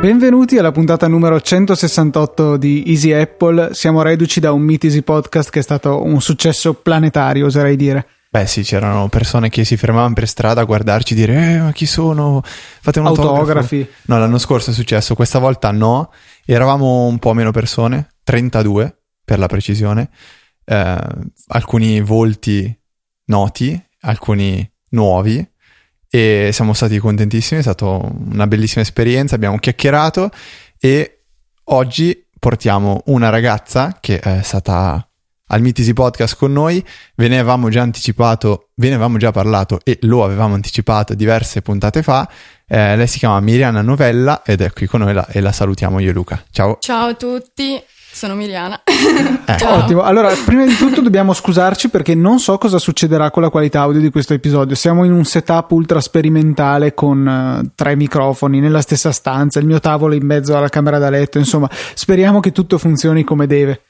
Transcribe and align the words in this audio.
Benvenuti 0.00 0.56
alla 0.56 0.70
puntata 0.70 1.08
numero 1.08 1.40
168 1.40 2.56
di 2.56 2.84
Easy 2.86 3.12
Apple. 3.12 3.74
Siamo 3.74 4.02
reduci 4.02 4.38
da 4.38 4.52
un 4.52 4.62
Meet 4.62 4.84
Easy 4.84 5.02
Podcast 5.02 5.50
che 5.50 5.58
è 5.58 5.62
stato 5.62 6.04
un 6.04 6.20
successo 6.20 6.74
planetario, 6.74 7.46
oserei 7.46 7.74
dire. 7.74 8.17
Beh 8.30 8.46
sì, 8.46 8.62
c'erano 8.62 9.08
persone 9.08 9.48
che 9.48 9.64
si 9.64 9.76
fermavano 9.78 10.12
per 10.12 10.28
strada 10.28 10.60
a 10.60 10.64
guardarci 10.64 11.14
e 11.14 11.16
dire 11.16 11.52
eh, 11.54 11.58
ma 11.60 11.72
chi 11.72 11.86
sono? 11.86 12.42
Fate 12.44 13.00
un 13.00 13.06
Autografi. 13.06 13.38
autografo. 13.38 13.76
No, 14.06 14.18
l'anno 14.18 14.38
scorso 14.38 14.70
è 14.70 14.74
successo, 14.74 15.14
questa 15.14 15.38
volta 15.38 15.70
no. 15.70 16.12
Eravamo 16.44 17.06
un 17.06 17.18
po' 17.18 17.32
meno 17.32 17.50
persone, 17.52 18.14
32 18.24 18.98
per 19.24 19.38
la 19.38 19.46
precisione. 19.46 20.10
Eh, 20.64 20.98
alcuni 21.48 22.00
volti 22.02 22.78
noti, 23.26 23.82
alcuni 24.00 24.70
nuovi 24.90 25.46
e 26.10 26.50
siamo 26.52 26.72
stati 26.72 26.98
contentissimi, 26.98 27.60
è 27.60 27.62
stata 27.62 27.86
una 27.86 28.46
bellissima 28.46 28.82
esperienza, 28.82 29.34
abbiamo 29.34 29.58
chiacchierato 29.58 30.30
e 30.78 31.24
oggi 31.64 32.26
portiamo 32.38 33.02
una 33.06 33.28
ragazza 33.30 33.98
che 34.00 34.18
è 34.20 34.42
stata 34.42 35.02
al 35.48 35.60
Mitisi 35.60 35.92
Podcast 35.92 36.36
con 36.36 36.52
noi, 36.52 36.84
ve 37.14 37.28
ne 37.28 37.38
avevamo 37.38 37.68
già 37.68 37.82
anticipato, 37.82 38.68
ve 38.74 38.88
ne 38.88 38.94
avevamo 38.94 39.18
già 39.18 39.30
parlato 39.30 39.80
e 39.84 39.98
lo 40.02 40.24
avevamo 40.24 40.54
anticipato 40.54 41.14
diverse 41.14 41.62
puntate 41.62 42.02
fa. 42.02 42.28
Eh, 42.66 42.96
lei 42.96 43.06
si 43.06 43.18
chiama 43.18 43.40
Miriana 43.40 43.82
Novella 43.82 44.42
ed 44.44 44.60
è 44.60 44.72
qui 44.72 44.86
con 44.86 45.00
noi 45.00 45.14
la, 45.14 45.26
e 45.26 45.40
la 45.40 45.52
salutiamo 45.52 46.00
io 46.00 46.10
e 46.10 46.12
Luca. 46.12 46.42
Ciao. 46.50 46.76
Ciao 46.80 47.08
a 47.08 47.14
tutti. 47.14 47.82
Sono 48.10 48.34
Miriana. 48.34 48.80
Eh, 49.48 49.64
ottimo. 49.64 50.02
Allora, 50.02 50.30
prima 50.44 50.66
di 50.66 50.76
tutto 50.76 51.00
dobbiamo 51.00 51.32
scusarci 51.32 51.88
perché 51.88 52.14
non 52.14 52.38
so 52.38 52.58
cosa 52.58 52.78
succederà 52.78 53.30
con 53.30 53.42
la 53.42 53.48
qualità 53.48 53.80
audio 53.80 53.98
di 53.98 54.10
questo 54.10 54.34
episodio. 54.34 54.76
Siamo 54.76 55.04
in 55.04 55.12
un 55.12 55.24
setup 55.24 55.70
ultra 55.70 56.02
sperimentale 56.02 56.92
con 56.92 57.26
uh, 57.26 57.70
tre 57.74 57.96
microfoni 57.96 58.60
nella 58.60 58.82
stessa 58.82 59.10
stanza, 59.10 59.58
il 59.58 59.64
mio 59.64 59.80
tavolo 59.80 60.12
in 60.12 60.26
mezzo 60.26 60.54
alla 60.54 60.68
camera 60.68 60.98
da 60.98 61.08
letto. 61.08 61.38
Insomma, 61.38 61.68
speriamo 61.94 62.40
che 62.40 62.52
tutto 62.52 62.76
funzioni 62.76 63.24
come 63.24 63.46
deve. 63.46 63.87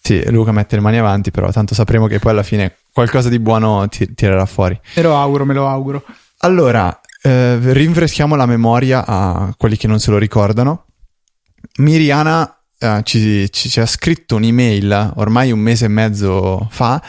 Sì, 0.00 0.22
Luca 0.30 0.52
mette 0.52 0.76
le 0.76 0.82
mani 0.82 0.98
avanti, 0.98 1.30
però 1.30 1.50
tanto 1.50 1.74
sapremo 1.74 2.06
che 2.06 2.18
poi 2.18 2.32
alla 2.32 2.42
fine 2.42 2.76
qualcosa 2.92 3.28
di 3.28 3.38
buono 3.38 3.86
ti- 3.88 4.14
tirerà 4.14 4.46
fuori. 4.46 4.78
Me 4.94 5.02
lo 5.02 5.16
auguro, 5.16 5.44
me 5.44 5.54
lo 5.54 5.68
auguro. 5.68 6.04
Allora, 6.38 7.00
eh, 7.22 7.58
rinfreschiamo 7.60 8.34
la 8.36 8.46
memoria 8.46 9.04
a 9.04 9.54
quelli 9.56 9.76
che 9.76 9.86
non 9.86 9.98
se 9.98 10.10
lo 10.10 10.18
ricordano. 10.18 10.84
Miriana 11.78 12.58
uh, 12.78 13.00
ci, 13.02 13.50
ci, 13.50 13.68
ci 13.68 13.80
ha 13.80 13.86
scritto 13.86 14.36
un'email 14.36 15.12
ormai 15.16 15.50
un 15.50 15.58
mese 15.58 15.86
e 15.86 15.88
mezzo 15.88 16.66
fa 16.70 17.02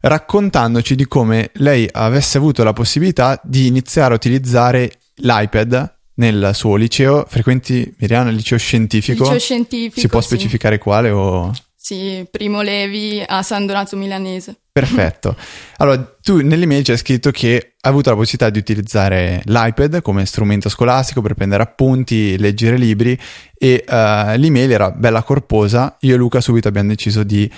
raccontandoci 0.00 0.94
di 0.94 1.06
come 1.06 1.50
lei 1.54 1.88
avesse 1.90 2.38
avuto 2.38 2.62
la 2.62 2.72
possibilità 2.72 3.40
di 3.42 3.66
iniziare 3.66 4.12
a 4.12 4.16
utilizzare 4.16 4.92
l'iPad 5.16 5.94
nel 6.14 6.50
suo 6.54 6.76
liceo. 6.76 7.26
Frequenti 7.28 7.94
Miriana 7.98 8.30
il 8.30 8.36
liceo 8.36 8.58
scientifico? 8.58 9.24
Liceo 9.24 9.38
scientifico. 9.38 10.00
Si 10.00 10.08
può 10.08 10.20
sì. 10.20 10.26
specificare 10.28 10.78
quale 10.78 11.10
o... 11.10 11.52
Sì, 11.86 12.26
Primo 12.28 12.62
Levi 12.62 13.22
a 13.24 13.44
San 13.44 13.64
Donato 13.64 13.96
Milanese. 13.96 14.56
Perfetto. 14.72 15.36
Allora, 15.78 16.16
tu 16.20 16.40
nell'email 16.40 16.82
c'è 16.82 16.96
scritto 16.96 17.30
che 17.30 17.74
hai 17.80 17.90
avuto 17.92 18.10
la 18.10 18.16
possibilità 18.16 18.50
di 18.50 18.58
utilizzare 18.58 19.40
l'iPad 19.44 20.02
come 20.02 20.26
strumento 20.26 20.68
scolastico 20.68 21.20
per 21.20 21.34
prendere 21.34 21.62
appunti, 21.62 22.36
leggere 22.38 22.76
libri 22.76 23.16
e 23.56 23.84
uh, 23.86 24.36
l'email 24.36 24.72
era 24.72 24.90
bella 24.90 25.22
corposa. 25.22 25.96
Io 26.00 26.14
e 26.14 26.16
Luca 26.16 26.40
subito 26.40 26.66
abbiamo 26.66 26.88
deciso 26.88 27.22
di 27.22 27.48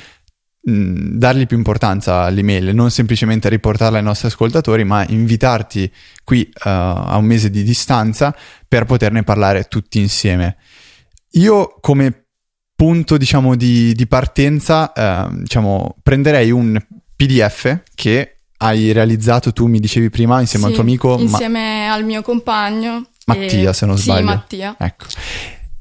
mh, 0.61 1.17
dargli 1.17 1.47
più 1.47 1.57
importanza 1.57 2.25
all'email, 2.25 2.75
non 2.75 2.91
semplicemente 2.91 3.49
riportarla 3.49 3.97
ai 3.97 4.05
nostri 4.05 4.29
ascoltatori, 4.29 4.85
ma 4.85 5.07
invitarti 5.09 5.91
qui 6.23 6.47
uh, 6.53 6.69
a 6.69 7.17
un 7.17 7.25
mese 7.25 7.49
di 7.49 7.63
distanza 7.63 8.37
per 8.69 8.85
poterne 8.85 9.23
parlare 9.23 9.69
tutti 9.69 9.99
insieme. 10.01 10.59
Io 11.31 11.79
come 11.81 12.28
punto 12.79 13.17
diciamo 13.17 13.57
di, 13.57 13.93
di 13.93 14.07
partenza 14.07 14.93
eh, 14.93 15.35
diciamo 15.41 15.97
prenderei 16.01 16.53
un 16.53 16.81
PDF 17.17 17.81
che 17.97 18.37
hai 18.59 18.93
realizzato 18.93 19.53
tu 19.53 19.67
mi 19.67 19.81
dicevi 19.81 20.11
prima 20.11 20.39
insieme 20.39 20.67
sì, 20.67 20.71
al 20.71 20.77
tuo 20.77 20.85
amico 20.85 21.19
insieme 21.19 21.87
ma- 21.87 21.93
al 21.93 22.05
mio 22.05 22.23
compagno 22.23 23.09
Mattia 23.29 23.71
e... 23.71 23.73
se 23.73 23.87
non 23.87 23.97
sì, 23.97 24.05
sbaglio. 24.05 24.25
Mattia. 24.25 24.77
Ecco. 24.79 25.07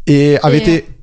E 0.03 0.37
avete 0.41 0.71
e... 0.73 0.95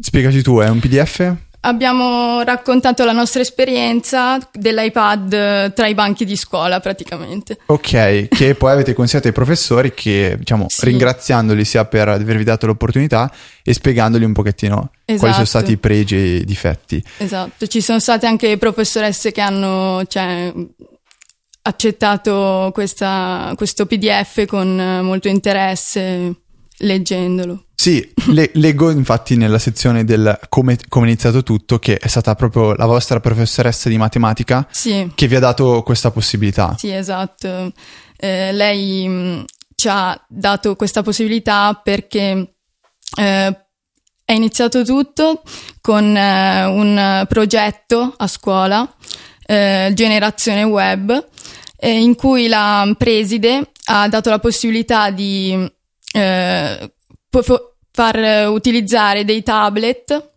spiegaci 0.00 0.42
tu 0.42 0.58
è 0.58 0.68
un 0.68 0.78
PDF? 0.78 1.34
Abbiamo 1.66 2.42
raccontato 2.42 3.04
la 3.04 3.10
nostra 3.10 3.40
esperienza 3.40 4.38
dell'iPad 4.52 5.72
tra 5.72 5.88
i 5.88 5.94
banchi 5.94 6.24
di 6.24 6.36
scuola 6.36 6.78
praticamente. 6.78 7.58
Ok, 7.66 8.28
che 8.28 8.54
poi 8.54 8.70
avete 8.70 8.94
consigliato 8.94 9.26
ai 9.26 9.32
professori 9.34 9.92
che, 9.92 10.36
diciamo, 10.38 10.66
sì. 10.68 10.84
ringraziandoli 10.84 11.64
sia 11.64 11.84
per 11.84 12.06
avervi 12.06 12.44
dato 12.44 12.66
l'opportunità 12.66 13.28
e 13.64 13.74
spiegandogli 13.74 14.22
un 14.22 14.32
pochettino 14.32 14.90
esatto. 15.04 15.18
quali 15.18 15.32
sono 15.34 15.44
stati 15.44 15.72
i 15.72 15.76
pregi 15.76 16.14
e 16.14 16.36
i 16.36 16.44
difetti. 16.44 17.02
Esatto, 17.16 17.66
ci 17.66 17.80
sono 17.80 17.98
state 17.98 18.26
anche 18.26 18.56
professoresse 18.58 19.32
che 19.32 19.40
hanno 19.40 20.04
cioè, 20.06 20.52
accettato 21.62 22.70
questa, 22.72 23.52
questo 23.56 23.86
PDF 23.86 24.46
con 24.46 25.00
molto 25.02 25.26
interesse 25.26 26.42
leggendolo. 26.78 27.66
Sì, 27.74 28.12
le, 28.28 28.50
leggo 28.54 28.90
infatti 28.90 29.36
nella 29.36 29.58
sezione 29.58 30.04
del 30.04 30.38
come, 30.48 30.78
come, 30.88 31.06
è 31.06 31.08
iniziato 31.08 31.42
tutto 31.42 31.78
che 31.78 31.98
è 31.98 32.08
stata 32.08 32.34
proprio 32.34 32.74
la 32.74 32.86
vostra 32.86 33.20
professoressa 33.20 33.88
di 33.88 33.96
matematica 33.96 34.66
sì. 34.70 35.10
che 35.14 35.28
vi 35.28 35.36
ha 35.36 35.40
dato 35.40 35.82
questa 35.82 36.10
possibilità. 36.10 36.74
Sì, 36.78 36.90
esatto. 36.90 37.72
Eh, 38.16 38.50
lei 38.52 39.06
mh, 39.06 39.44
ci 39.74 39.88
ha 39.88 40.20
dato 40.26 40.74
questa 40.74 41.02
possibilità 41.02 41.78
perché 41.82 42.54
eh, 43.18 43.66
è 44.24 44.32
iniziato 44.32 44.82
tutto 44.82 45.42
con 45.80 46.16
eh, 46.16 46.64
un 46.64 47.24
progetto 47.28 48.14
a 48.16 48.26
scuola, 48.26 48.90
eh, 49.46 49.92
Generazione 49.94 50.64
Web, 50.64 51.28
eh, 51.76 52.00
in 52.00 52.16
cui 52.16 52.48
la 52.48 52.92
preside 52.98 53.70
ha 53.84 54.08
dato 54.08 54.30
la 54.30 54.40
possibilità 54.40 55.10
di 55.10 55.74
eh, 56.16 56.92
far 57.92 58.48
utilizzare 58.48 59.24
dei 59.24 59.42
tablet 59.42 60.30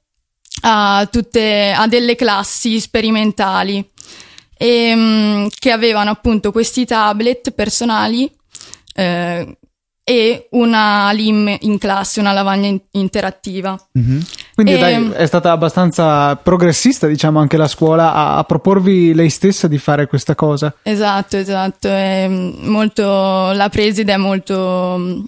a, 0.61 1.07
tutte, 1.09 1.73
a 1.75 1.87
delle 1.87 2.15
classi 2.15 2.79
sperimentali 2.79 3.87
e, 4.57 4.93
um, 4.93 5.47
che 5.57 5.71
avevano 5.71 6.09
appunto 6.09 6.51
questi 6.51 6.85
tablet 6.85 7.51
personali 7.51 8.29
eh, 8.93 9.57
e 10.03 10.47
una 10.51 11.11
LIM 11.11 11.55
in 11.61 11.77
classe, 11.77 12.19
una 12.19 12.33
lavagna 12.33 12.67
in- 12.67 12.81
interattiva. 12.91 13.79
Mm-hmm. 13.97 14.19
Quindi 14.55 14.73
e, 14.73 14.77
dai, 14.79 15.11
è 15.11 15.25
stata 15.27 15.51
abbastanza 15.51 16.35
progressista, 16.35 17.07
diciamo, 17.07 17.39
anche 17.39 17.57
la 17.57 17.67
scuola 17.67 18.13
a, 18.13 18.37
a, 18.37 18.43
proporvi 18.43 19.13
lei 19.13 19.29
stessa 19.29 19.67
di 19.67 19.77
fare 19.77 20.07
questa 20.07 20.33
cosa. 20.33 20.73
Esatto, 20.81 21.37
esatto. 21.37 21.87
È 21.87 22.27
molto, 22.27 23.51
la 23.51 23.69
preside 23.69 24.13
è 24.13 24.17
molto 24.17 25.23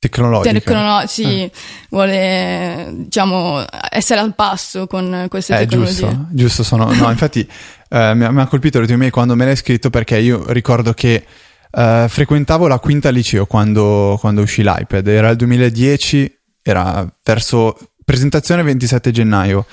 tecnologica. 0.00 0.58
Tecno- 0.58 1.06
sì, 1.06 1.42
eh. 1.42 1.50
vuole 1.90 2.88
diciamo 2.90 3.62
essere 3.90 4.20
al 4.20 4.34
passo 4.34 4.86
con 4.86 5.26
queste 5.28 5.54
eh, 5.54 5.58
tecnologie. 5.58 6.00
Giusto, 6.00 6.26
giusto 6.30 6.62
sono. 6.64 6.92
No, 6.92 7.10
infatti 7.10 7.40
eh, 7.88 8.14
mi, 8.14 8.32
mi, 8.32 8.40
ha 8.40 8.46
colpito 8.46 8.78
il 8.78 8.96
me 8.96 9.10
quando 9.10 9.36
me 9.36 9.44
l'hai 9.44 9.56
scritto 9.56 9.90
perché 9.90 10.18
io 10.18 10.50
ricordo 10.52 10.94
che 10.94 11.24
eh, 11.70 12.06
frequentavo 12.08 12.66
la 12.66 12.78
quinta 12.78 13.10
liceo 13.10 13.44
quando, 13.44 14.16
quando 14.18 14.40
uscì 14.40 14.62
l'iPad, 14.62 15.06
era 15.06 15.28
il 15.28 15.36
2010, 15.36 16.38
era 16.62 17.06
verso 17.22 17.76
presentazione 18.02 18.62
27 18.62 19.10
gennaio. 19.10 19.66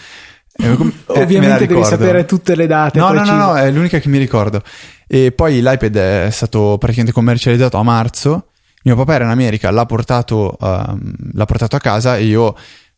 Eh, 0.52 0.78
Ovviamente 1.22 1.68
devi 1.68 1.84
sapere 1.86 2.26
tutte 2.26 2.56
le 2.56 2.68
date. 2.68 3.00
No, 3.00 3.14
no, 3.14 3.24
no, 3.24 3.36
no, 3.38 3.56
è 3.56 3.72
l'unica 3.72 4.00
che 4.00 4.10
mi 4.10 4.18
ricordo. 4.18 4.62
E 5.08 5.32
poi 5.32 5.62
l'iPad 5.62 5.96
è 5.96 6.30
stato 6.32 6.76
praticamente 6.78 7.14
commercializzato 7.14 7.78
a 7.78 7.84
marzo 7.84 8.48
mio 8.88 8.96
papà 8.96 9.16
era 9.16 9.26
in 9.26 9.32
America, 9.32 9.70
l'ha 9.70 9.86
portato, 9.86 10.56
uh, 10.58 10.98
l'ha 11.34 11.46
portato 11.46 11.76
a 11.76 11.80
casa 11.80 12.16
e 12.16 12.24
io, 12.24 12.56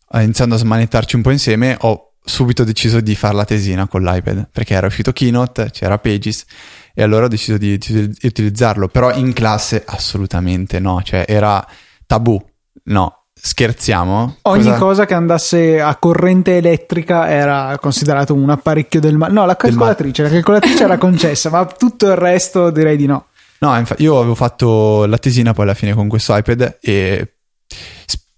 uh, 0.09 0.19
iniziando 0.19 0.55
a 0.55 0.57
smanettarci 0.59 1.15
un 1.15 1.23
po' 1.23 1.31
insieme, 1.31 1.75
ho 1.79 2.13
subito 2.23 2.63
deciso 2.63 3.01
di 3.01 3.15
fare 3.15 3.33
la 3.33 3.45
tesina 3.45 3.87
con 3.87 4.03
l'iPad 4.03 4.49
perché 4.51 4.75
era 4.75 4.85
uscito 4.85 5.11
Keynote, 5.11 5.71
c'era 5.71 5.97
Pages 5.97 6.45
e 6.93 7.01
allora 7.01 7.25
ho 7.25 7.27
deciso 7.27 7.57
di, 7.57 7.77
di, 7.79 8.07
di 8.07 8.27
utilizzarlo. 8.27 8.87
Però 8.87 9.11
in 9.13 9.33
classe 9.33 9.83
assolutamente 9.83 10.79
no, 10.79 11.01
cioè 11.03 11.25
era 11.27 11.65
tabù. 12.05 12.39
No, 12.83 13.19
Scherziamo? 13.41 14.35
Ogni 14.43 14.63
cosa... 14.63 14.77
cosa... 14.77 15.05
che 15.05 15.13
andasse 15.13 15.79
a 15.79 15.95
corrente 15.95 16.57
elettrica 16.57 17.29
era 17.29 17.77
considerato 17.79 18.33
un 18.33 18.49
apparecchio 18.49 18.99
del 18.99 19.15
male. 19.15 19.33
No, 19.33 19.45
la 19.45 19.55
calcolatrice, 19.55 20.23
la 20.23 20.29
calcolatrice 20.29 20.83
era 20.83 20.97
concessa, 20.97 21.49
ma 21.49 21.65
tutto 21.65 22.07
il 22.07 22.15
resto 22.15 22.69
direi 22.69 22.97
di 22.97 23.05
no. 23.05 23.27
No, 23.59 23.77
infatti 23.77 24.03
io 24.03 24.17
avevo 24.17 24.35
fatto 24.35 25.05
la 25.05 25.17
tesina 25.17 25.53
poi 25.53 25.65
alla 25.65 25.73
fine 25.73 25.93
con 25.93 26.07
questo 26.07 26.35
iPad 26.35 26.77
e 26.81 27.33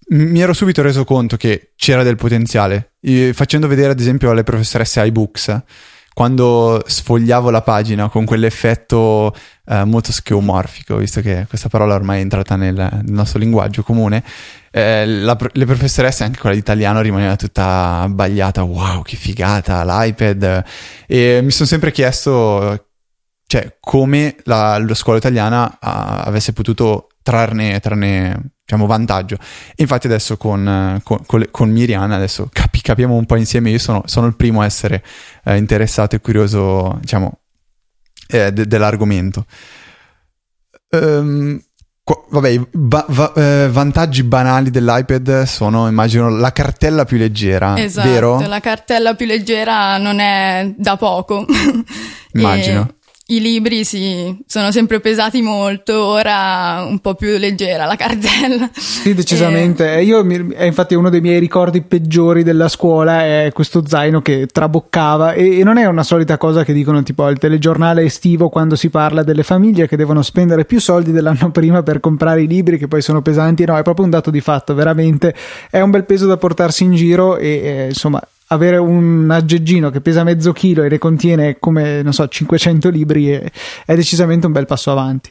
mi 0.08 0.40
ero 0.40 0.52
subito 0.52 0.82
reso 0.82 1.04
conto 1.04 1.36
che 1.36 1.72
c'era 1.76 2.02
del 2.02 2.16
potenziale. 2.16 2.94
Facendo 3.32 3.66
vedere, 3.66 3.92
ad 3.92 4.00
esempio, 4.00 4.30
alle 4.30 4.42
professoresse 4.42 5.04
iBooks, 5.06 5.62
quando 6.12 6.82
sfogliavo 6.84 7.48
la 7.50 7.62
pagina 7.62 8.08
con 8.10 8.26
quell'effetto 8.26 9.34
eh, 9.66 9.84
molto 9.84 10.12
scheomorfico, 10.12 10.96
visto 10.96 11.22
che 11.22 11.46
questa 11.48 11.70
parola 11.70 11.94
ormai 11.94 12.18
è 12.18 12.22
entrata 12.22 12.56
nel, 12.56 12.74
nel 12.74 13.04
nostro 13.06 13.38
linguaggio 13.38 13.82
comune, 13.82 14.22
eh, 14.70 15.06
la, 15.06 15.38
le 15.52 15.64
professoresse, 15.64 16.24
anche 16.24 16.38
quella 16.38 16.54
di 16.54 16.60
italiano, 16.60 17.00
rimaneva 17.00 17.36
tutta 17.36 18.00
abbagliata. 18.00 18.62
Wow, 18.62 19.02
che 19.02 19.16
figata, 19.16 19.82
l'iPad. 19.84 20.64
E 21.06 21.40
mi 21.42 21.50
sono 21.50 21.68
sempre 21.68 21.90
chiesto 21.92 22.88
cioè, 23.52 23.76
come 23.80 24.36
la, 24.44 24.78
la 24.78 24.94
scuola 24.94 25.18
italiana 25.18 25.76
a, 25.78 26.22
avesse 26.22 26.54
potuto 26.54 27.08
trarne, 27.22 27.78
trarne 27.80 28.52
diciamo, 28.64 28.86
vantaggio. 28.86 29.36
E 29.74 29.82
infatti 29.82 30.06
adesso 30.06 30.38
con, 30.38 30.98
con, 31.04 31.18
con, 31.26 31.46
con 31.50 31.70
Miriana, 31.70 32.16
adesso 32.16 32.48
capi, 32.50 32.80
capiamo 32.80 33.14
un 33.14 33.26
po' 33.26 33.36
insieme, 33.36 33.68
io 33.68 33.78
sono, 33.78 34.04
sono 34.06 34.26
il 34.26 34.36
primo 34.36 34.62
a 34.62 34.64
essere 34.64 35.04
eh, 35.44 35.58
interessato 35.58 36.16
e 36.16 36.20
curioso, 36.22 36.96
diciamo, 36.98 37.40
eh, 38.28 38.50
de, 38.54 38.66
dell'argomento. 38.66 39.44
Um, 40.88 41.62
qu- 42.02 42.24
vabbè, 42.30 42.68
ba- 42.72 43.04
va- 43.06 43.32
eh, 43.34 43.68
vantaggi 43.70 44.22
banali 44.22 44.70
dell'iPad 44.70 45.42
sono, 45.42 45.88
immagino, 45.88 46.30
la 46.30 46.52
cartella 46.52 47.04
più 47.04 47.18
leggera, 47.18 47.78
esatto, 47.78 48.08
vero? 48.08 48.40
la 48.48 48.60
cartella 48.60 49.14
più 49.14 49.26
leggera 49.26 49.98
non 49.98 50.20
è 50.20 50.72
da 50.74 50.96
poco. 50.96 51.44
Immagino. 52.32 52.88
E 52.88 53.00
i 53.32 53.40
libri 53.40 53.84
sì, 53.84 54.36
sono 54.46 54.70
sempre 54.70 55.00
pesati 55.00 55.40
molto, 55.40 56.04
ora 56.04 56.84
un 56.86 56.98
po' 56.98 57.14
più 57.14 57.38
leggera 57.38 57.86
la 57.86 57.96
cartella. 57.96 58.68
Sì, 58.74 59.14
decisamente. 59.14 59.96
E... 59.96 60.02
Io, 60.04 60.26
è 60.54 60.64
infatti 60.64 60.94
uno 60.94 61.08
dei 61.08 61.20
miei 61.20 61.38
ricordi 61.38 61.82
peggiori 61.82 62.42
della 62.42 62.68
scuola 62.68 63.24
è 63.24 63.50
questo 63.52 63.86
zaino 63.86 64.20
che 64.20 64.46
traboccava 64.46 65.32
e, 65.32 65.60
e 65.60 65.64
non 65.64 65.78
è 65.78 65.86
una 65.86 66.02
solita 66.02 66.36
cosa 66.36 66.62
che 66.64 66.72
dicono 66.72 67.02
tipo 67.02 67.24
al 67.24 67.38
telegiornale 67.38 68.02
estivo 68.02 68.50
quando 68.50 68.76
si 68.76 68.90
parla 68.90 69.22
delle 69.22 69.42
famiglie 69.42 69.88
che 69.88 69.96
devono 69.96 70.22
spendere 70.22 70.64
più 70.64 70.80
soldi 70.80 71.10
dell'anno 71.10 71.50
prima 71.52 71.82
per 71.82 72.00
comprare 72.00 72.42
i 72.42 72.46
libri 72.46 72.76
che 72.76 72.88
poi 72.88 73.00
sono 73.00 73.22
pesanti. 73.22 73.64
No, 73.64 73.78
è 73.78 73.82
proprio 73.82 74.04
un 74.04 74.10
dato 74.10 74.30
di 74.30 74.40
fatto, 74.40 74.74
veramente 74.74 75.34
è 75.70 75.80
un 75.80 75.90
bel 75.90 76.04
peso 76.04 76.26
da 76.26 76.36
portarsi 76.36 76.84
in 76.84 76.94
giro 76.94 77.38
e, 77.38 77.48
e 77.48 77.84
insomma 77.88 78.20
avere 78.52 78.76
un 78.76 79.28
aggeggino 79.30 79.90
che 79.90 80.00
pesa 80.00 80.24
mezzo 80.24 80.52
chilo 80.52 80.82
e 80.82 80.88
ne 80.88 80.98
contiene 80.98 81.58
come, 81.58 82.02
non 82.02 82.12
so, 82.12 82.28
500 82.28 82.88
libri 82.88 83.28
è, 83.28 83.42
è 83.84 83.94
decisamente 83.94 84.46
un 84.46 84.52
bel 84.52 84.66
passo 84.66 84.90
avanti. 84.90 85.30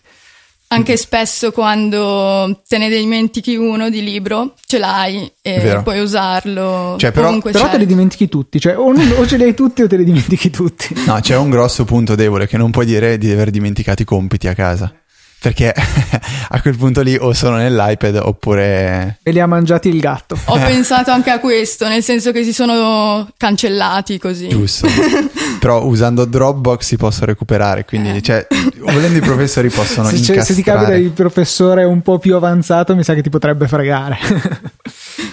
Anche 0.74 0.96
spesso 0.96 1.52
quando 1.52 2.62
te 2.66 2.78
ne 2.78 2.88
dimentichi 2.88 3.58
uno 3.58 3.90
di 3.90 4.02
libro, 4.02 4.54
ce 4.66 4.78
l'hai 4.78 5.30
e 5.42 5.82
puoi 5.84 6.00
usarlo. 6.00 6.96
Cioè, 6.98 7.12
però, 7.12 7.38
però 7.40 7.70
te 7.70 7.78
li 7.78 7.86
dimentichi 7.86 8.30
tutti, 8.30 8.58
cioè 8.58 8.78
o, 8.78 8.94
o, 8.94 9.28
ce 9.28 9.36
li 9.36 9.44
hai 9.44 9.54
tutti 9.54 9.82
o 9.82 9.88
te 9.88 9.98
li 9.98 10.06
dimentichi 10.06 10.50
tutti. 10.50 10.96
No, 11.06 11.20
c'è 11.20 11.36
un 11.36 11.50
grosso 11.50 11.84
punto 11.84 12.16
debole 12.16 12.48
che 12.48 12.56
non 12.56 12.72
puoi 12.72 12.86
dire 12.86 13.18
di 13.18 13.30
aver 13.30 13.50
dimenticato 13.50 14.02
i 14.02 14.06
compiti 14.06 14.48
a 14.48 14.54
casa. 14.54 14.94
Perché 15.42 15.74
a 16.50 16.62
quel 16.62 16.78
punto 16.78 17.02
lì 17.02 17.18
o 17.20 17.34
sono 17.34 17.56
nell'iPad 17.56 18.18
oppure... 18.18 19.18
E 19.24 19.32
li 19.32 19.40
ha 19.40 19.48
mangiati 19.48 19.90
il 19.90 20.00
gatto. 20.00 20.38
Ho 20.46 20.60
pensato 20.60 21.10
anche 21.10 21.32
a 21.32 21.40
questo, 21.40 21.88
nel 21.88 22.04
senso 22.04 22.32
che 22.32 22.44
si 22.44 22.54
sono 22.54 23.28
cancellati 23.38 24.20
così. 24.20 24.50
Giusto. 24.50 24.88
Però 25.60 25.84
usando 25.84 26.26
Dropbox 26.26 26.86
si 26.86 26.96
possono 26.96 27.26
recuperare, 27.26 27.86
quindi 27.86 28.18
eh. 28.18 28.22
cioè, 28.22 28.46
volendo 28.82 29.18
i 29.18 29.22
professori 29.22 29.70
possono 29.70 30.10
se, 30.10 30.18
incastrare. 30.18 30.44
Se 30.44 30.54
ti 30.54 30.62
capita 30.62 30.94
il 30.94 31.10
professore 31.10 31.86
un 31.86 32.04
po' 32.04 32.20
più 32.20 32.36
avanzato 32.36 32.96
mi 32.96 33.04
sa 33.04 33.16
che 33.16 33.24
ti 33.24 33.30
potrebbe 33.30 33.68
fregare. 33.68 34.20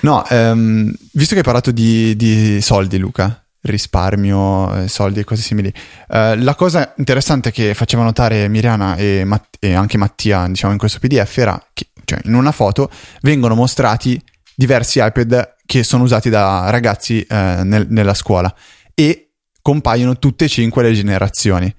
no, 0.01 0.25
um, 0.31 0.91
visto 1.13 1.33
che 1.35 1.41
hai 1.41 1.45
parlato 1.45 1.71
di, 1.71 2.17
di 2.17 2.63
soldi 2.63 2.97
Luca, 2.97 3.43
risparmio, 3.63 4.83
eh, 4.83 4.89
soldi 4.89 5.21
e 5.21 5.25
cose 5.25 5.43
simili. 5.43 5.73
Uh, 6.09 6.35
la 6.37 6.55
cosa 6.55 6.95
interessante 6.97 7.51
che 7.51 7.75
faceva 7.75 8.03
notare 8.03 8.49
Miriana 8.49 8.97
e, 8.97 9.25
Matt- 9.25 9.57
e, 9.59 9.75
anche 9.75 9.99
Mattia, 9.99 10.47
diciamo, 10.47 10.73
in 10.73 10.79
questo 10.79 10.99
PDF 11.01 11.39
era 11.39 11.63
che 11.73 11.89
cioè, 12.05 12.21
in 12.25 12.35
una 12.35 12.53
foto 12.53 12.91
vengono 13.21 13.55
mostrati 13.55 14.21
diversi 14.55 15.01
iPad 15.03 15.57
che 15.67 15.83
sono 15.85 16.05
usati 16.05 16.31
da 16.31 16.71
ragazzi 16.71 17.25
uh, 17.29 17.35
nel- 17.63 17.87
nella 17.91 18.15
scuola 18.15 18.53
e 18.95 19.33
compaiono 19.61 20.19
tutte 20.19 20.47
e 20.47 20.49
cinque 20.49 20.83
le 20.83 20.93
generazioni. 20.93 21.73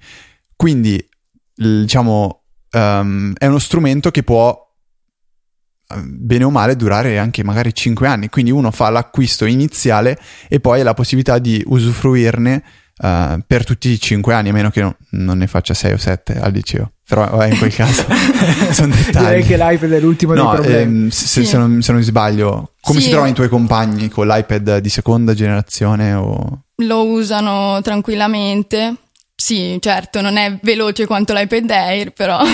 Quindi, 0.54 1.04
diciamo, 1.54 2.42
um, 2.72 3.32
è 3.36 3.46
uno 3.46 3.58
strumento 3.58 4.10
che 4.10 4.22
può 4.22 4.69
bene 6.02 6.44
o 6.44 6.50
male 6.50 6.76
durare 6.76 7.18
anche 7.18 7.42
magari 7.44 7.74
5 7.74 8.06
anni. 8.06 8.28
Quindi 8.28 8.50
uno 8.50 8.70
fa 8.70 8.90
l'acquisto 8.90 9.44
iniziale 9.44 10.18
e 10.48 10.60
poi 10.60 10.80
ha 10.80 10.84
la 10.84 10.94
possibilità 10.94 11.38
di 11.38 11.62
usufruirne 11.64 12.62
uh, 12.98 13.40
per 13.46 13.64
tutti 13.64 13.88
i 13.88 13.98
5 13.98 14.34
anni, 14.34 14.50
a 14.50 14.52
meno 14.52 14.70
che 14.70 14.80
no, 14.80 14.96
non 15.10 15.38
ne 15.38 15.46
faccia 15.46 15.74
6 15.74 15.92
o 15.92 15.98
7 15.98 16.38
al 16.38 16.52
liceo. 16.52 16.92
Però 17.10 17.44
in 17.44 17.58
quel 17.58 17.74
caso 17.74 18.04
sono 18.70 18.94
dettagli. 18.94 19.24
Direi 19.24 19.42
che 19.42 19.56
l'iPad 19.56 19.90
è 19.90 20.00
l'ultimo 20.00 20.34
no, 20.34 20.52
dei 20.52 20.60
problemi. 20.60 20.82
Ehm, 20.82 21.08
se, 21.08 21.26
sì. 21.26 21.44
se, 21.44 21.56
non, 21.56 21.82
se, 21.82 21.90
non, 21.90 22.00
mi 22.00 22.06
sbaglio, 22.06 22.74
come 22.80 22.98
sì. 22.98 23.06
si 23.06 23.10
trovano 23.10 23.32
i 23.32 23.34
tuoi 23.34 23.48
compagni 23.48 24.08
con 24.08 24.28
l'iPad 24.28 24.78
di 24.78 24.88
seconda 24.88 25.34
generazione? 25.34 26.14
O... 26.14 26.66
Lo 26.76 27.06
usano 27.06 27.80
tranquillamente. 27.82 28.94
Sì, 29.34 29.78
certo, 29.80 30.20
non 30.20 30.36
è 30.36 30.58
veloce 30.62 31.06
quanto 31.06 31.32
l'iPad 31.32 31.70
Air, 31.70 32.12
però 32.12 32.38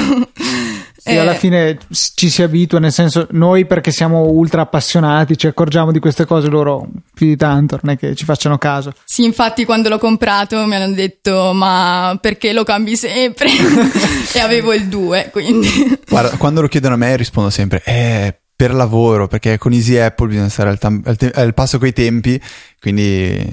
Sì, 0.96 1.10
eh, 1.10 1.18
alla 1.18 1.34
fine 1.34 1.78
ci 1.90 2.30
si 2.30 2.42
abitua, 2.42 2.78
nel 2.78 2.92
senso, 2.92 3.26
noi 3.32 3.66
perché 3.66 3.90
siamo 3.90 4.22
ultra 4.22 4.62
appassionati, 4.62 5.36
ci 5.36 5.46
accorgiamo 5.46 5.92
di 5.92 5.98
queste 5.98 6.24
cose, 6.24 6.48
loro 6.48 6.88
più 7.12 7.26
di 7.26 7.36
tanto, 7.36 7.78
non 7.82 7.94
è 7.94 7.98
che 7.98 8.14
ci 8.14 8.24
facciano 8.24 8.56
caso. 8.58 8.92
Sì, 9.04 9.24
infatti 9.24 9.64
quando 9.64 9.88
l'ho 9.88 9.98
comprato 9.98 10.64
mi 10.66 10.74
hanno 10.74 10.94
detto 10.94 11.52
ma 11.52 12.18
perché 12.20 12.52
lo 12.52 12.64
cambi 12.64 12.96
sempre? 12.96 13.48
e 14.32 14.40
avevo 14.40 14.72
il 14.72 14.86
2, 14.86 15.28
quindi... 15.30 15.68
Guarda, 16.08 16.36
quando 16.36 16.62
lo 16.62 16.68
chiedono 16.68 16.94
a 16.94 16.98
me 16.98 17.14
rispondo 17.16 17.50
sempre, 17.50 17.82
eh, 17.84 18.34
per 18.56 18.72
lavoro, 18.74 19.28
perché 19.28 19.58
con 19.58 19.72
Easy 19.72 19.98
Apple 19.98 20.28
bisogna 20.28 20.48
stare 20.48 20.70
al, 20.70 20.78
tam- 20.78 21.02
al, 21.04 21.16
te- 21.16 21.30
al 21.30 21.52
passo 21.52 21.78
coi 21.78 21.92
tempi, 21.92 22.40
quindi 22.80 23.46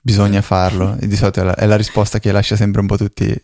bisogna 0.00 0.40
farlo. 0.40 0.96
E 0.98 1.06
di 1.06 1.14
solito 1.14 1.40
è 1.40 1.44
la, 1.44 1.54
è 1.54 1.66
la 1.66 1.76
risposta 1.76 2.18
che 2.18 2.32
lascia 2.32 2.56
sempre 2.56 2.80
un 2.80 2.86
po' 2.86 2.96
tutti 2.96 3.42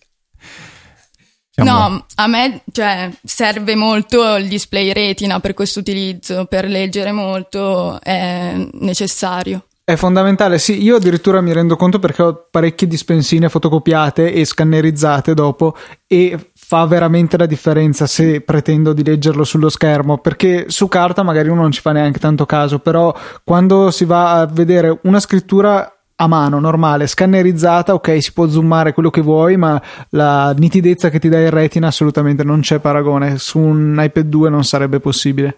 Diciamo... 1.54 1.88
No, 1.88 2.06
a 2.14 2.26
me 2.26 2.62
cioè, 2.72 3.10
serve 3.22 3.74
molto 3.74 4.36
il 4.36 4.48
display 4.48 4.92
retina 4.92 5.38
per 5.38 5.52
questo 5.52 5.80
utilizzo, 5.80 6.46
per 6.46 6.66
leggere 6.66 7.12
molto 7.12 8.00
è 8.00 8.54
necessario. 8.72 9.66
È 9.84 9.96
fondamentale, 9.96 10.58
sì, 10.58 10.80
io 10.80 10.96
addirittura 10.96 11.40
mi 11.40 11.52
rendo 11.52 11.76
conto 11.76 11.98
perché 11.98 12.22
ho 12.22 12.46
parecchie 12.50 12.86
dispensine 12.86 13.48
fotocopiate 13.48 14.32
e 14.32 14.44
scannerizzate 14.44 15.34
dopo 15.34 15.76
e 16.06 16.52
fa 16.54 16.86
veramente 16.86 17.36
la 17.36 17.46
differenza 17.46 18.06
se 18.06 18.40
pretendo 18.42 18.92
di 18.92 19.04
leggerlo 19.04 19.42
sullo 19.42 19.68
schermo, 19.68 20.18
perché 20.18 20.66
su 20.68 20.86
carta 20.88 21.24
magari 21.24 21.48
uno 21.48 21.62
non 21.62 21.72
ci 21.72 21.80
fa 21.80 21.90
neanche 21.90 22.20
tanto 22.20 22.46
caso, 22.46 22.78
però 22.78 23.14
quando 23.44 23.90
si 23.90 24.04
va 24.04 24.40
a 24.40 24.46
vedere 24.46 25.00
una 25.02 25.18
scrittura 25.18 26.01
a 26.22 26.28
mano 26.28 26.60
normale, 26.60 27.08
scannerizzata, 27.08 27.94
ok, 27.94 28.22
si 28.22 28.32
può 28.32 28.46
zoomare 28.46 28.92
quello 28.92 29.10
che 29.10 29.20
vuoi, 29.20 29.56
ma 29.56 29.80
la 30.10 30.54
nitidezza 30.56 31.10
che 31.10 31.18
ti 31.18 31.28
dà 31.28 31.40
il 31.40 31.50
retina 31.50 31.88
assolutamente 31.88 32.44
non 32.44 32.60
c'è 32.60 32.78
paragone. 32.78 33.38
Su 33.38 33.58
un 33.58 34.00
iPad 34.00 34.26
2 34.26 34.48
non 34.48 34.62
sarebbe 34.62 35.00
possibile. 35.00 35.54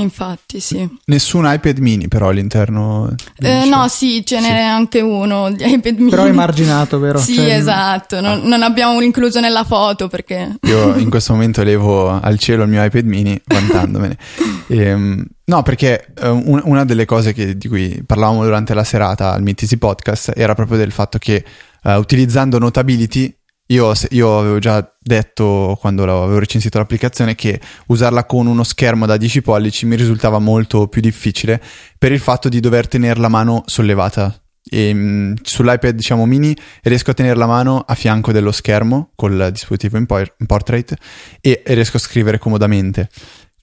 Infatti, 0.00 0.60
sì. 0.60 0.88
Nessun 1.06 1.44
iPad 1.50 1.78
mini, 1.78 2.08
però 2.08 2.28
all'interno. 2.28 3.12
Eh, 3.38 3.64
no, 3.64 3.88
sì, 3.88 4.24
ce 4.24 4.40
n'è 4.40 4.46
sì. 4.46 4.52
anche 4.52 5.00
uno 5.00 5.50
di 5.50 5.64
iPad 5.64 5.96
mini. 5.96 6.10
Però 6.10 6.24
è 6.24 6.32
marginato, 6.32 6.98
vero? 6.98 7.18
sì, 7.18 7.34
cioè... 7.34 7.54
esatto. 7.54 8.20
Non, 8.20 8.42
non, 8.42 8.62
abbiamo 8.62 9.00
incluso 9.00 9.40
nella 9.40 9.64
foto 9.64 10.08
perché. 10.08 10.56
Io 10.62 10.94
in 10.98 11.10
questo 11.10 11.32
momento 11.32 11.62
levo 11.62 12.08
al 12.08 12.38
cielo 12.38 12.62
il 12.62 12.68
mio 12.68 12.82
iPad 12.82 13.04
mini, 13.04 13.40
vantandomene. 13.44 14.16
ehm, 14.68 15.24
no, 15.44 15.62
perché 15.62 16.12
uh, 16.22 16.60
una 16.64 16.84
delle 16.84 17.04
cose 17.04 17.32
che, 17.32 17.56
di 17.56 17.68
cui 17.68 18.02
parlavamo 18.06 18.44
durante 18.44 18.74
la 18.74 18.84
serata 18.84 19.32
al 19.32 19.42
Meet 19.42 19.76
Podcast 19.76 20.32
era 20.36 20.54
proprio 20.54 20.78
del 20.78 20.92
fatto 20.92 21.18
che 21.18 21.44
uh, 21.82 21.90
utilizzando 21.92 22.58
Notability 22.58 23.37
io, 23.70 23.92
io, 24.10 24.38
avevo 24.38 24.58
già 24.58 24.94
detto 24.98 25.76
quando 25.80 26.02
avevo 26.02 26.38
recensito 26.38 26.78
l'applicazione 26.78 27.34
che 27.34 27.60
usarla 27.86 28.24
con 28.24 28.46
uno 28.46 28.62
schermo 28.62 29.04
da 29.04 29.16
10 29.16 29.42
pollici 29.42 29.84
mi 29.84 29.96
risultava 29.96 30.38
molto 30.38 30.88
più 30.88 31.00
difficile 31.02 31.60
per 31.98 32.12
il 32.12 32.20
fatto 32.20 32.48
di 32.48 32.60
dover 32.60 32.88
tenere 32.88 33.20
la 33.20 33.28
mano 33.28 33.64
sollevata. 33.66 34.34
E, 34.70 34.92
mh, 34.92 34.98
mm, 34.98 35.34
sull'iPad 35.42 35.94
diciamo 35.94 36.26
mini 36.26 36.54
riesco 36.82 37.10
a 37.10 37.14
tenere 37.14 37.36
la 37.36 37.46
mano 37.46 37.84
a 37.86 37.94
fianco 37.94 38.32
dello 38.32 38.52
schermo 38.52 39.10
col 39.14 39.48
dispositivo 39.50 39.96
in, 39.96 40.04
por- 40.04 40.34
in 40.38 40.46
portrait 40.46 40.94
e, 41.40 41.62
e 41.64 41.74
riesco 41.74 41.96
a 41.96 42.00
scrivere 42.00 42.38
comodamente 42.38 43.08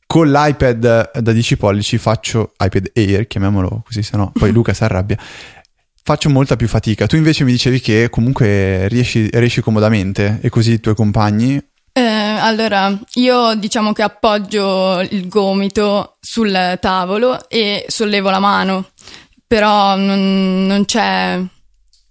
con 0.07 0.31
l'iPad 0.31 1.11
da 1.19 1.31
10 1.31 1.57
pollici 1.57 1.97
faccio 1.97 2.53
iPad 2.57 2.91
Air, 2.93 3.27
chiamiamolo 3.27 3.83
così, 3.85 4.03
se 4.03 4.15
no 4.17 4.31
poi 4.33 4.51
Luca 4.53 4.73
si 4.73 4.83
arrabbia 4.83 5.17
faccio 6.07 6.29
molta 6.29 6.55
più 6.55 6.67
fatica. 6.67 7.07
Tu 7.07 7.15
invece 7.15 7.43
mi 7.43 7.51
dicevi 7.51 7.81
che 7.81 8.09
comunque 8.11 8.87
riesci, 8.89 9.27
riesci 9.33 9.61
comodamente 9.61 10.37
e 10.43 10.49
così 10.49 10.73
i 10.73 10.79
tuoi 10.79 10.93
compagni 10.93 11.59
Eh, 11.97 12.01
allora, 12.01 12.93
io 13.13 13.55
diciamo 13.55 13.93
che 13.93 14.03
appoggio 14.03 14.99
il 14.99 15.29
gomito 15.29 16.17
sul 16.19 16.77
tavolo 16.81 17.47
e 17.49 17.85
sollevo 17.87 18.29
la 18.29 18.39
mano, 18.39 18.89
però 19.47 19.95
non, 19.95 20.65
non 20.67 20.83
c'è 20.83 21.39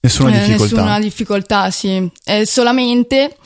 nessuna 0.01 0.31
eh, 0.31 0.39
difficoltà. 0.39 0.75
Nessuna 0.77 0.99
difficoltà, 1.01 1.71
sì. 1.71 2.11
È 2.23 2.45
solamente 2.45 3.37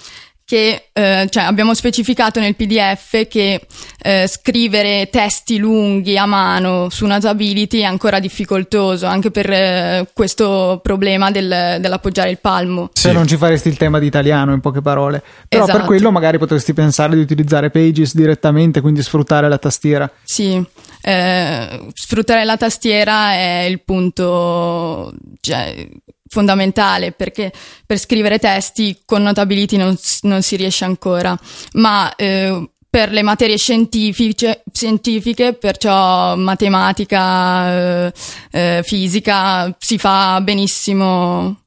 che 0.48 0.88
eh, 0.94 1.26
cioè 1.28 1.42
abbiamo 1.42 1.74
specificato 1.74 2.40
nel 2.40 2.56
PDF 2.56 3.28
che 3.28 3.66
eh, 4.00 4.26
scrivere 4.26 5.10
testi 5.10 5.58
lunghi 5.58 6.16
a 6.16 6.24
mano 6.24 6.88
su 6.88 7.04
Notability 7.04 7.80
è 7.80 7.84
ancora 7.84 8.18
difficoltoso, 8.18 9.04
anche 9.04 9.30
per 9.30 9.50
eh, 9.50 10.08
questo 10.14 10.80
problema 10.82 11.30
del, 11.30 11.76
dell'appoggiare 11.80 12.30
il 12.30 12.38
palmo. 12.38 12.88
Se 12.94 13.12
non 13.12 13.26
ci 13.26 13.36
faresti 13.36 13.68
il 13.68 13.76
tema 13.76 13.98
di 13.98 14.06
italiano, 14.06 14.54
in 14.54 14.60
poche 14.60 14.80
parole. 14.80 15.22
Però 15.46 15.64
Esatto. 15.64 15.80
per 15.80 15.86
quello 15.86 16.10
magari 16.10 16.38
potresti 16.38 16.72
pensare 16.72 17.14
di 17.14 17.20
utilizzare 17.20 17.68
Pages 17.68 18.14
direttamente, 18.14 18.80
quindi 18.80 19.02
sfruttare 19.02 19.50
la 19.50 19.58
tastiera. 19.58 20.10
Sì, 20.24 20.64
eh, 21.02 21.88
sfruttare 21.92 22.46
la 22.46 22.56
tastiera 22.56 23.32
è 23.32 23.66
il 23.68 23.82
punto 23.82 25.12
cioè, 25.40 25.86
fondamentale 26.28 27.12
perché 27.12 27.52
per 27.84 27.98
scrivere 27.98 28.38
testi 28.38 29.00
con 29.04 29.22
Notability 29.22 29.76
non, 29.76 29.96
non 30.22 30.42
si 30.42 30.56
riesce 30.56 30.84
ancora, 30.84 31.38
ma 31.72 32.14
eh, 32.14 32.68
per 32.90 33.10
le 33.10 33.22
materie 33.22 33.58
scientifiche, 33.58 34.62
scientifiche 34.72 35.52
perciò 35.52 36.36
matematica, 36.36 38.06
eh, 38.06 38.12
eh, 38.50 38.82
fisica, 38.82 39.74
si 39.78 39.98
fa 39.98 40.40
benissimo 40.40 41.64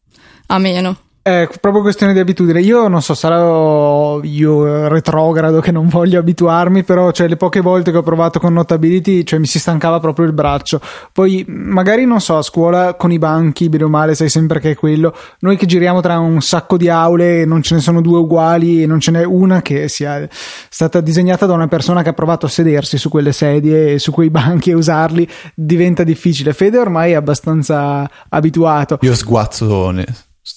a 0.48 0.58
meno. 0.58 1.11
È 1.24 1.48
proprio 1.60 1.84
questione 1.84 2.14
di 2.14 2.20
abitudine. 2.20 2.62
Io 2.62 2.88
non 2.88 3.00
so, 3.04 3.14
sarò 3.14 4.20
io 4.24 4.88
retrogrado 4.88 5.60
che 5.60 5.72
non 5.72 5.88
voglio 5.88 6.18
abituarmi, 6.18 6.84
però 6.84 7.12
cioè, 7.12 7.28
le 7.28 7.38
poche 7.38 7.62
volte 7.62 7.92
che 7.92 7.98
ho 7.98 8.02
provato 8.02 8.40
con 8.40 8.54
Notability, 8.54 9.24
cioè, 9.24 9.38
mi 9.38 9.46
si 9.46 9.60
stancava 9.60 10.00
proprio 10.00 10.26
il 10.26 10.34
braccio. 10.34 10.82
Poi 11.14 11.46
magari 11.48 12.06
non 12.06 12.20
so, 12.22 12.38
a 12.38 12.42
scuola 12.42 12.96
con 12.96 13.12
i 13.12 13.20
banchi, 13.20 13.70
bene 13.70 13.84
o 13.84 13.88
male, 13.88 14.16
sai 14.16 14.30
sempre 14.30 14.60
che 14.60 14.72
è 14.72 14.76
quello. 14.76 15.16
Noi 15.42 15.58
che 15.58 15.68
giriamo 15.68 16.02
tra 16.02 16.18
un 16.18 16.42
sacco 16.42 16.76
di 16.76 16.90
aule, 16.90 17.46
non 17.46 17.62
ce 17.62 17.76
ne 17.76 17.82
sono 17.82 18.02
due 18.02 18.18
uguali 18.18 18.82
e 18.82 18.88
non 18.88 19.00
ce 19.00 19.12
n'è 19.12 19.24
una 19.24 19.62
che 19.62 19.90
sia 19.90 20.28
stata 20.32 21.02
disegnata 21.02 21.46
da 21.46 21.54
una 21.54 21.68
persona 21.68 22.02
che 22.02 22.10
ha 22.10 22.14
provato 22.14 22.48
a 22.48 22.50
sedersi 22.50 22.98
su 22.98 23.10
quelle 23.10 23.32
sedie 23.32 23.94
e 23.94 24.00
su 24.00 24.12
quei 24.12 24.32
banchi 24.32 24.72
e 24.72 24.74
usarli, 24.74 25.30
diventa 25.54 26.04
difficile. 26.04 26.54
Fede 26.54 26.80
ormai 26.80 27.12
è 27.12 27.16
abbastanza 27.16 28.10
abituato. 28.28 28.98
Io 29.02 29.14
sguazzo 29.14 29.94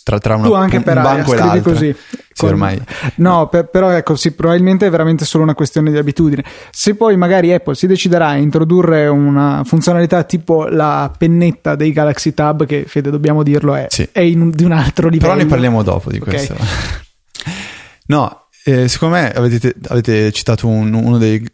tra, 0.02 0.18
tra 0.18 0.34
una, 0.36 0.46
tu 0.46 0.52
anche 0.54 0.76
un 0.78 0.82
per 0.82 0.98
aria 0.98 1.10
banco 1.14 1.32
e 1.32 1.36
scrivi 1.36 1.48
l'altro. 1.54 1.72
così 1.72 1.96
Sì, 2.32 2.44
ormai. 2.46 2.80
no 3.16 3.48
per- 3.48 3.68
però 3.68 3.90
ecco 3.90 4.16
sì 4.16 4.32
probabilmente 4.32 4.86
è 4.86 4.90
veramente 4.90 5.24
solo 5.24 5.44
una 5.44 5.54
questione 5.54 5.90
di 5.90 5.96
abitudine 5.96 6.42
se 6.70 6.94
poi 6.94 7.16
magari 7.16 7.52
Apple 7.52 7.74
si 7.74 7.86
deciderà 7.86 8.28
a 8.28 8.36
introdurre 8.36 9.06
una 9.06 9.62
funzionalità 9.64 10.22
tipo 10.24 10.66
la 10.66 11.10
pennetta 11.16 11.74
dei 11.76 11.92
Galaxy 11.92 12.34
Tab 12.34 12.66
che 12.66 12.84
Fede 12.86 13.10
dobbiamo 13.10 13.42
dirlo 13.42 13.74
è, 13.74 13.86
Sì. 13.88 14.08
è 14.10 14.20
in- 14.20 14.50
di 14.50 14.64
un 14.64 14.72
altro 14.72 15.08
livello 15.08 15.32
Però 15.32 15.42
ne 15.44 15.48
parliamo 15.48 15.82
dopo 15.82 16.10
di 16.10 16.18
questo. 16.18 16.54
no, 18.06 18.46
eh, 18.64 18.88
secondo 18.88 19.16
me 19.16 19.30
avete, 19.32 19.74
avete 19.88 20.32
citato 20.32 20.66
un- 20.66 20.92
uno 20.94 21.18
dei 21.18 21.44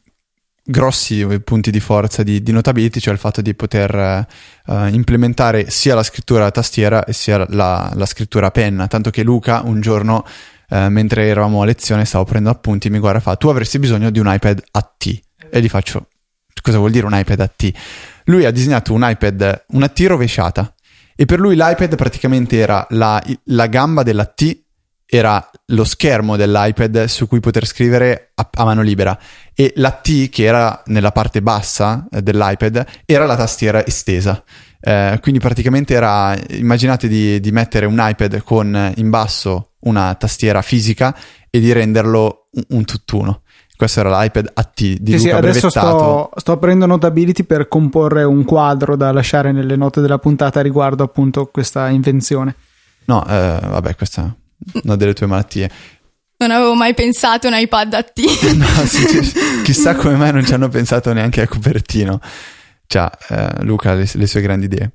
grossi 0.70 1.26
punti 1.44 1.70
di 1.70 1.80
forza 1.80 2.22
di, 2.22 2.42
di 2.42 2.52
Notability, 2.52 3.00
cioè 3.00 3.12
il 3.12 3.18
fatto 3.18 3.42
di 3.42 3.54
poter 3.54 3.94
eh, 3.94 4.26
eh, 4.66 4.88
implementare 4.88 5.68
sia 5.68 5.94
la 5.94 6.02
scrittura 6.02 6.46
a 6.46 6.50
tastiera 6.50 7.04
e 7.04 7.12
sia 7.12 7.44
la, 7.48 7.90
la 7.94 8.06
scrittura 8.06 8.46
a 8.46 8.50
penna. 8.50 8.86
Tanto 8.86 9.10
che 9.10 9.22
Luca 9.22 9.62
un 9.64 9.80
giorno, 9.80 10.24
eh, 10.68 10.88
mentre 10.88 11.26
eravamo 11.26 11.62
a 11.62 11.64
lezione, 11.64 12.04
stavo 12.04 12.24
prendendo 12.24 12.56
appunti, 12.56 12.88
mi 12.88 12.98
guarda 12.98 13.18
e 13.18 13.22
fa: 13.22 13.36
Tu 13.36 13.48
avresti 13.48 13.78
bisogno 13.78 14.10
di 14.10 14.18
un 14.18 14.32
iPad 14.32 14.62
a 14.70 14.94
T. 14.96 15.20
E 15.50 15.60
gli 15.60 15.68
faccio: 15.68 16.06
Cosa 16.62 16.78
vuol 16.78 16.92
dire 16.92 17.06
un 17.06 17.14
iPad 17.14 17.40
a 17.40 17.48
T? 17.48 17.72
Lui 18.24 18.44
ha 18.44 18.50
disegnato 18.50 18.92
un 18.92 19.04
iPad, 19.04 19.64
una 19.68 19.88
T 19.88 20.00
rovesciata. 20.06 20.72
E 21.16 21.26
per 21.26 21.38
lui 21.38 21.54
l'iPad 21.54 21.96
praticamente 21.96 22.56
era 22.56 22.86
la, 22.90 23.22
la 23.44 23.66
gamba 23.66 24.02
della 24.02 24.24
T, 24.24 24.58
era 25.10 25.50
lo 25.66 25.82
schermo 25.82 26.36
dell'iPad 26.36 27.04
su 27.06 27.26
cui 27.26 27.40
poter 27.40 27.66
scrivere 27.66 28.30
a, 28.36 28.48
a 28.50 28.64
mano 28.64 28.80
libera. 28.80 29.18
E 29.52 29.72
la 29.76 29.90
T, 29.90 30.28
che 30.28 30.44
era 30.44 30.82
nella 30.86 31.10
parte 31.10 31.42
bassa 31.42 32.06
eh, 32.10 32.22
dell'iPad, 32.22 32.86
era 33.04 33.26
la 33.26 33.36
tastiera 33.36 33.84
estesa. 33.84 34.42
Eh, 34.80 35.18
quindi 35.20 35.40
praticamente 35.40 35.94
era, 35.94 36.38
immaginate 36.50 37.08
di, 37.08 37.40
di 37.40 37.50
mettere 37.50 37.86
un 37.86 37.98
iPad 38.00 38.42
con 38.42 38.92
in 38.96 39.10
basso 39.10 39.72
una 39.80 40.14
tastiera 40.14 40.62
fisica 40.62 41.14
e 41.50 41.58
di 41.58 41.72
renderlo 41.72 42.48
un, 42.52 42.62
un 42.68 42.84
tutt'uno. 42.84 43.42
Questo 43.76 44.00
era 44.00 44.20
l'iPad 44.20 44.50
AT 44.54 44.80
di 44.80 45.12
Sì, 45.12 45.18
sì, 45.18 45.26
Luca 45.26 45.38
adesso 45.38 45.68
brevettato. 45.68 45.98
sto, 45.98 46.30
sto 46.36 46.52
aprendo 46.52 46.86
Notability 46.86 47.42
per 47.42 47.66
comporre 47.66 48.22
un 48.22 48.44
quadro 48.44 48.94
da 48.94 49.10
lasciare 49.10 49.50
nelle 49.50 49.74
note 49.74 50.00
della 50.00 50.18
puntata 50.18 50.60
riguardo 50.60 51.02
appunto 51.02 51.46
questa 51.46 51.88
invenzione. 51.88 52.54
No, 53.06 53.26
eh, 53.26 53.58
vabbè, 53.60 53.96
questa 53.96 54.34
una 54.82 54.96
delle 54.96 55.14
tue 55.14 55.26
malattie. 55.26 55.70
Non 56.38 56.50
avevo 56.52 56.74
mai 56.74 56.94
pensato 56.94 57.46
a 57.46 57.50
un 57.50 57.58
iPad 57.58 57.94
a 57.94 58.02
T. 58.02 58.20
No, 58.56 58.86
sì, 58.86 59.04
chissà 59.62 59.94
come 59.94 60.16
mai 60.16 60.32
non 60.32 60.44
ci 60.44 60.54
hanno 60.54 60.68
pensato 60.68 61.12
neanche 61.12 61.42
al 61.42 61.48
copertino. 61.48 62.20
Cioè, 62.86 63.10
eh, 63.28 63.64
Luca 63.64 63.94
le, 63.94 64.08
le 64.12 64.26
sue 64.26 64.40
grandi 64.40 64.64
idee. 64.64 64.92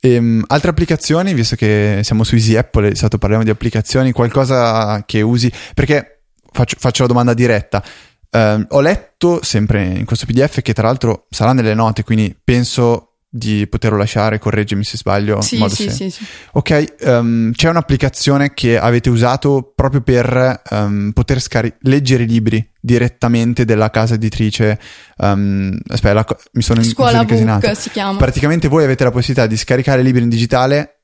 Ehm, 0.00 0.44
altre 0.46 0.70
applicazioni, 0.70 1.34
visto 1.34 1.56
che 1.56 2.00
siamo 2.02 2.24
su 2.24 2.34
Easy 2.34 2.56
Apple 2.56 2.88
e 2.88 2.94
stato 2.94 3.18
parliamo 3.18 3.44
di 3.44 3.50
applicazioni, 3.50 4.12
qualcosa 4.12 5.02
che 5.06 5.20
usi? 5.22 5.50
Perché 5.74 6.24
faccio, 6.52 6.76
faccio 6.78 7.02
la 7.02 7.08
domanda 7.08 7.34
diretta. 7.34 7.82
Ehm, 8.30 8.66
ho 8.70 8.80
letto 8.80 9.40
sempre 9.42 9.84
in 9.84 10.04
questo 10.04 10.26
PDF 10.26 10.62
che 10.62 10.72
tra 10.72 10.86
l'altro 10.86 11.26
sarà 11.30 11.52
nelle 11.52 11.74
note, 11.74 12.04
quindi 12.04 12.36
penso 12.42 13.07
di 13.30 13.66
poterlo 13.66 13.98
lasciare, 13.98 14.38
correggimi 14.38 14.84
se 14.84 14.96
sbaglio. 14.96 15.40
Sì, 15.42 15.58
modo 15.58 15.74
sì, 15.74 15.90
sì, 15.90 16.10
sì. 16.10 16.24
Ok, 16.52 16.94
ehm, 16.98 17.52
c'è 17.52 17.68
un'applicazione 17.68 18.54
che 18.54 18.78
avete 18.78 19.10
usato 19.10 19.72
proprio 19.74 20.00
per 20.00 20.62
ehm, 20.70 21.10
poter 21.12 21.40
scari- 21.40 21.74
leggere 21.80 22.22
i 22.22 22.26
libri 22.26 22.66
direttamente 22.80 23.64
della 23.64 23.90
casa 23.90 24.14
editrice. 24.14 24.78
ehm, 25.18 25.78
aspetta, 25.88 26.14
la 26.14 26.26
mi 26.52 26.62
sono, 26.62 26.80
mi 26.80 26.86
sono 26.86 26.94
Scuola. 26.94 27.24
Book 27.24 27.76
si 27.76 27.90
chiama. 27.90 28.16
Praticamente 28.16 28.68
voi 28.68 28.84
avete 28.84 29.04
la 29.04 29.10
possibilità 29.10 29.46
di 29.46 29.56
scaricare 29.56 30.02
libri 30.02 30.22
in 30.22 30.28
digitale 30.28 30.98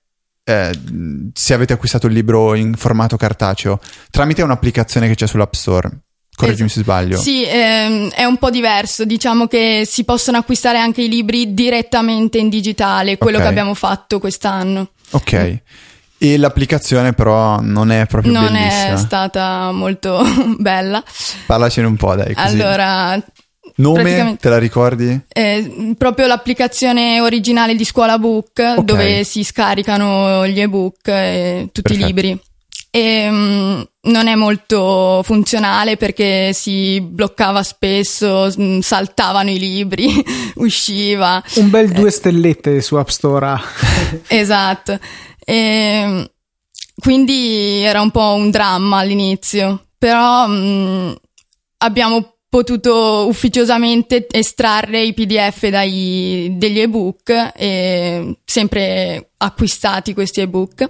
eh, 0.44 0.78
se 1.32 1.54
avete 1.54 1.72
acquistato 1.72 2.06
il 2.06 2.12
libro 2.12 2.54
in 2.54 2.74
formato 2.74 3.16
cartaceo 3.16 3.80
tramite 4.10 4.42
un'applicazione 4.42 5.08
che 5.08 5.14
c'è 5.14 5.26
sull'App 5.26 5.54
Store. 5.54 5.90
Correggimi 6.36 6.68
se 6.68 6.80
sbaglio. 6.82 7.16
Sì, 7.18 7.44
ehm, 7.46 8.10
è 8.10 8.24
un 8.24 8.36
po' 8.38 8.50
diverso. 8.50 9.04
Diciamo 9.04 9.46
che 9.46 9.84
si 9.86 10.04
possono 10.04 10.36
acquistare 10.38 10.78
anche 10.78 11.02
i 11.02 11.08
libri 11.08 11.54
direttamente 11.54 12.38
in 12.38 12.48
digitale, 12.48 13.18
quello 13.18 13.36
Ok. 13.36 13.42
che 13.44 13.48
abbiamo 13.48 13.74
fatto 13.74 14.18
quest'anno. 14.18 14.90
Ok. 15.10 15.58
E 16.18 16.38
l'applicazione 16.38 17.12
però 17.12 17.60
non 17.60 17.90
è 17.92 18.06
proprio 18.06 18.32
Non 18.32 18.50
bellissima. 18.52 18.94
è 18.94 18.96
stata 18.96 19.70
molto 19.72 20.22
bella. 20.58 21.02
Parlacene 21.46 21.86
un 21.86 21.96
po', 21.96 22.14
dai. 22.14 22.34
Così. 22.34 22.46
Allora, 22.60 23.22
Nome, 23.76 24.36
te 24.40 24.48
la 24.48 24.58
ricordi? 24.58 25.20
eh, 25.28 25.94
proprio 25.98 26.26
l'applicazione 26.26 27.20
originale 27.20 27.74
di 27.74 27.84
Scuola 27.84 28.18
Book, 28.18 28.58
Ok. 28.78 28.84
dove 28.84 29.24
si 29.24 29.42
scaricano 29.44 30.46
gli 30.46 30.60
ebook 30.60 31.08
e 31.08 31.68
tutti 31.72 31.92
Perfetto. 31.94 32.02
i 32.02 32.06
libri. 32.06 32.40
E, 32.96 33.28
mm, 33.28 33.80
non 34.02 34.28
è 34.28 34.36
molto 34.36 35.20
funzionale 35.24 35.96
perché 35.96 36.52
si 36.52 37.00
bloccava 37.00 37.64
spesso, 37.64 38.48
mm, 38.56 38.78
saltavano 38.78 39.50
i 39.50 39.58
libri, 39.58 40.24
usciva. 40.56 41.42
Un 41.56 41.70
bel 41.70 41.90
due 41.90 42.12
stellette 42.12 42.80
su 42.80 42.94
App 42.94 43.08
Store. 43.08 43.60
Esatto. 44.28 44.96
E, 45.44 46.30
quindi 46.94 47.80
era 47.82 48.00
un 48.00 48.12
po' 48.12 48.34
un 48.34 48.50
dramma 48.50 48.98
all'inizio, 48.98 49.86
però 49.98 50.46
mh, 50.46 51.16
abbiamo 51.78 52.34
potuto 52.48 53.26
ufficiosamente 53.26 54.28
estrarre 54.30 55.02
i 55.02 55.14
PDF 55.14 55.66
dai, 55.66 56.52
degli 56.52 56.78
ebook 56.78 57.54
e 57.56 58.38
sempre 58.44 59.30
acquistati 59.38 60.14
questi 60.14 60.42
ebook 60.42 60.88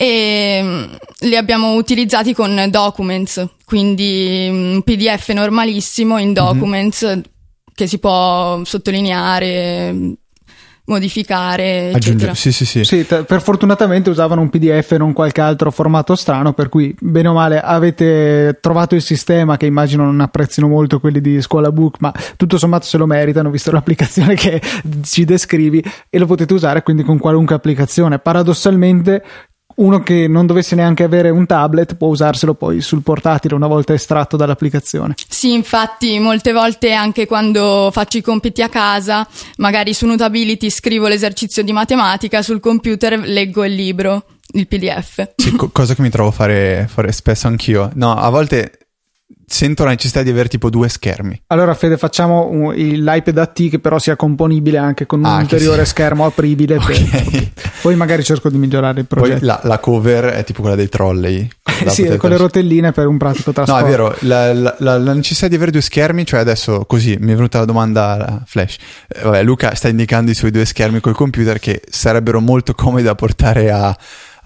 e 0.00 0.62
mh, 0.62 1.26
li 1.26 1.36
abbiamo 1.36 1.74
utilizzati 1.74 2.32
con 2.32 2.68
Documents, 2.70 3.44
quindi 3.64 4.46
un 4.48 4.82
PDF 4.84 5.30
normalissimo 5.30 6.18
in 6.18 6.32
Documents 6.32 7.20
che 7.74 7.88
si 7.88 7.98
può 7.98 8.62
sottolineare, 8.64 10.16
modificare, 10.86 11.90
eccetera. 11.90 11.96
Aggiungere. 11.96 12.34
Sì, 12.34 12.52
sì, 12.52 12.64
sì. 12.64 12.84
Sì, 12.84 13.06
t- 13.06 13.24
per 13.24 13.42
fortunatamente 13.42 14.10
usavano 14.10 14.40
un 14.40 14.50
PDF 14.50 14.92
e 14.92 14.98
non 14.98 15.12
qualche 15.12 15.40
altro 15.40 15.70
formato 15.70 16.14
strano, 16.14 16.52
per 16.52 16.68
cui 16.68 16.94
bene 16.98 17.28
o 17.28 17.32
male 17.34 17.60
avete 17.60 18.58
trovato 18.60 18.94
il 18.94 19.02
sistema 19.02 19.56
che 19.56 19.66
immagino 19.66 20.04
non 20.04 20.20
apprezzino 20.20 20.66
molto 20.66 20.98
quelli 20.98 21.20
di 21.20 21.40
Scuola 21.40 21.70
Book, 21.70 21.96
ma 22.00 22.12
tutto 22.36 22.56
sommato 22.56 22.86
se 22.86 22.96
lo 22.98 23.06
meritano 23.06 23.50
visto 23.50 23.70
l'applicazione 23.72 24.34
che 24.34 24.60
ci 25.02 25.24
descrivi 25.24 25.82
e 26.08 26.18
lo 26.18 26.26
potete 26.26 26.54
usare 26.54 26.82
quindi 26.82 27.02
con 27.02 27.18
qualunque 27.18 27.54
applicazione. 27.54 28.18
Paradossalmente 28.18 29.22
uno 29.78 30.02
che 30.02 30.28
non 30.28 30.46
dovesse 30.46 30.74
neanche 30.74 31.04
avere 31.04 31.30
un 31.30 31.46
tablet 31.46 31.94
può 31.94 32.08
usarselo 32.08 32.54
poi 32.54 32.80
sul 32.80 33.02
portatile 33.02 33.54
una 33.54 33.66
volta 33.66 33.92
estratto 33.92 34.36
dall'applicazione. 34.36 35.14
Sì, 35.28 35.52
infatti 35.52 36.18
molte 36.18 36.52
volte 36.52 36.92
anche 36.92 37.26
quando 37.26 37.90
faccio 37.92 38.18
i 38.18 38.22
compiti 38.22 38.62
a 38.62 38.68
casa, 38.68 39.26
magari 39.56 39.94
su 39.94 40.06
Notability 40.06 40.70
scrivo 40.70 41.08
l'esercizio 41.08 41.62
di 41.62 41.72
matematica, 41.72 42.42
sul 42.42 42.60
computer 42.60 43.18
leggo 43.18 43.64
il 43.64 43.74
libro 43.74 44.24
il 44.52 44.66
PDF. 44.66 45.32
Sì, 45.36 45.52
co- 45.52 45.68
cosa 45.70 45.94
che 45.94 46.02
mi 46.02 46.10
trovo 46.10 46.30
a 46.30 46.32
fare, 46.32 46.86
fare 46.88 47.12
spesso 47.12 47.46
anch'io. 47.48 47.90
No, 47.94 48.14
a 48.14 48.30
volte 48.30 48.87
sento 49.48 49.84
la 49.84 49.90
necessità 49.90 50.22
di 50.22 50.30
avere 50.30 50.48
tipo 50.48 50.70
due 50.70 50.88
schermi. 50.88 51.42
Allora, 51.48 51.74
Fede, 51.74 51.96
facciamo 51.96 52.48
un, 52.50 52.72
l'iPad 52.72 53.38
AT 53.38 53.68
che 53.70 53.78
però 53.78 53.98
sia 53.98 54.16
componibile 54.16 54.78
anche 54.78 55.06
con 55.06 55.20
un 55.20 55.26
ah, 55.26 55.38
ulteriore 55.38 55.84
sì. 55.84 55.90
schermo 55.90 56.26
apribile. 56.26 56.76
Okay. 56.76 57.08
Per... 57.08 57.50
Poi 57.82 57.96
magari 57.96 58.22
cerco 58.22 58.50
di 58.50 58.58
migliorare 58.58 59.00
il 59.00 59.06
progetto. 59.06 59.38
Poi 59.38 59.46
la, 59.46 59.60
la 59.62 59.78
cover 59.78 60.24
è 60.26 60.44
tipo 60.44 60.60
quella 60.60 60.76
dei 60.76 60.88
trolley. 60.88 61.48
sì, 61.88 62.16
con 62.16 62.30
le 62.30 62.36
rotelline 62.36 62.92
per 62.92 63.06
un 63.06 63.16
pratico 63.18 63.52
trasporto. 63.52 63.82
No, 63.82 63.86
è 63.86 63.90
vero, 63.90 64.16
la, 64.20 64.52
la, 64.52 64.98
la, 64.98 65.12
necessità 65.12 65.48
di 65.48 65.54
avere 65.54 65.70
due 65.70 65.80
schermi, 65.80 66.24
cioè 66.24 66.40
adesso 66.40 66.84
così 66.86 67.16
mi 67.20 67.32
è 67.32 67.34
venuta 67.34 67.58
la 67.58 67.64
domanda 67.64 68.42
flash. 68.46 68.76
Eh, 69.08 69.22
vabbè, 69.22 69.42
Luca 69.42 69.74
sta 69.74 69.88
indicando 69.88 70.30
i 70.30 70.34
suoi 70.34 70.50
due 70.50 70.64
schermi 70.64 71.00
col 71.00 71.14
computer 71.14 71.58
che 71.58 71.82
sarebbero 71.88 72.40
molto 72.40 72.74
comodi 72.74 73.04
da 73.04 73.14
portare 73.14 73.70
a 73.70 73.96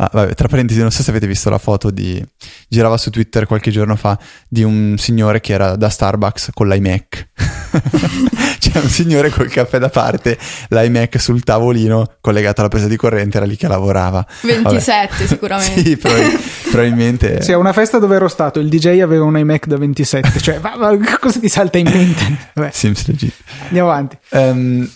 Ah, 0.02 0.10
vabbè, 0.12 0.34
tra 0.34 0.48
parentesi, 0.48 0.80
non 0.80 0.90
so 0.90 1.00
se 1.04 1.10
avete 1.10 1.28
visto 1.28 1.48
la 1.48 1.58
foto 1.58 1.92
di. 1.92 2.20
girava 2.68 2.96
su 2.96 3.08
Twitter 3.10 3.46
qualche 3.46 3.70
giorno 3.70 3.94
fa 3.94 4.18
di 4.48 4.64
un 4.64 4.96
signore 4.98 5.40
che 5.40 5.52
era 5.52 5.76
da 5.76 5.88
Starbucks 5.88 6.50
con 6.52 6.66
l'iMac. 6.66 7.28
C'è 8.58 8.80
un 8.80 8.88
signore 8.88 9.30
col 9.30 9.48
caffè 9.48 9.78
da 9.78 9.90
parte, 9.90 10.36
l'iMac 10.70 11.20
sul 11.20 11.44
tavolino 11.44 12.16
collegato 12.20 12.62
alla 12.62 12.68
presa 12.68 12.88
di 12.88 12.96
corrente, 12.96 13.36
era 13.36 13.46
lì 13.46 13.56
che 13.56 13.68
lavorava. 13.68 14.26
27 14.40 15.08
vabbè. 15.08 15.26
sicuramente. 15.28 15.84
sì, 15.84 15.96
prob- 15.96 16.40
probabilmente. 16.68 17.40
Sì, 17.40 17.52
a 17.52 17.58
una 17.58 17.72
festa 17.72 18.00
dove 18.00 18.16
ero 18.16 18.26
stato, 18.26 18.58
il 18.58 18.68
DJ 18.68 18.98
aveva 19.02 19.22
un 19.22 19.38
iMac 19.38 19.66
da 19.66 19.76
27. 19.76 20.40
cioè, 20.40 20.58
ma, 20.58 20.74
ma 20.76 20.98
cosa 21.20 21.38
ti 21.38 21.48
salta 21.48 21.78
in 21.78 21.88
mente? 21.88 22.38
Vabbè. 22.54 22.70
Sims 22.72 23.06
legit. 23.06 23.34
Andiamo 23.66 23.88
avanti. 23.88 24.18
Um, 24.30 24.90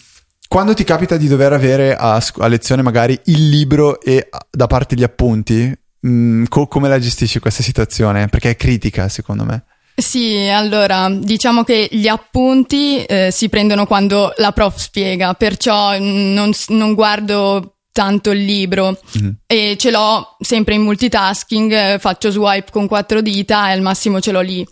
quando 0.49 0.75
ti 0.75 0.85
capita 0.85 1.17
di 1.17 1.29
dover 1.29 1.53
avere 1.53 1.97
a, 1.97 2.23
a 2.39 2.47
lezione 2.47 2.83
magari 2.83 3.19
il 3.25 3.49
libro 3.49 4.01
e 4.01 4.29
da 4.51 4.67
parte 4.67 4.95
gli 4.95 5.03
appunti, 5.03 5.77
mh, 6.01 6.09
mm, 6.09 6.45
co- 6.49 6.67
come 6.67 6.89
la 6.89 6.99
gestisci 6.99 7.41
questa 7.41 7.63
situazione? 7.63 8.29
Perché 8.29 8.51
è 8.51 8.57
critica 8.57 9.09
secondo 9.09 9.45
me. 9.45 9.65
Sì, 9.99 10.47
allora 10.53 11.09
diciamo 11.11 11.65
che 11.65 11.89
gli 11.91 12.07
appunti 12.07 13.03
eh, 13.05 13.31
si 13.33 13.49
prendono 13.49 13.87
quando 13.87 14.33
la 14.37 14.53
prof 14.53 14.77
spiega, 14.77 15.33
perciò 15.33 15.99
non, 15.99 16.53
non 16.69 16.95
guardo 16.95 17.77
tanto 17.93 18.31
il 18.31 18.45
libro 18.45 19.01
mm. 19.19 19.31
e 19.47 19.77
ce 19.79 19.91
l'ho 19.91 20.37
sempre 20.39 20.75
in 20.75 20.83
multitasking, 20.83 21.99
faccio 21.99 22.31
swipe 22.31 22.71
con 22.71 22.87
quattro 22.87 23.23
dita 23.23 23.71
e 23.71 23.73
al 23.73 23.81
massimo 23.81 24.21
ce 24.21 24.33
l'ho 24.33 24.43
lì. 24.43 24.67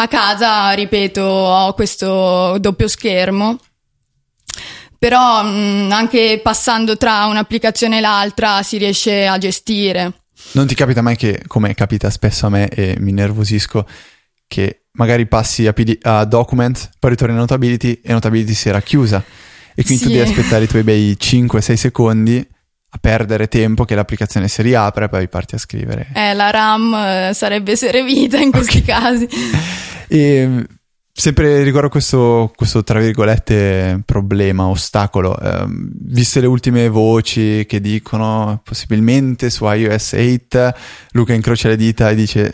A 0.00 0.06
casa, 0.06 0.70
ripeto, 0.72 1.22
ho 1.22 1.72
questo 1.72 2.58
doppio 2.60 2.88
schermo 2.88 3.58
però 4.98 5.42
mh, 5.42 5.86
mm, 5.86 5.90
anche 5.92 6.40
passando 6.42 6.96
tra 6.96 7.26
un'applicazione 7.26 7.98
e 7.98 8.00
l'altra 8.00 8.62
si 8.62 8.78
riesce 8.78 9.26
a 9.26 9.38
gestire. 9.38 10.12
Non 10.52 10.66
ti 10.66 10.74
capita 10.74 11.02
mai 11.02 11.16
che, 11.16 11.42
come 11.46 11.74
capita 11.74 12.10
spesso 12.10 12.46
a 12.46 12.50
me 12.50 12.68
e 12.68 12.96
mi 12.98 13.12
nervosisco, 13.12 13.86
che 14.46 14.84
magari 14.92 15.26
passi 15.26 15.66
a, 15.66 15.72
PD, 15.72 15.98
a 16.02 16.24
Document, 16.24 16.90
poi 16.98 17.10
ritorni 17.10 17.34
a 17.34 17.38
Notability 17.38 18.00
e 18.02 18.12
Notability 18.12 18.54
si 18.54 18.68
era 18.68 18.80
chiusa 18.80 19.22
e 19.74 19.84
quindi 19.84 20.02
sì. 20.02 20.08
tu 20.08 20.16
devi 20.16 20.28
aspettare 20.30 20.64
i 20.64 20.68
tuoi 20.68 20.82
bei 20.82 21.16
5-6 21.20 21.74
secondi 21.74 22.46
a 22.90 22.98
perdere 22.98 23.48
tempo 23.48 23.84
che 23.84 23.94
l'applicazione 23.94 24.48
si 24.48 24.62
riapre 24.62 25.04
e 25.04 25.08
poi 25.08 25.28
parti 25.28 25.54
a 25.54 25.58
scrivere. 25.58 26.08
Eh, 26.14 26.32
la 26.32 26.50
RAM 26.50 26.94
eh, 26.94 27.30
sarebbe 27.34 27.76
servita 27.76 28.38
in 28.38 28.50
questi 28.50 28.78
okay. 28.78 29.00
casi. 29.00 29.28
e 30.08 30.66
Sempre 31.18 31.64
riguardo 31.64 31.88
questo, 31.88 32.52
questo, 32.54 32.84
tra 32.84 33.00
virgolette, 33.00 34.02
problema, 34.04 34.66
ostacolo, 34.68 35.36
eh, 35.36 35.64
viste 35.66 36.38
le 36.38 36.46
ultime 36.46 36.88
voci 36.88 37.66
che 37.66 37.80
dicono 37.80 38.60
possibilmente 38.62 39.50
su 39.50 39.64
iOS 39.64 40.12
8, 40.12 40.74
Luca 41.10 41.32
incrocia 41.32 41.70
le 41.70 41.76
dita 41.76 42.08
e 42.08 42.14
dice... 42.14 42.52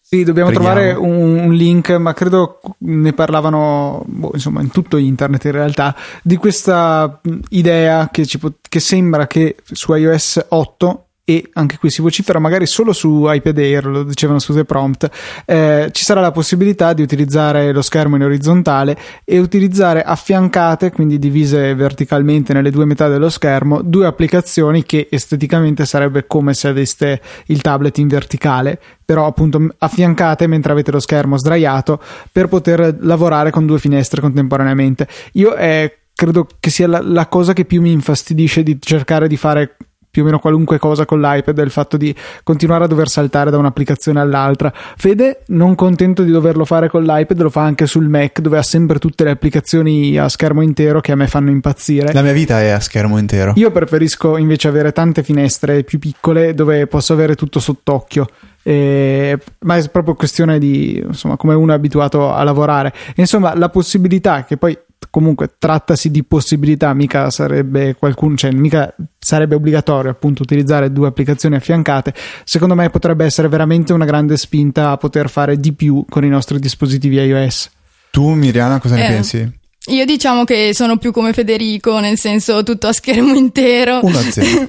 Sì, 0.00 0.24
dobbiamo 0.24 0.48
preghiamo. 0.48 0.74
trovare 0.74 0.94
un, 0.94 1.38
un, 1.38 1.52
link, 1.52 1.90
ma 1.90 2.14
credo 2.14 2.62
ne 2.78 3.12
parlavano, 3.12 4.04
boh, 4.06 4.30
insomma, 4.32 4.62
in 4.62 4.70
tutto 4.70 4.96
internet 4.96 5.44
in 5.44 5.52
realtà, 5.52 5.94
di 6.22 6.36
questa 6.36 7.20
idea 7.50 8.08
che, 8.10 8.24
ci, 8.24 8.40
che 8.70 8.80
sembra 8.80 9.26
che 9.26 9.56
su 9.70 9.92
iOS 9.92 10.46
8 10.48 11.09
e 11.30 11.48
anche 11.52 11.78
qui 11.78 11.90
si 11.90 12.02
vocifera 12.02 12.40
magari 12.40 12.66
solo 12.66 12.92
su 12.92 13.24
iPad 13.28 13.56
Air, 13.56 13.86
lo 13.86 14.02
dicevano 14.02 14.40
su 14.40 14.52
The 14.52 14.64
Prompt, 14.64 15.08
eh, 15.44 15.88
ci 15.92 16.02
sarà 16.02 16.20
la 16.20 16.32
possibilità 16.32 16.92
di 16.92 17.02
utilizzare 17.02 17.70
lo 17.70 17.82
schermo 17.82 18.16
in 18.16 18.24
orizzontale 18.24 18.98
e 19.24 19.38
utilizzare 19.38 20.02
affiancate, 20.02 20.90
quindi 20.90 21.20
divise 21.20 21.72
verticalmente 21.76 22.52
nelle 22.52 22.72
due 22.72 22.84
metà 22.84 23.06
dello 23.06 23.28
schermo, 23.28 23.80
due 23.80 24.06
applicazioni 24.06 24.82
che 24.82 25.06
esteticamente 25.08 25.86
sarebbe 25.86 26.26
come 26.26 26.52
se 26.52 26.66
aveste 26.66 27.20
il 27.46 27.60
tablet 27.60 27.96
in 27.98 28.08
verticale, 28.08 28.80
però 29.04 29.26
appunto 29.26 29.64
affiancate 29.78 30.48
mentre 30.48 30.72
avete 30.72 30.90
lo 30.90 30.98
schermo 30.98 31.38
sdraiato 31.38 32.02
per 32.32 32.48
poter 32.48 32.96
lavorare 33.02 33.52
con 33.52 33.66
due 33.66 33.78
finestre 33.78 34.20
contemporaneamente. 34.20 35.06
Io 35.34 35.54
eh, 35.54 35.98
credo 36.12 36.48
che 36.58 36.70
sia 36.70 36.88
la, 36.88 37.00
la, 37.00 37.28
cosa 37.28 37.52
che 37.52 37.64
più 37.64 37.80
mi 37.80 37.92
infastidisce 37.92 38.64
di 38.64 38.78
cercare 38.80 39.28
di 39.28 39.36
fare 39.36 39.76
più 40.10 40.22
o 40.22 40.24
meno 40.24 40.38
qualunque 40.38 40.78
cosa 40.78 41.04
con 41.04 41.20
l'iPad 41.20 41.58
è 41.58 41.62
il 41.62 41.70
fatto 41.70 41.96
di 41.96 42.14
continuare 42.42 42.84
a 42.84 42.86
dover 42.86 43.08
saltare 43.08 43.50
da 43.50 43.58
un'applicazione 43.58 44.20
all'altra. 44.20 44.72
Fede, 44.74 45.42
non 45.48 45.74
contento 45.74 46.22
di 46.22 46.32
doverlo 46.32 46.64
fare 46.64 46.88
con 46.88 47.04
l'iPad, 47.04 47.40
lo 47.40 47.50
fa 47.50 47.62
anche 47.62 47.86
sul 47.86 48.08
Mac 48.08 48.40
dove 48.40 48.58
ha 48.58 48.62
sempre 48.62 48.98
tutte 48.98 49.24
le 49.24 49.30
applicazioni 49.30 50.18
a 50.18 50.28
schermo 50.28 50.62
intero 50.62 51.00
che 51.00 51.12
a 51.12 51.16
me 51.16 51.28
fanno 51.28 51.50
impazzire. 51.50 52.12
La 52.12 52.22
mia 52.22 52.32
vita 52.32 52.60
è 52.60 52.70
a 52.70 52.80
schermo 52.80 53.18
intero. 53.18 53.52
Io 53.56 53.70
preferisco 53.70 54.36
invece 54.36 54.68
avere 54.68 54.92
tante 54.92 55.22
finestre 55.22 55.84
più 55.84 55.98
piccole 55.98 56.54
dove 56.54 56.86
posso 56.86 57.12
avere 57.12 57.36
tutto 57.36 57.60
sott'occhio. 57.60 58.26
Eh, 58.62 59.38
ma 59.60 59.76
è 59.76 59.88
proprio 59.88 60.14
questione 60.14 60.58
di 60.58 61.02
insomma 61.04 61.38
come 61.38 61.54
uno 61.54 61.72
è 61.72 61.74
abituato 61.74 62.30
a 62.30 62.42
lavorare 62.42 62.92
insomma 63.14 63.56
la 63.56 63.70
possibilità 63.70 64.44
che 64.44 64.58
poi 64.58 64.76
comunque 65.08 65.54
trattasi 65.58 66.10
di 66.10 66.24
possibilità, 66.24 66.92
mica 66.92 67.30
sarebbe 67.30 67.94
qualcuno, 67.94 68.36
cioè 68.36 68.52
mica 68.52 68.94
sarebbe 69.18 69.54
obbligatorio 69.54 70.10
appunto 70.10 70.42
utilizzare 70.42 70.92
due 70.92 71.08
applicazioni 71.08 71.56
affiancate. 71.56 72.14
Secondo 72.44 72.74
me 72.74 72.90
potrebbe 72.90 73.24
essere 73.24 73.48
veramente 73.48 73.92
una 73.92 74.04
grande 74.04 74.36
spinta 74.36 74.90
a 74.90 74.96
poter 74.96 75.30
fare 75.30 75.56
di 75.56 75.72
più 75.72 76.04
con 76.08 76.24
i 76.24 76.28
nostri 76.28 76.58
dispositivi 76.58 77.16
iOS. 77.16 77.70
Tu, 78.10 78.34
Miriana, 78.34 78.78
cosa 78.78 78.96
ne 78.96 79.06
eh, 79.06 79.08
pensi? 79.08 79.58
Io 79.86 80.04
diciamo 80.04 80.44
che 80.44 80.72
sono 80.74 80.98
più 80.98 81.10
come 81.10 81.32
Federico, 81.32 81.98
nel 82.00 82.18
senso 82.18 82.62
tutto 82.62 82.86
a 82.86 82.92
schermo 82.92 83.34
intero. 83.36 84.00
1 84.02 84.18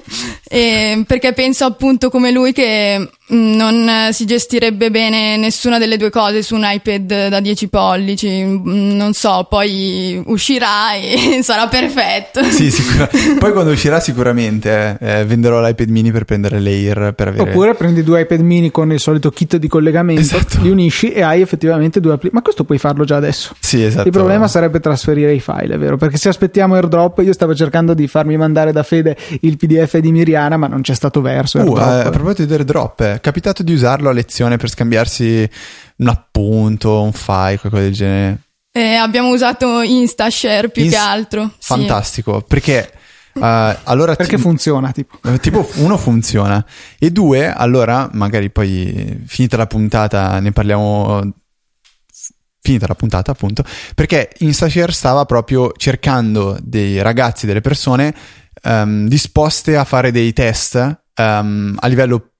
e, 0.48 1.04
perché 1.06 1.32
penso 1.34 1.64
appunto 1.64 2.08
come 2.08 2.30
lui 2.30 2.52
che 2.52 3.10
non 3.32 4.10
si 4.12 4.24
gestirebbe 4.26 4.90
bene 4.90 5.36
nessuna 5.36 5.78
delle 5.78 5.96
due 5.96 6.10
cose 6.10 6.42
su 6.42 6.54
un 6.54 6.62
iPad 6.64 7.28
da 7.28 7.40
10 7.40 7.68
pollici. 7.68 8.42
Mm, 8.44 8.92
non 8.92 9.12
so, 9.12 9.46
poi 9.48 10.22
uscirà 10.26 10.94
e 10.94 11.40
sarà 11.44 11.68
perfetto. 11.68 12.42
Sì, 12.44 12.68
sicura. 12.72 13.08
Poi 13.38 13.52
quando 13.52 13.70
uscirà 13.70 14.00
sicuramente 14.00 14.98
eh, 15.00 15.20
eh, 15.20 15.24
venderò 15.24 15.64
l'iPad 15.64 15.88
mini 15.88 16.10
per 16.10 16.24
prendere 16.24 16.60
l'Air 16.60 17.12
per 17.14 17.28
avere... 17.28 17.50
Oppure 17.50 17.74
prendi 17.74 18.02
due 18.02 18.22
iPad 18.22 18.40
mini 18.40 18.70
con 18.70 18.92
il 18.92 19.00
solito 19.00 19.30
kit 19.30 19.56
di 19.56 19.68
collegamento, 19.68 20.20
esatto. 20.20 20.60
li 20.60 20.70
unisci 20.70 21.12
e 21.12 21.22
hai 21.22 21.40
effettivamente 21.40 22.00
due 22.00 22.12
applicazioni. 22.12 22.34
Ma 22.34 22.42
questo 22.42 22.64
puoi 22.64 22.78
farlo 22.78 23.04
già 23.04 23.16
adesso. 23.16 23.54
Sì, 23.58 23.82
esatto. 23.82 24.06
Il 24.06 24.12
problema 24.12 24.48
sarebbe 24.48 24.80
trasferire 24.80 25.32
i 25.32 25.40
file, 25.40 25.74
è 25.74 25.78
vero? 25.78 25.96
Perché 25.96 26.16
se 26.16 26.28
aspettiamo 26.28 26.74
airdrop, 26.74 27.20
io 27.24 27.32
stavo 27.32 27.54
cercando 27.54 27.94
di 27.94 28.06
farmi 28.06 28.36
mandare 28.36 28.72
da 28.72 28.82
Fede 28.82 29.16
il 29.40 29.56
PDF 29.56 29.98
di 29.98 30.10
Miriam 30.12 30.40
italiana, 30.42 30.56
ma 30.56 30.66
non 30.66 30.80
c'è 30.80 30.94
stato 30.94 31.20
verso. 31.20 31.60
Uh, 31.60 31.76
eh, 31.76 31.82
a 31.82 32.10
proposito 32.10 32.44
di 32.44 32.52
airdrop, 32.52 33.02
è 33.02 33.20
capitato 33.22 33.62
di 33.62 33.72
usarlo 33.72 34.10
a 34.10 34.12
lezione 34.12 34.58
per 34.58 34.68
scambiarsi 34.68 35.48
un 35.96 36.08
appunto, 36.08 37.00
un 37.02 37.12
file, 37.12 37.58
qualcosa 37.58 37.82
del 37.84 37.92
genere? 37.94 38.40
Eh, 38.70 38.94
abbiamo 38.94 39.30
usato 39.30 39.80
InstaShare 39.80 40.68
più 40.68 40.82
Inst- 40.82 40.96
che 40.96 41.02
altro. 41.02 41.50
Fantastico, 41.58 42.40
sì. 42.40 42.44
perché... 42.48 42.92
Uh, 43.34 43.74
allora 43.84 44.14
perché 44.14 44.36
ti, 44.36 44.42
funziona 44.42 44.92
tipo. 44.92 45.18
Eh, 45.24 45.38
tipo 45.38 45.66
uno 45.76 45.96
funziona 45.96 46.62
e 46.98 47.10
due 47.10 47.50
allora 47.50 48.10
magari 48.12 48.50
poi 48.50 49.22
finita 49.24 49.56
la 49.56 49.66
puntata 49.66 50.38
ne 50.38 50.52
parliamo 50.52 51.32
finita 52.60 52.86
la 52.86 52.94
puntata 52.94 53.30
appunto 53.30 53.64
perché 53.94 54.32
InstaShare 54.40 54.92
stava 54.92 55.24
proprio 55.24 55.72
cercando 55.78 56.58
dei 56.62 57.00
ragazzi 57.00 57.46
delle 57.46 57.62
persone 57.62 58.14
um, 58.64 59.08
disposte 59.08 59.76
a 59.76 59.84
fare 59.84 60.10
dei 60.12 60.34
test 60.34 60.74
um, 61.16 61.74
a 61.78 61.86
livello 61.86 62.31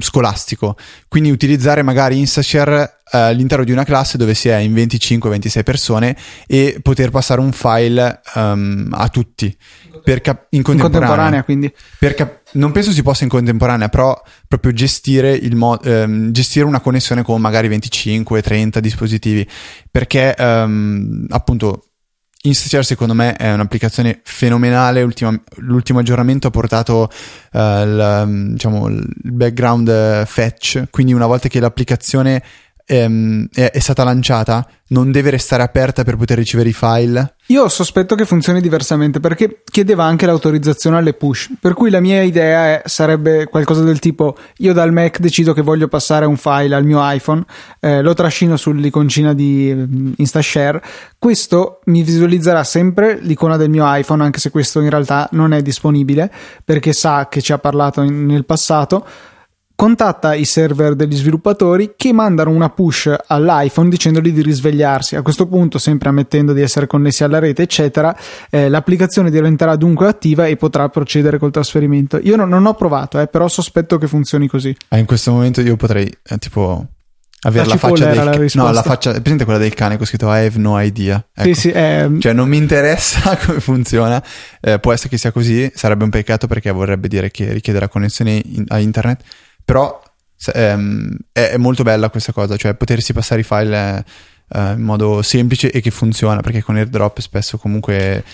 scolastico. 0.00 0.76
Quindi 1.08 1.30
utilizzare 1.30 1.82
magari 1.82 2.18
Instashare 2.18 3.00
eh, 3.12 3.18
all'interno 3.18 3.64
di 3.64 3.72
una 3.72 3.84
classe 3.84 4.16
dove 4.16 4.34
si 4.34 4.48
è 4.48 4.56
in 4.56 4.72
25-26 4.72 5.62
persone 5.62 6.16
e 6.46 6.78
poter 6.82 7.10
passare 7.10 7.40
un 7.40 7.52
file 7.52 8.20
um, 8.34 8.88
a 8.92 9.08
tutti 9.08 9.56
per 10.02 10.20
cap- 10.20 10.46
in 10.50 10.62
contemporanea. 10.62 11.38
In 11.38 11.42
contemporanea 11.42 11.44
quindi. 11.44 11.74
Cap- 12.14 12.38
non 12.52 12.72
penso 12.72 12.92
si 12.92 13.02
possa 13.02 13.24
in 13.24 13.30
contemporanea, 13.30 13.88
però 13.88 14.20
proprio 14.48 14.72
gestire, 14.72 15.32
il 15.32 15.56
mo- 15.56 15.80
ehm, 15.80 16.30
gestire 16.30 16.64
una 16.64 16.80
connessione 16.80 17.22
con 17.22 17.40
magari 17.40 17.68
25-30 17.68 18.78
dispositivi 18.78 19.48
perché 19.90 20.34
um, 20.38 21.26
appunto 21.28 21.89
Instashare 22.42 22.84
secondo 22.84 23.12
me 23.12 23.34
è 23.34 23.52
un'applicazione 23.52 24.20
fenomenale, 24.22 25.02
Ultima, 25.02 25.38
l'ultimo 25.56 25.98
aggiornamento 25.98 26.46
ha 26.46 26.50
portato 26.50 27.10
uh, 27.52 27.58
il, 27.58 28.46
diciamo, 28.52 28.88
il 28.88 29.06
background 29.14 30.24
fetch, 30.24 30.84
quindi 30.90 31.12
una 31.12 31.26
volta 31.26 31.48
che 31.48 31.60
l'applicazione 31.60 32.42
ehm, 32.86 33.46
è, 33.52 33.70
è, 33.70 33.78
stata 33.78 34.04
lanciata 34.04 34.66
non 34.88 35.12
deve 35.12 35.30
restare 35.30 35.62
aperta 35.62 36.02
per 36.02 36.16
poter 36.16 36.38
ricevere 36.38 36.70
i 36.70 36.72
file? 36.72 37.34
Io 37.50 37.68
sospetto 37.68 38.14
che 38.14 38.26
funzioni 38.26 38.60
diversamente 38.60 39.18
perché 39.18 39.62
chiedeva 39.64 40.04
anche 40.04 40.24
l'autorizzazione 40.24 40.98
alle 40.98 41.14
push, 41.14 41.50
per 41.58 41.74
cui 41.74 41.90
la 41.90 41.98
mia 41.98 42.22
idea 42.22 42.66
è, 42.66 42.82
sarebbe 42.84 43.46
qualcosa 43.46 43.82
del 43.82 43.98
tipo 43.98 44.36
io 44.58 44.72
dal 44.72 44.92
Mac 44.92 45.18
decido 45.18 45.52
che 45.52 45.60
voglio 45.60 45.88
passare 45.88 46.26
un 46.26 46.36
file 46.36 46.76
al 46.76 46.84
mio 46.84 47.00
iPhone, 47.02 47.42
eh, 47.80 48.02
lo 48.02 48.14
trascino 48.14 48.56
sull'iconcina 48.56 49.34
di 49.34 49.74
mm, 49.74 50.12
InstaShare, 50.18 50.80
questo 51.18 51.80
mi 51.86 52.04
visualizzerà 52.04 52.62
sempre 52.62 53.18
l'icona 53.20 53.56
del 53.56 53.68
mio 53.68 53.82
iPhone 53.84 54.22
anche 54.22 54.38
se 54.38 54.50
questo 54.50 54.80
in 54.80 54.88
realtà 54.88 55.28
non 55.32 55.52
è 55.52 55.60
disponibile 55.60 56.30
perché 56.64 56.92
sa 56.92 57.26
che 57.28 57.42
ci 57.42 57.52
ha 57.52 57.58
parlato 57.58 58.02
in, 58.02 58.26
nel 58.26 58.44
passato 58.44 59.04
contatta 59.80 60.34
i 60.34 60.44
server 60.44 60.94
degli 60.94 61.16
sviluppatori 61.16 61.94
che 61.96 62.12
mandano 62.12 62.50
una 62.50 62.68
push 62.68 63.10
all'iPhone 63.28 63.88
dicendogli 63.88 64.30
di 64.30 64.42
risvegliarsi. 64.42 65.16
A 65.16 65.22
questo 65.22 65.46
punto, 65.46 65.78
sempre 65.78 66.10
ammettendo 66.10 66.52
di 66.52 66.60
essere 66.60 66.86
connessi 66.86 67.24
alla 67.24 67.38
rete, 67.38 67.62
eccetera, 67.62 68.14
eh, 68.50 68.68
l'applicazione 68.68 69.30
diventerà 69.30 69.76
dunque 69.76 70.06
attiva 70.06 70.46
e 70.46 70.56
potrà 70.56 70.90
procedere 70.90 71.38
col 71.38 71.50
trasferimento. 71.50 72.18
Io 72.22 72.36
non, 72.36 72.50
non 72.50 72.66
ho 72.66 72.74
provato, 72.74 73.18
eh, 73.20 73.26
però 73.26 73.48
sospetto 73.48 73.96
che 73.96 74.06
funzioni 74.06 74.48
così. 74.48 74.76
Ah, 74.88 74.98
in 74.98 75.06
questo 75.06 75.32
momento 75.32 75.62
io 75.62 75.76
potrei, 75.76 76.14
eh, 76.28 76.36
tipo, 76.36 76.86
avere 77.40 77.64
la, 77.64 77.72
la 77.72 77.78
faccia 77.78 78.04
del 78.04 78.16
la 78.16 78.62
no, 78.62 78.72
la 78.72 78.82
faccia, 78.82 79.12
presente 79.12 79.44
quella 79.44 79.58
del 79.58 79.72
cane 79.72 79.96
con 79.96 80.04
scritto 80.04 80.26
I 80.26 80.44
have 80.44 80.58
no 80.58 80.78
idea. 80.78 81.24
Ecco. 81.32 81.54
Sì, 81.54 81.54
sì, 81.54 81.70
eh, 81.70 82.06
cioè 82.18 82.34
non 82.34 82.50
mi 82.50 82.58
interessa 82.58 83.34
come 83.42 83.60
funziona. 83.60 84.22
Eh, 84.60 84.78
può 84.78 84.92
essere 84.92 85.08
che 85.08 85.16
sia 85.16 85.32
così, 85.32 85.72
sarebbe 85.74 86.04
un 86.04 86.10
peccato 86.10 86.46
perché 86.46 86.70
vorrebbe 86.70 87.08
dire 87.08 87.30
che 87.30 87.50
richiede 87.50 87.80
la 87.80 87.88
connessione 87.88 88.42
in, 88.44 88.64
a 88.68 88.78
internet 88.78 89.22
però 89.70 90.02
ehm, 90.52 91.16
è, 91.30 91.50
è, 91.50 91.56
molto 91.56 91.84
bella 91.84 92.10
questa 92.10 92.32
cosa, 92.32 92.56
cioè 92.56 92.74
potersi 92.74 93.12
passare 93.12 93.42
i 93.42 93.44
file 93.44 94.04
eh, 94.48 94.72
in 94.72 94.80
modo 94.80 95.22
semplice 95.22 95.70
e 95.70 95.80
che 95.80 95.92
funziona, 95.92 96.40
perché 96.40 96.60
con 96.60 96.74
AirDrop 96.74 97.20
spesso 97.20 97.56
comunque 97.56 98.24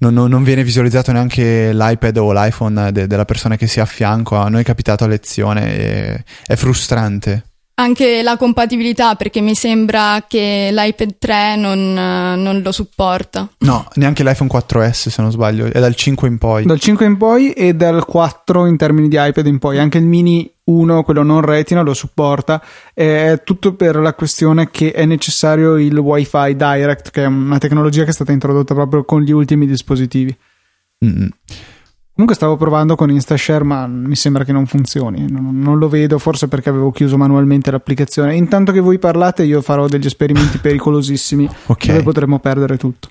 non, 0.00 0.12
non, 0.12 0.44
viene 0.44 0.62
visualizzato 0.62 1.12
neanche 1.12 1.72
l'iPad 1.72 2.18
o 2.18 2.30
l'iPhone 2.30 2.92
de, 2.92 3.06
della 3.06 3.24
persona 3.24 3.56
che 3.56 3.66
si 3.68 3.80
ha 3.80 3.84
a 3.84 3.86
fianco. 3.86 4.36
A 4.36 4.50
noi 4.50 4.60
è 4.60 4.64
capitato 4.64 5.04
a 5.04 5.06
lezione 5.06 6.22
è 6.44 6.56
frustrante. 6.56 7.44
Anche 7.78 8.22
la 8.22 8.38
compatibilità, 8.38 9.16
perché 9.16 9.42
mi 9.42 9.54
sembra 9.54 10.24
che 10.26 10.70
l'iPad 10.72 11.16
3 11.18 11.56
non, 11.56 11.92
non, 11.92 12.62
lo 12.62 12.72
supporta. 12.72 13.50
No, 13.58 13.86
neanche 13.96 14.24
l'iPhone 14.24 14.48
4S 14.50 15.10
se 15.10 15.20
non 15.20 15.30
sbaglio, 15.30 15.66
è 15.66 15.78
dal 15.78 15.94
5 15.94 16.26
in 16.26 16.38
poi. 16.38 16.64
Dal 16.64 16.80
5 16.80 17.04
in 17.04 17.18
poi 17.18 17.52
e 17.52 17.74
dal 17.74 18.06
4 18.06 18.64
in 18.64 18.78
termini 18.78 19.08
di 19.08 19.16
iPad 19.18 19.46
in 19.46 19.58
poi. 19.58 19.78
Anche 19.78 19.98
il 19.98 20.04
mini 20.04 20.50
1, 20.64 21.02
quello 21.02 21.22
non 21.22 21.42
retina, 21.42 21.82
lo 21.82 21.92
supporta. 21.92 22.64
È 22.94 23.42
tutto 23.44 23.74
per 23.74 23.96
la 23.96 24.14
questione 24.14 24.70
che 24.70 24.92
è 24.92 25.04
necessario 25.04 25.76
il 25.76 25.98
Wi-Fi 25.98 26.56
Direct, 26.56 27.10
che 27.10 27.24
è 27.24 27.26
una 27.26 27.58
tecnologia 27.58 28.04
che 28.04 28.10
è 28.10 28.14
stata 28.14 28.32
introdotta 28.32 28.72
proprio 28.72 29.04
con 29.04 29.20
gli 29.20 29.32
ultimi 29.32 29.66
dispositivi. 29.66 30.34
Mm-hmm. 31.04 31.26
Comunque 32.16 32.34
stavo 32.34 32.56
provando 32.56 32.96
con 32.96 33.10
InstaShare, 33.10 33.62
ma 33.62 33.86
mi 33.86 34.16
sembra 34.16 34.42
che 34.42 34.50
non 34.50 34.64
funzioni. 34.64 35.30
Non, 35.30 35.60
non, 35.60 35.76
lo 35.76 35.86
vedo, 35.86 36.18
forse 36.18 36.48
perché 36.48 36.70
avevo 36.70 36.90
chiuso 36.90 37.18
manualmente 37.18 37.70
l'applicazione. 37.70 38.34
Intanto 38.34 38.72
che 38.72 38.80
voi 38.80 38.98
parlate, 38.98 39.42
io 39.42 39.60
farò 39.60 39.86
degli 39.86 40.06
esperimenti 40.06 40.56
pericolosissimi 40.56 41.46
okay. 41.66 41.90
dove 41.90 42.02
potremmo 42.02 42.38
perdere 42.38 42.78
tutto. 42.78 43.10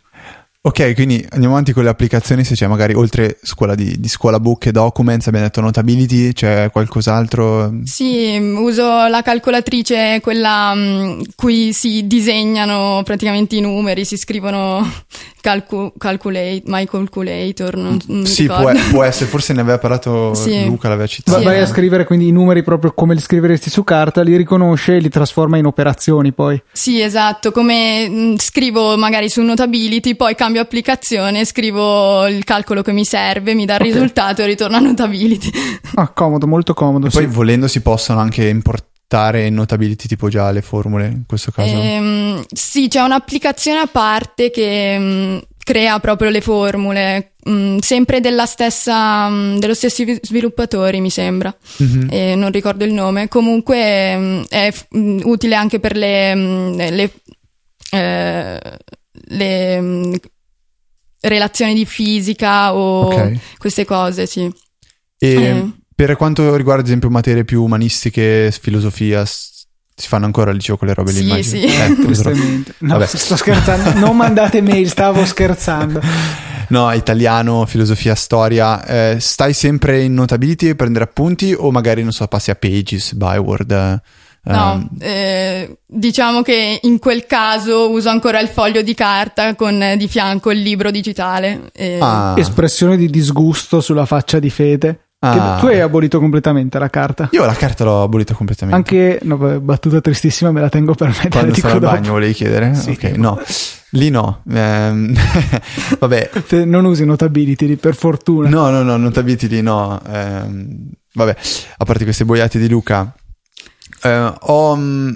Ok, 0.66 0.96
quindi 0.96 1.24
andiamo 1.30 1.54
avanti 1.54 1.74
con 1.74 1.84
le 1.84 1.90
applicazioni, 1.90 2.44
se 2.44 2.56
c'è 2.56 2.66
magari 2.66 2.96
oltre 2.96 3.38
scuola 3.44 3.76
di, 3.76 4.00
di 4.00 4.08
scuola 4.08 4.40
book 4.40 4.66
e 4.66 4.72
documents, 4.72 5.28
abbiamo 5.28 5.46
detto 5.46 5.62
Notability, 5.62 6.34
c'è 6.34 6.72
qualcos'altro? 6.72 7.72
Sì, 7.84 8.36
uso 8.40 9.06
la 9.06 9.22
calcolatrice, 9.22 10.22
quella 10.24 10.72
um, 10.74 11.22
cui 11.36 11.72
si 11.72 12.08
disegnano 12.08 13.04
praticamente 13.04 13.58
i 13.58 13.62
numeri, 13.62 14.06
si 14.06 14.18
scrivono 14.18 14.84
calcu- 15.40 15.94
calculate, 16.00 16.64
my 16.66 16.88
calculator, 16.88 17.78
non, 17.78 18.00
non 18.08 18.26
Sì, 18.26 18.48
può, 18.48 18.72
può, 18.90 19.04
essere, 19.04 19.30
forse 19.30 19.54
ne 19.54 19.62
aveva 19.62 19.78
parlato 19.78 20.34
sì. 20.34 20.66
Luca, 20.66 20.90
l'aveva 20.90 21.06
citato. 21.06 21.44
Vai 21.44 21.60
a 21.60 21.68
scrivere 21.68 22.06
quindi 22.06 22.30
i 22.30 22.32
numeri 22.32 22.64
proprio 22.64 22.92
come 22.94 23.14
li 23.14 23.22
scriveresti 23.22 23.70
su 23.70 23.84
carta, 23.84 24.24
li 24.24 24.36
riconosce 24.36 24.96
e 24.96 25.00
li 25.00 25.10
trasforma 25.10 25.58
in 25.58 25.68
operazioni 25.68 26.32
poi. 26.32 26.60
Sì, 26.72 27.02
esatto, 27.02 27.52
come 27.52 28.10
mh, 28.10 28.14
mm, 28.16 28.36
scrivo 28.38 28.98
magari 28.98 29.30
su 29.30 29.44
Notability, 29.44 30.16
poi 30.16 30.34
cambio 30.34 30.55
applicazione, 30.60 31.46
scrivo 31.46 32.28
il 32.28 32.44
calcolo 32.44 32.82
che 32.82 32.92
mi 32.92 33.06
serve, 33.06 33.54
mi 33.54 33.66
dà 33.66 33.76
il 33.76 33.82
okay. 33.82 33.94
risultato 33.94 34.42
e 34.42 34.46
ritorno 34.46 34.78
a 34.78 34.80
Notability. 34.80 35.50
Ah, 35.96 36.10
comodo, 36.10 36.48
molto 36.48 36.74
comodo. 36.74 37.10
Sì. 37.10 37.18
poi 37.18 37.28
volendo 37.28 37.68
si 37.68 37.82
possono 37.82 38.20
anche 38.20 38.48
importare 38.48 39.46
in 39.46 39.54
Notability 39.54 40.08
tipo 40.08 40.30
già 40.30 40.52
le 40.52 40.62
formule 40.62 41.06
in 41.06 41.24
questo 41.26 41.52
caso? 41.52 41.74
Ehm, 41.74 42.44
sì, 42.52 42.88
c'è 42.88 43.02
un'applicazione 43.02 43.80
a 43.80 43.88
parte 43.88 44.52
che 44.52 44.98
mh, 44.98 45.04
mm, 45.04 45.38
crea 45.64 46.00
proprio 46.00 46.30
le 46.30 46.42
formule, 46.42 47.32
mh, 47.44 47.52
mm, 47.52 47.78
sempre 47.80 48.20
della 48.20 48.46
stessa, 48.46 49.30
mh, 49.30 49.60
dello 49.60 49.74
stesso 49.74 50.04
sviluppatori 50.22 51.02
mi 51.02 51.10
sembra, 51.10 51.56
mm-hmm. 51.82 52.08
e 52.10 52.36
non 52.36 52.52
ricordo 52.52 52.84
il 52.84 52.94
nome, 52.94 53.28
comunque 53.28 54.46
è 54.48 54.74
utile 54.92 55.56
anche 55.56 55.80
per 55.80 55.96
le, 55.96 56.36
le, 56.92 57.12
eh, 57.92 58.60
le 59.12 60.20
relazioni 61.28 61.74
di 61.74 61.86
fisica 61.86 62.74
o 62.74 63.08
okay. 63.08 63.40
queste 63.58 63.86
cose, 63.86 64.26
sì. 64.26 64.52
E 65.18 65.34
eh. 65.34 65.72
per 65.94 66.16
quanto 66.16 66.56
riguarda, 66.56 66.82
ad 66.82 66.88
esempio, 66.88 67.10
materie 67.10 67.46
più 67.46 67.64
umanistiche, 67.64 68.52
filosofia, 68.60 69.26
si 69.26 70.08
fanno 70.08 70.26
ancora 70.26 70.52
al 70.52 70.58
liceo 70.58 70.78
quelle 70.78 70.94
robe 70.94 71.12
lì, 71.12 71.18
sì, 71.18 71.24
immagino. 71.24 71.44
Sì, 71.44 71.76
eh, 71.76 71.96
giustamente. 72.06 72.74
No, 72.80 72.98
Vabbè. 72.98 73.06
sto 73.06 73.36
scherzando, 73.36 74.00
non 74.00 74.16
mandate 74.16 74.62
mail, 74.62 74.90
stavo 74.90 75.26
scherzando. 75.26 76.02
No, 76.68 76.92
italiano, 76.92 77.68
filosofia, 77.68 78.16
storia. 78.16 78.84
Eh, 78.86 79.20
stai 79.20 79.54
sempre 79.54 80.02
in 80.02 80.16
notability 80.16 80.70
a 80.70 80.74
prendere 80.74 81.04
appunti 81.06 81.54
o 81.56 81.70
magari, 81.70 82.02
non 82.02 82.12
so, 82.12 82.26
passi 82.28 82.50
a 82.50 82.56
Pages, 82.56 83.14
Byword? 83.14 83.72
Eh? 83.72 84.02
No, 84.46 84.74
um, 84.74 84.90
eh, 85.00 85.78
diciamo 85.86 86.44
che 86.44 86.80
in 86.84 87.00
quel 87.00 87.26
caso 87.26 87.90
uso 87.90 88.10
ancora 88.10 88.40
il 88.40 88.48
foglio 88.48 88.84
di 88.84 88.94
carta 88.94 89.56
con 89.56 89.82
eh, 89.82 89.98
di 89.98 90.08
fianco 90.08 90.52
il 90.52 90.62
libro 90.62 90.92
digitale. 90.92 91.72
E... 91.74 91.98
Ah. 92.00 92.36
Espressione 92.38 92.96
di 92.96 93.10
disgusto 93.10 93.82
sulla 93.82 94.06
faccia 94.06 94.40
di 94.40 94.50
Fede. 94.50 95.00
Ah. 95.20 95.58
tu 95.60 95.66
hai 95.66 95.80
abolito 95.80 96.20
completamente 96.20 96.78
la 96.78 96.90
carta. 96.90 97.30
Io 97.32 97.46
la 97.46 97.54
carta 97.54 97.84
l'ho 97.84 98.04
abolita 98.04 98.36
completamente. 98.36 98.78
Anche, 98.78 99.20
no, 99.24 99.38
battuta 99.60 100.00
tristissima, 100.00 100.52
me 100.52 100.62
la 100.62 100.70
tengo 100.70 100.94
per 100.94 101.08
me. 101.08 101.30
Quando 101.30 101.54
sarò 101.56 101.74
al 101.74 101.80
bagno 101.80 102.12
volevi 102.12 102.34
chiedere? 102.34 102.76
Sì, 102.76 102.92
ok, 102.92 103.04
no. 103.16 103.42
Lì 103.92 104.10
no. 104.10 104.42
Ehm, 104.52 105.16
vabbè. 106.00 106.30
non 106.66 106.86
usi 106.86 107.06
Notability 107.06 107.76
per 107.78 107.96
fortuna. 107.96 108.50
No, 108.50 108.70
no, 108.70 108.84
no, 108.84 108.98
Notability 108.98 109.48
lì 109.48 109.62
no. 109.62 110.00
Ehm, 110.08 110.90
vabbè, 111.14 111.36
a 111.78 111.86
parte 111.86 112.04
queste 112.04 112.26
boiate 112.26 112.60
di 112.60 112.70
Luca, 112.70 113.12
eh, 114.06 114.34
ho, 114.40 114.76
mm, 114.76 115.14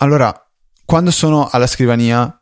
allora, 0.00 0.34
quando 0.86 1.10
sono 1.10 1.48
alla 1.50 1.66
scrivania, 1.66 2.40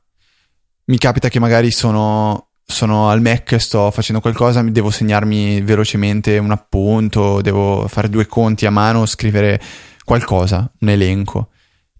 mi 0.84 0.98
capita 0.98 1.28
che 1.28 1.40
magari 1.40 1.72
sono, 1.72 2.50
sono 2.64 3.08
al 3.08 3.20
Mac, 3.20 3.56
sto 3.56 3.90
facendo 3.90 4.20
qualcosa, 4.20 4.62
devo 4.62 4.90
segnarmi 4.90 5.60
velocemente 5.62 6.38
un 6.38 6.52
appunto, 6.52 7.40
devo 7.40 7.86
fare 7.88 8.08
due 8.08 8.26
conti 8.26 8.64
a 8.64 8.70
mano, 8.70 9.06
scrivere 9.06 9.60
qualcosa, 10.04 10.70
un 10.80 10.88
elenco. 10.88 11.48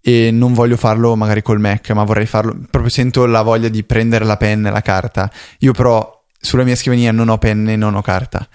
E 0.01 0.31
non 0.31 0.53
voglio 0.53 0.77
farlo 0.77 1.15
magari 1.15 1.41
col 1.41 1.59
Mac, 1.59 1.89
ma 1.91 2.03
vorrei 2.03 2.25
farlo. 2.25 2.53
Proprio 2.69 2.89
sento 2.89 3.25
la 3.25 3.41
voglia 3.41 3.69
di 3.69 3.83
prendere 3.83 4.25
la 4.25 4.37
penna 4.37 4.69
e 4.69 4.71
la 4.71 4.81
carta. 4.81 5.29
Io, 5.59 5.73
però, 5.73 6.23
sulla 6.39 6.63
mia 6.63 6.75
scrivania 6.75 7.11
non 7.11 7.29
ho 7.29 7.37
penne, 7.37 7.75
non 7.75 7.95
ho 7.95 8.01
carta. 8.01 8.47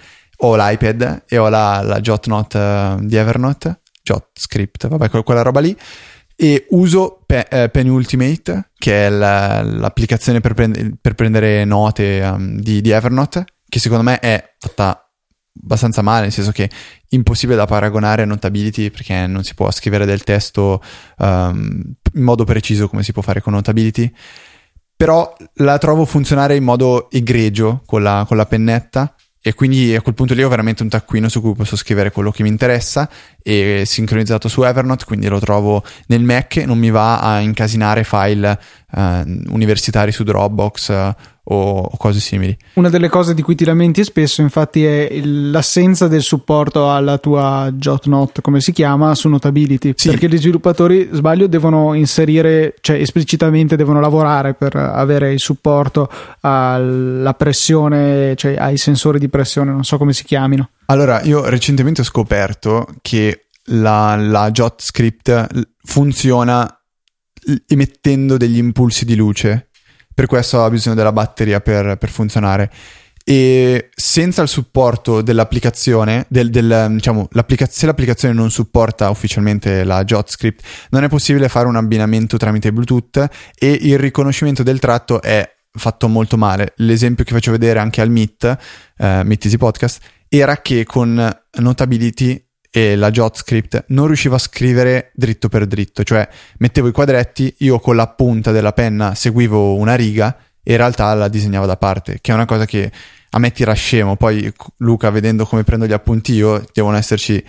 Ho 0.43 0.57
l'iPad 0.57 1.25
e 1.27 1.39
ho 1.39 1.49
la, 1.49 1.83
la 1.83 2.01
Jotnote 2.01 2.59
uh, 2.59 3.05
di 3.05 3.17
Evernote 3.17 3.81
JotScript, 4.09 4.89
vabbè, 4.89 5.23
quella 5.23 5.43
roba 5.43 5.61
lì. 5.61 5.77
E 6.41 6.67
uso 6.71 7.21
Pe- 7.27 7.49
eh, 7.51 7.69
Penny 7.69 7.89
Ultimate, 7.89 8.71
che 8.79 9.07
è 9.07 9.11
la, 9.11 9.61
l'applicazione 9.63 10.41
per, 10.41 10.55
prend- 10.55 10.97
per, 11.01 11.15
prendere 11.15 11.65
note 11.65 12.21
um, 12.25 12.61
di, 12.61 12.81
di, 12.81 12.91
Evernote, 12.91 13.45
che 13.69 13.81
secondo 13.81 14.05
me 14.05 14.21
è 14.21 14.55
fatta 14.59 15.03
abbastanza 15.61 16.01
male, 16.01 16.23
nel 16.23 16.33
senso 16.33 16.53
che 16.53 16.71
impossibile 17.09 17.57
da 17.57 17.67
paragonare 17.67 18.23
a 18.23 18.27
Notability 18.27 18.91
perché 18.91 19.27
non 19.27 19.43
si 19.43 19.55
può 19.55 19.69
scrivere 19.73 20.07
del 20.07 20.23
testo 20.23 20.81
um, 21.19 21.83
in 22.15 22.23
modo 22.23 22.45
preciso 22.45 22.89
come 22.89 23.03
si 23.03 23.13
può 23.13 23.23
fare 23.23 23.41
con 23.43 23.55
Notability, 23.55 24.13
però 24.97 25.35
la 25.55 25.79
trovo 25.79 26.05
funzionare 26.05 26.57
in 26.57 26.65
modo 26.65 27.11
egregio 27.11 27.83
con 27.85 28.03
la, 28.03 28.25
con 28.27 28.37
la 28.37 28.47
pennetta 28.47 29.15
e 29.41 29.55
quindi 29.55 29.95
a 29.95 30.01
quel 30.01 30.15
punto 30.15 30.35
lì 30.35 30.43
ho 30.43 30.49
veramente 30.49 30.83
un 30.83 30.89
taccuino 30.89 31.29
su 31.29 31.41
cui 31.41 31.55
posso 31.55 31.77
scrivere 31.77 32.11
quello 32.11 32.31
che 32.31 32.43
mi 32.43 32.49
interessa 32.49 33.09
e 33.43 33.85
sincronizzato 33.87 34.49
su 34.49 34.63
Evernote, 34.63 35.05
quindi 35.05 35.29
lo 35.29 35.39
trovo 35.39 35.83
nel 36.09 36.23
Mac 36.23 36.57
non 36.57 36.79
mi 36.79 36.91
va 36.91 37.21
a 37.21 37.41
incasinare 37.41 38.05
file 38.05 38.59
uh, 38.93 39.01
universitari 39.49 40.13
su 40.13 40.25
Dropbox 40.25 41.15
uh, 41.49 41.55
o, 41.55 41.91
cose 41.97 42.21
simili. 42.21 42.57
Una 42.75 42.89
delle 42.89 43.09
cose 43.09 43.35
di 43.35 43.43
cui 43.43 43.55
ti 43.55 43.65
lamenti 43.65 44.05
spesso, 44.05 44.41
infatti, 44.41 44.85
è 44.85 45.21
l'assenza 45.23 46.09
del 46.09 46.23
supporto 46.23 46.91
alla 46.91 47.19
tua 47.19 47.71
JotNote, 47.73 48.41
come 48.41 48.61
si 48.61 48.73
chiama, 48.73 49.15
su 49.15 49.29
Notability. 49.29 49.93
Sì. 49.97 50.09
Perché 50.11 50.29
gli 50.29 50.39
sviluppatori, 50.39 51.09
sbaglio, 51.13 51.47
devono 51.47 51.95
inserire, 51.95 52.75
cioè 52.81 52.97
esplicitamente 52.97 53.77
devono 53.77 54.01
lavorare 54.01 54.55
per 54.55 54.77
avere 54.77 55.33
il 55.33 55.41
supporto 55.41 56.11
alla 56.41 57.35
pressione, 57.35 58.35
cioè 58.37 58.57
ai 58.57 58.77
sensori 58.77 59.19
di 59.19 59.29
pressione, 59.29 59.71
non 59.71 59.85
so 59.85 59.97
come 59.99 60.13
si 60.13 60.25
chiamino. 60.25 60.71
Allora, 60.87 61.23
io 61.23 61.49
recentemente 61.49 62.01
ho 62.01 62.05
scoperto 62.05 62.87
che 63.03 63.47
la, 63.71 64.17
la 64.17 64.51
JotScript 64.51 65.67
funziona 65.83 66.73
emettendo 67.67 68.37
degli 68.37 68.59
impulsi 68.59 69.05
di 69.05 69.17
luce 69.17 69.68
per 70.19 70.27
questo 70.27 70.65
ha 70.65 70.69
bisogno 70.69 70.97
della 70.97 71.13
batteria 71.13 71.61
per, 71.61 71.95
per 71.97 72.09
funzionare 72.09 72.73
e 73.23 73.89
senza 73.95 74.43
il 74.43 74.49
supporto 74.49 75.23
dell'applicazione, 75.23 76.27
del, 76.29 76.51
del, 76.51 76.87
diciamo, 76.97 77.29
l'applica- 77.31 77.69
se 77.71 77.87
l'applicazione 77.87 78.35
non 78.35 78.51
supporta 78.51 79.11
ufficialmente 79.11 79.85
la 79.85 80.03
JotScript, 80.03 80.67
non 80.91 81.05
è 81.05 81.09
possibile 81.09 81.49
fare 81.49 81.69
un 81.69 81.77
abbinamento 81.77 82.37
tramite 82.37 82.73
Bluetooth 82.73 83.29
e 83.57 83.79
il 83.81 83.97
riconoscimento 83.97 84.65
del 84.65 84.81
tratto 84.81 85.23
è 85.23 85.49
fatto 85.71 86.09
molto 86.09 86.37
male. 86.37 86.73
L'esempio 86.79 87.23
che 87.23 87.33
faccio 87.33 87.53
vedere 87.53 87.79
anche 87.79 88.01
al 88.01 88.11
Meet, 88.11 88.59
uh, 88.99 89.05
Meet 89.23 89.45
Easy 89.45 89.57
Podcast, 89.57 90.03
era 90.29 90.57
che 90.57 90.83
con 90.83 91.41
Notability 91.61 92.45
e 92.71 92.97
la 92.97 93.11
JotScript 93.11 93.87
non 93.89 94.07
riuscivo 94.07 94.35
a 94.35 94.39
scrivere 94.39 95.11
dritto 95.15 95.49
per 95.49 95.67
dritto, 95.67 96.03
cioè 96.03 96.29
mettevo 96.59 96.89
i 96.89 96.93
quadretti, 96.93 97.55
io 97.59 97.79
con 97.79 97.97
la 97.97 98.09
punta 98.09 98.53
della 98.53 98.73
penna 98.73 99.15
seguivo 99.15 99.75
una 99.77 99.95
riga 99.95 100.37
e 100.63 100.73
in 100.73 100.77
realtà 100.77 101.13
la 101.15 101.29
disegnavo 101.29 101.67
da 101.67 101.77
parte, 101.77 102.19
che 102.21 102.31
è 102.31 102.35
una 102.35 102.45
cosa 102.45 102.67
che 102.67 102.91
a 103.31 103.39
me 103.39 103.53
tira 103.53 103.73
scemo. 103.73 104.17
Poi 104.17 104.53
Luca, 104.79 105.11
vedendo 105.11 105.47
come 105.47 105.65
prendo 105.65 105.87
gli 105.87 105.93
appunti 105.93 106.35
io, 106.35 106.65
devono 106.73 106.97
esserci 106.97 107.43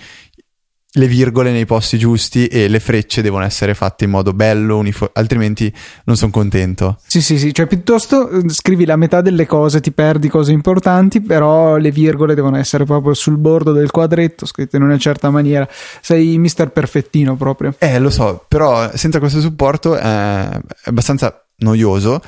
le 0.94 1.08
virgole 1.08 1.52
nei 1.52 1.66
posti 1.66 2.00
giusti 2.00 2.48
e 2.48 2.68
le 2.68 2.80
frecce 2.80 3.22
devono 3.22 3.44
essere 3.44 3.76
fatte 3.76 4.06
in 4.06 4.10
modo 4.10 4.34
bello, 4.34 4.78
uniforme, 4.78 5.14
altrimenti 5.16 5.72
non 6.06 6.16
sono 6.16 6.32
contento. 6.32 6.98
Sì, 7.06 7.22
sì, 7.22 7.38
sì, 7.38 7.54
cioè 7.54 7.68
piuttosto 7.68 8.30
eh, 8.30 8.50
scrivi 8.50 8.86
la 8.86 8.96
metà 8.96 9.22
delle 9.22 9.46
cose, 9.46 9.82
ti 9.82 9.92
perdi 9.92 10.30
cose 10.30 10.52
importanti, 10.52 11.22
però 11.22 11.78
le 11.78 11.92
virgole 11.92 12.34
devono 12.34 12.58
essere 12.58 12.86
proprio 12.86 13.14
sul 13.14 13.38
bordo 13.38 13.72
del 13.72 13.92
quadretto, 13.92 14.48
scritte 14.48 14.78
in 14.78 14.84
una 14.84 14.98
certa 14.98 15.30
maniera. 15.30 15.68
Sei 16.02 16.38
mister 16.40 16.72
perfettino 16.72 17.36
proprio. 17.36 17.76
Eh, 17.78 18.00
lo 18.00 18.10
so, 18.10 18.44
però 18.48 18.90
senza 18.96 19.20
questo 19.20 19.42
supporto 19.42 19.96
è 19.96 20.60
abbastanza 20.86 21.44
noioso 21.58 22.22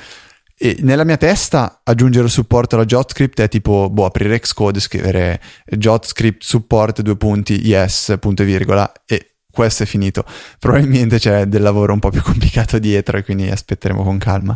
e 0.63 0.78
nella 0.82 1.04
mia 1.04 1.17
testa 1.17 1.82
aggiungere 1.84 2.28
supporto 2.28 2.76
alla 2.76 2.86
JotScript 2.86 3.41
è 3.41 3.47
tipo, 3.47 3.89
boh, 3.89 4.06
aprire 4.06 4.39
Xcode, 4.39 4.80
scrivere 4.80 5.41
JotScript 5.65 6.43
support 6.43 7.02
due 7.02 7.17
punti, 7.17 7.65
yes, 7.65 8.15
punto 8.19 8.43
e 8.43 8.45
virgola, 8.45 8.91
e 9.08 9.38
questo 9.52 9.82
è 9.82 9.86
finito. 9.88 10.24
Probabilmente 10.60 11.17
c'è 11.17 11.47
del 11.47 11.63
lavoro 11.63 11.93
un 11.93 12.00
po' 12.00 12.12
più 12.12 12.21
complicato 12.21 12.78
dietro 12.78 13.17
e 13.17 13.24
quindi 13.24 13.50
aspetteremo 13.50 14.04
con 14.04 14.19
calma. 14.19 14.56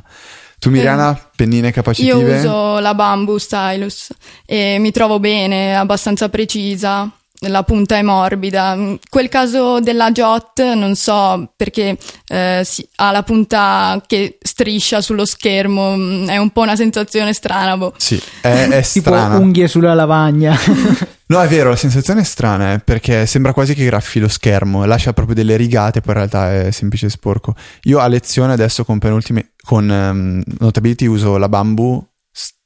Tu 0.59 0.69
Miriana, 0.69 1.17
eh, 1.17 1.21
pennine 1.35 1.71
capacitive? 1.71 2.19
Io 2.19 2.37
uso 2.37 2.77
la 2.77 2.93
Bamboo 2.93 3.39
Stylus 3.39 4.13
e 4.45 4.77
mi 4.77 4.91
trovo 4.91 5.19
bene, 5.19 5.75
abbastanza 5.75 6.29
precisa 6.29 7.11
la 7.47 7.63
punta 7.63 7.97
è 7.97 8.01
morbida. 8.01 8.77
Quel 9.09 9.29
caso 9.29 9.79
della 9.79 10.11
Jot 10.11 10.61
non 10.73 10.95
so 10.95 11.51
perché 11.55 11.97
eh, 12.27 12.61
si, 12.63 12.87
ha 12.95 13.11
la 13.11 13.23
punta 13.23 14.01
che 14.05 14.37
striscia 14.41 15.01
sullo 15.01 15.25
schermo, 15.25 15.95
mm, 15.95 16.27
è 16.27 16.37
un 16.37 16.49
po' 16.51 16.61
una 16.61 16.75
sensazione 16.75 17.33
strana. 17.33 17.77
Boh. 17.77 17.93
Sì, 17.97 18.21
è, 18.41 18.67
è 18.67 18.81
strana. 18.81 19.35
tipo 19.35 19.43
unghie 19.43 19.67
sulla 19.67 19.93
lavagna. 19.93 20.57
no, 21.27 21.41
è 21.41 21.47
vero, 21.47 21.69
la 21.69 21.75
sensazione 21.75 22.21
è 22.21 22.25
strana 22.25 22.73
eh, 22.73 22.79
perché 22.79 23.25
sembra 23.25 23.53
quasi 23.53 23.73
che 23.73 23.85
graffi 23.85 24.19
lo 24.19 24.27
schermo, 24.27 24.85
lascia 24.85 25.13
proprio 25.13 25.35
delle 25.35 25.57
rigate, 25.57 26.01
poi 26.01 26.13
in 26.13 26.19
realtà 26.19 26.53
è 26.53 26.71
semplice 26.71 27.07
e 27.07 27.09
sporco. 27.09 27.55
Io 27.83 27.99
a 27.99 28.07
lezione 28.07 28.53
adesso 28.53 28.85
con 28.85 28.99
penultime 28.99 29.51
con 29.65 29.89
um, 29.89 30.43
Notability 30.59 31.07
uso 31.07 31.37
la 31.37 31.49
Bamboo 31.49 32.09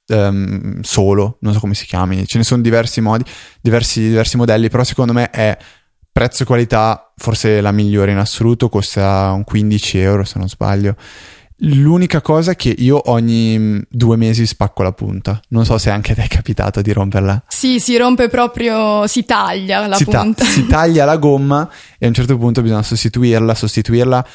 um, 0.09 0.81
solo, 0.81 1.37
non 1.41 1.53
so 1.53 1.59
come 1.59 1.73
si 1.73 1.85
chiami, 1.85 2.25
ce 2.27 2.37
ne 2.37 2.43
sono 2.43 2.61
diversi 2.61 3.01
modi, 3.01 3.23
diversi, 3.61 4.01
diversi 4.01 4.37
modelli, 4.37 4.69
però 4.69 4.83
secondo 4.83 5.13
me 5.13 5.29
è 5.29 5.57
prezzo 6.11 6.43
e 6.43 6.45
qualità 6.45 7.13
forse 7.15 7.61
la 7.61 7.71
migliore 7.71 8.11
in 8.11 8.17
assoluto, 8.17 8.69
costa 8.69 9.31
un 9.31 9.43
15 9.43 9.97
euro 9.99 10.23
se 10.23 10.37
non 10.39 10.49
sbaglio. 10.49 10.95
L'unica 11.63 12.21
cosa 12.21 12.51
è 12.51 12.55
che 12.55 12.73
io 12.77 13.09
ogni 13.09 13.81
due 13.89 14.15
mesi 14.15 14.45
spacco 14.45 14.81
la 14.81 14.93
punta. 14.93 15.41
Non 15.49 15.65
so 15.65 15.77
se 15.77 15.89
anche 15.89 16.13
ti 16.13 16.21
è 16.21 16.27
capitato 16.27 16.81
di 16.81 16.93
romperla. 16.93 17.43
Sì, 17.49 17.81
si 17.81 17.97
rompe 17.97 18.29
proprio, 18.29 19.05
si 19.07 19.25
taglia 19.25 19.85
la 19.85 19.97
si 19.97 20.05
punta. 20.05 20.43
Ta- 20.43 20.45
si 20.45 20.65
taglia 20.67 21.03
la 21.03 21.17
gomma 21.17 21.69
e 21.97 22.05
a 22.05 22.07
un 22.07 22.13
certo 22.13 22.37
punto 22.37 22.61
bisogna 22.61 22.81
sostituirla. 22.81 23.53
Sostituirla 23.53 24.25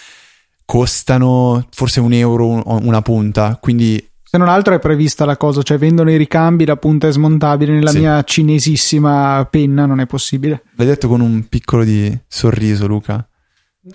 costano 0.66 1.66
forse 1.70 2.00
un 2.00 2.12
euro 2.12 2.62
una 2.66 3.00
punta. 3.00 3.56
Quindi 3.58 4.06
se 4.34 4.40
non 4.40 4.48
altro 4.48 4.74
è 4.74 4.80
prevista 4.80 5.24
la 5.24 5.36
cosa, 5.36 5.62
cioè 5.62 5.78
vendono 5.78 6.10
i 6.10 6.16
ricambi, 6.16 6.64
la 6.64 6.76
punta 6.76 7.06
è 7.06 7.12
smontabile, 7.12 7.72
nella 7.72 7.90
sì. 7.90 7.98
mia 8.00 8.20
cinesissima 8.24 9.46
penna 9.48 9.86
non 9.86 10.00
è 10.00 10.06
possibile. 10.06 10.64
L'hai 10.74 10.88
detto 10.88 11.06
con 11.06 11.20
un 11.20 11.46
piccolo 11.48 11.84
di 11.84 12.12
sorriso, 12.26 12.88
Luca? 12.88 13.24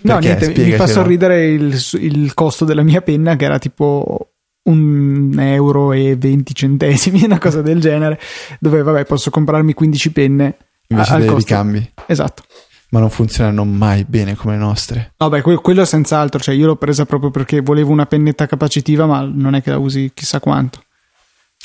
No, 0.00 0.16
niente, 0.16 0.54
mi 0.56 0.72
fa 0.72 0.86
sorridere 0.86 1.44
il, 1.48 1.78
il, 1.98 2.32
costo 2.32 2.64
della 2.64 2.82
mia 2.82 3.02
penna 3.02 3.36
che 3.36 3.44
era 3.44 3.58
tipo 3.58 4.30
un 4.62 5.36
euro 5.38 5.92
e 5.92 6.16
20 6.16 6.54
centesimi, 6.54 7.24
una 7.24 7.38
cosa 7.38 7.60
del 7.60 7.78
genere, 7.78 8.18
dove 8.60 8.80
vabbè 8.80 9.04
posso 9.04 9.28
comprarmi 9.28 9.74
15 9.74 10.10
penne. 10.10 10.56
Invece 10.88 11.18
dei 11.18 11.34
ricambi. 11.34 11.92
Esatto 12.06 12.44
ma 12.90 13.00
non 13.00 13.10
funzionano 13.10 13.64
mai 13.64 14.04
bene 14.04 14.34
come 14.34 14.54
le 14.54 14.60
nostre. 14.60 15.12
Vabbè, 15.16 15.42
que- 15.42 15.60
quello 15.60 15.84
senz'altro, 15.84 16.40
cioè 16.40 16.54
io 16.54 16.66
l'ho 16.66 16.76
presa 16.76 17.06
proprio 17.06 17.30
perché 17.30 17.60
volevo 17.60 17.90
una 17.92 18.06
pennetta 18.06 18.46
capacitiva, 18.46 19.06
ma 19.06 19.28
non 19.32 19.54
è 19.54 19.62
che 19.62 19.70
la 19.70 19.78
usi 19.78 20.10
chissà 20.14 20.40
quanto. 20.40 20.82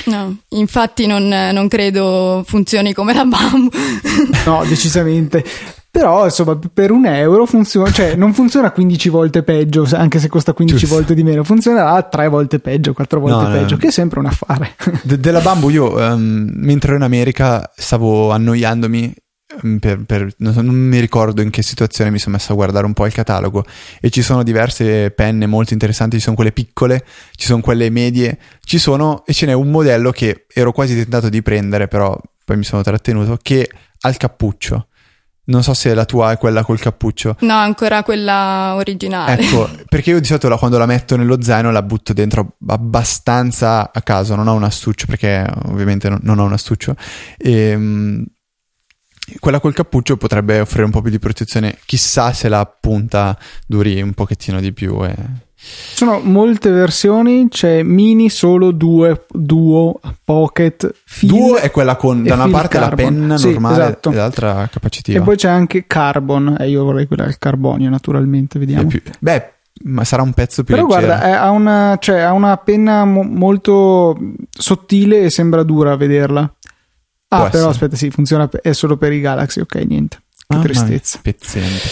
No, 0.06 0.38
infatti 0.50 1.08
non, 1.08 1.28
non 1.28 1.68
credo 1.68 2.44
funzioni 2.46 2.94
come 2.94 3.14
la 3.14 3.26
BAM. 3.26 3.70
no, 4.46 4.64
decisamente. 4.66 5.44
Però 5.90 6.26
insomma 6.26 6.60
per 6.74 6.92
un 6.92 7.06
euro 7.06 7.46
funziona, 7.46 7.90
cioè 7.90 8.16
non 8.16 8.34
funziona 8.34 8.72
15 8.72 9.08
volte 9.08 9.44
peggio, 9.44 9.88
anche 9.94 10.20
se 10.20 10.28
costa 10.28 10.52
15 10.52 10.80
Giusto. 10.82 10.96
volte 10.96 11.14
di 11.14 11.24
meno, 11.24 11.46
funzionerà 11.46 12.04
3 12.04 12.28
volte 12.28 12.60
peggio, 12.60 12.92
4 12.92 13.20
volte 13.22 13.48
no, 13.48 13.52
peggio, 13.52 13.76
no. 13.76 13.80
che 13.80 13.88
è 13.88 13.92
sempre 13.92 14.20
un 14.20 14.26
affare. 14.26 14.76
De- 15.04 15.18
della 15.18 15.40
Bamboo 15.40 15.70
io 15.70 15.96
um, 15.96 16.52
mentre 16.54 16.90
ero 16.90 16.98
in 16.98 17.04
America 17.04 17.72
stavo 17.74 18.32
annoiandomi 18.32 19.14
per, 19.80 20.04
per, 20.06 20.34
non, 20.38 20.54
so, 20.54 20.62
non, 20.62 20.76
mi 20.76 21.00
ricordo 21.00 21.42
in 21.42 21.52
che 21.52 21.62
situazione 21.62 22.10
mi 22.10 22.20
sono 22.20 22.36
messo 22.36 22.52
a 22.52 22.56
guardare 22.56 22.86
un 22.86 22.94
po' 22.94 23.06
il 23.06 23.14
catalogo 23.14 23.64
e 24.02 24.10
ci 24.10 24.22
sono 24.22 24.44
diverse 24.44 25.12
penne 25.12 25.46
molto 25.46 25.74
interessanti, 25.74 26.18
ci 26.18 26.24
sono 26.24 26.36
quelle 26.36 26.52
piccole, 26.52 27.06
ci 27.36 27.46
sono 27.46 27.62
quelle 27.62 27.90
medie, 27.90 28.40
ci 28.64 28.80
sono 28.80 29.24
e 29.26 29.34
ce 29.34 29.46
n'è 29.46 29.54
un 29.54 29.70
modello 29.70 30.12
che 30.12 30.46
ero 30.52 30.72
quasi 30.72 30.96
tentato 30.96 31.30
di 31.30 31.42
prendere, 31.42 31.88
però 31.88 32.20
poi 32.44 32.58
mi 32.58 32.64
sono 32.64 32.82
trattenuto, 32.82 33.38
che 33.42 33.70
ha 34.00 34.10
il 34.10 34.18
cappuccio. 34.18 34.88
Non 35.48 35.62
so 35.62 35.76
se 35.76 35.94
la 35.94 36.06
tua 36.06 36.32
è 36.32 36.38
quella 36.40 36.64
col 36.64 36.80
cappuccio. 36.80 37.36
No, 37.42 37.54
ancora 37.54 38.02
quella 38.02 38.74
originale. 38.76 39.44
Ecco, 39.44 39.70
perché 39.88 40.10
io 40.10 40.20
di 40.20 40.26
solito 40.26 40.50
la, 40.50 40.58
quando 40.58 40.80
la 40.80 40.88
metto 40.88 41.16
nello 41.18 41.40
zaino 41.40 41.70
la 41.70 41.84
butto 41.84 42.14
dentro 42.14 42.56
abbastanza 42.68 43.92
a 43.94 44.02
caso, 44.02 44.34
non 44.34 44.48
ho 44.48 44.56
un 44.56 44.64
astuccio 44.64 45.06
perché 45.06 45.46
ovviamente 45.66 46.10
non, 46.10 46.20
non 46.24 46.40
ho 46.40 46.46
un 46.46 46.54
astuccio. 46.54 46.96
E, 47.38 47.52
ehm, 47.52 48.26
quella 49.40 49.60
col 49.60 49.74
cappuccio 49.74 50.18
potrebbe 50.18 50.60
offrire 50.60 50.86
un 50.86 50.92
po' 50.92 51.02
più 51.02 51.12
di 51.12 51.20
protezione. 51.20 51.78
Chissà 51.86 52.34
se 52.34 52.50
la 52.50 52.66
punta 52.66 53.38
duri 53.66 54.02
un 54.02 54.14
pochettino 54.14 54.60
di 54.60 54.72
più. 54.72 55.04
E... 55.04 55.16
Ci 55.56 55.96
sono 55.96 56.20
molte 56.20 56.70
versioni, 56.70 57.48
c'è 57.50 57.82
mini 57.82 58.30
solo 58.30 58.72
due, 58.72 59.26
duo, 59.32 60.00
pocket, 60.24 60.94
fill. 61.06 61.30
Duo 61.30 61.56
è 61.56 61.72
quella 61.72 61.96
con 61.96 62.24
da 62.24 62.36
una 62.36 62.50
parte 62.50 62.78
carbon. 62.78 62.90
la 62.90 62.96
penna 62.96 63.38
sì, 63.38 63.52
normale 63.52 63.84
esatto. 63.84 64.12
e 64.12 64.16
l'altra 64.16 64.70
capacitiva. 64.72 65.20
E 65.20 65.24
poi 65.24 65.36
c'è 65.36 65.50
anche 65.50 65.86
carbon, 65.88 66.58
e 66.60 66.70
io 66.70 66.84
vorrei 66.84 67.08
quella 67.08 67.24
al 67.24 67.40
carbonio 67.40 67.90
naturalmente, 67.90 68.60
vediamo. 68.60 68.88
Più, 68.88 69.02
beh, 69.20 69.54
ma 69.86 70.04
sarà 70.04 70.22
un 70.22 70.34
pezzo 70.34 70.64
più 70.64 70.76
Però 70.76 70.88
leggero. 70.88 71.08
guarda, 71.08 71.42
ha 71.42 71.50
una, 71.50 71.98
cioè, 72.00 72.20
ha 72.20 72.32
una 72.32 72.56
penna 72.58 73.04
mo- 73.06 73.24
molto 73.24 74.16
sottile 74.52 75.24
e 75.24 75.30
sembra 75.32 75.64
dura 75.64 75.94
a 75.94 75.98
vederla. 75.98 76.54
Ah, 77.28 77.50
però 77.50 77.70
aspetta, 77.70 77.96
sì, 77.96 78.10
funziona, 78.12 78.50
è 78.62 78.72
solo 78.74 78.98
per 78.98 79.12
i 79.12 79.20
Galaxy, 79.20 79.60
ok, 79.60 79.76
niente. 79.76 80.22
Che 80.48 80.56
ah, 80.56 80.60
tristezza. 80.60 81.20
Pezzente. 81.22 81.90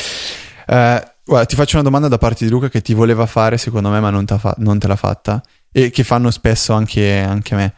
Eh, 0.67 1.13
guarda, 1.25 1.45
ti 1.45 1.55
faccio 1.55 1.75
una 1.75 1.83
domanda 1.83 2.07
da 2.07 2.17
parte 2.17 2.45
di 2.45 2.51
Luca 2.51 2.69
che 2.69 2.81
ti 2.81 2.93
voleva 2.93 3.25
fare, 3.25 3.57
secondo 3.57 3.89
me, 3.89 3.99
ma 3.99 4.09
non, 4.09 4.25
fa- 4.25 4.55
non 4.57 4.79
te 4.79 4.87
l'ha 4.87 4.95
fatta. 4.95 5.41
E 5.71 5.89
che 5.89 6.03
fanno 6.03 6.29
spesso 6.29 6.73
anche, 6.73 7.19
anche 7.19 7.55
me. 7.55 7.73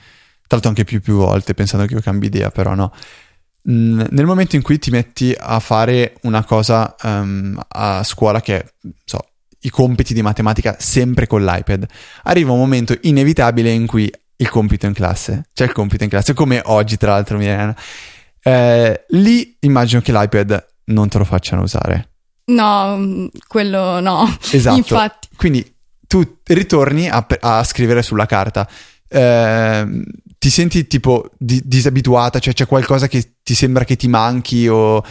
Tra 0.48 0.58
l'altro 0.58 0.70
anche 0.70 0.84
più 0.84 1.02
più 1.02 1.16
volte, 1.16 1.54
pensando 1.54 1.86
che 1.88 1.94
io 1.94 2.02
cambi 2.02 2.28
idea, 2.28 2.52
però 2.52 2.76
no. 2.76 2.92
Mm, 3.70 4.02
nel 4.12 4.26
momento 4.26 4.56
in 4.56 4.62
cui 4.62 4.78
ti 4.78 4.92
metti 4.92 5.36
a 5.38 5.60
fare 5.60 6.16
una 6.24 6.44
cosa 6.44 6.96
um, 7.02 7.60
a 7.70 8.04
scuola 8.04 8.42
che, 8.42 8.74
so, 9.06 9.20
i 9.62 9.70
compiti 9.70 10.14
di 10.14 10.22
matematica 10.22 10.76
sempre 10.78 11.26
con 11.26 11.44
l'iPad, 11.44 11.88
arriva 12.24 12.52
un 12.52 12.60
momento 12.60 12.96
inevitabile 13.02 13.72
in 13.72 13.88
cui 13.88 14.12
il 14.38 14.50
compito 14.50 14.86
in 14.86 14.94
classe, 14.94 15.46
c'è 15.54 15.66
il 15.66 15.72
compito 15.72 16.04
in 16.04 16.10
classe, 16.10 16.34
come 16.34 16.62
oggi 16.66 16.98
tra 16.98 17.12
l'altro 17.12 17.38
Milena, 17.38 17.76
eh, 18.42 19.06
lì 19.10 19.58
immagino 19.62 20.02
che 20.02 20.12
l'iPad 20.12 20.66
non 20.86 21.10
te 21.10 21.18
lo 21.18 21.24
facciano 21.24 21.64
usare. 21.64 22.10
No, 22.46 22.98
mm, 22.98 23.26
quello 23.48 24.00
no. 24.00 24.38
Esatto. 24.52 24.78
Infatti. 24.78 25.30
Quindi 25.36 25.76
tu 26.08 26.38
ritorni 26.44 27.10
a, 27.10 27.26
a 27.40 27.64
scrivere 27.64 28.04
sulla 28.04 28.26
carta. 28.26 28.68
Eh, 29.08 30.04
ti 30.46 30.52
senti 30.52 30.86
tipo 30.86 31.32
di, 31.40 31.60
disabituata, 31.66 32.38
cioè 32.38 32.54
c'è 32.54 32.68
qualcosa 32.68 33.08
che 33.08 33.32
ti 33.42 33.56
sembra 33.56 33.84
che 33.84 33.96
ti 33.96 34.08
manchi 34.08 34.68
o 34.68 34.98
uh, 34.98 35.04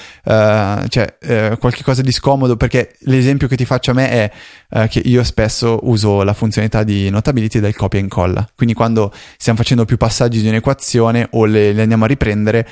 cioè, 0.87 1.19
uh, 1.23 1.59
qualche 1.59 1.83
cosa 1.83 2.03
di 2.03 2.13
scomodo, 2.13 2.57
perché 2.57 2.95
l'esempio 3.01 3.49
che 3.49 3.57
ti 3.57 3.65
faccio 3.65 3.91
a 3.91 3.95
me 3.95 4.11
è 4.11 4.31
uh, 4.71 4.87
che 4.87 5.01
io 5.01 5.25
spesso 5.25 5.81
uso 5.83 6.23
la 6.23 6.35
funzionalità 6.35 6.85
di 6.85 7.11
notability 7.11 7.59
del 7.59 7.75
copia 7.75 7.99
e 7.99 8.03
incolla, 8.03 8.49
quindi 8.55 8.77
quando 8.77 9.13
stiamo 9.37 9.59
facendo 9.59 9.85
più 9.85 9.97
passaggi 9.97 10.41
di 10.41 10.47
un'equazione 10.47 11.27
o 11.33 11.47
le, 11.47 11.73
le 11.73 11.83
andiamo 11.83 12.05
a 12.05 12.07
riprendere, 12.07 12.69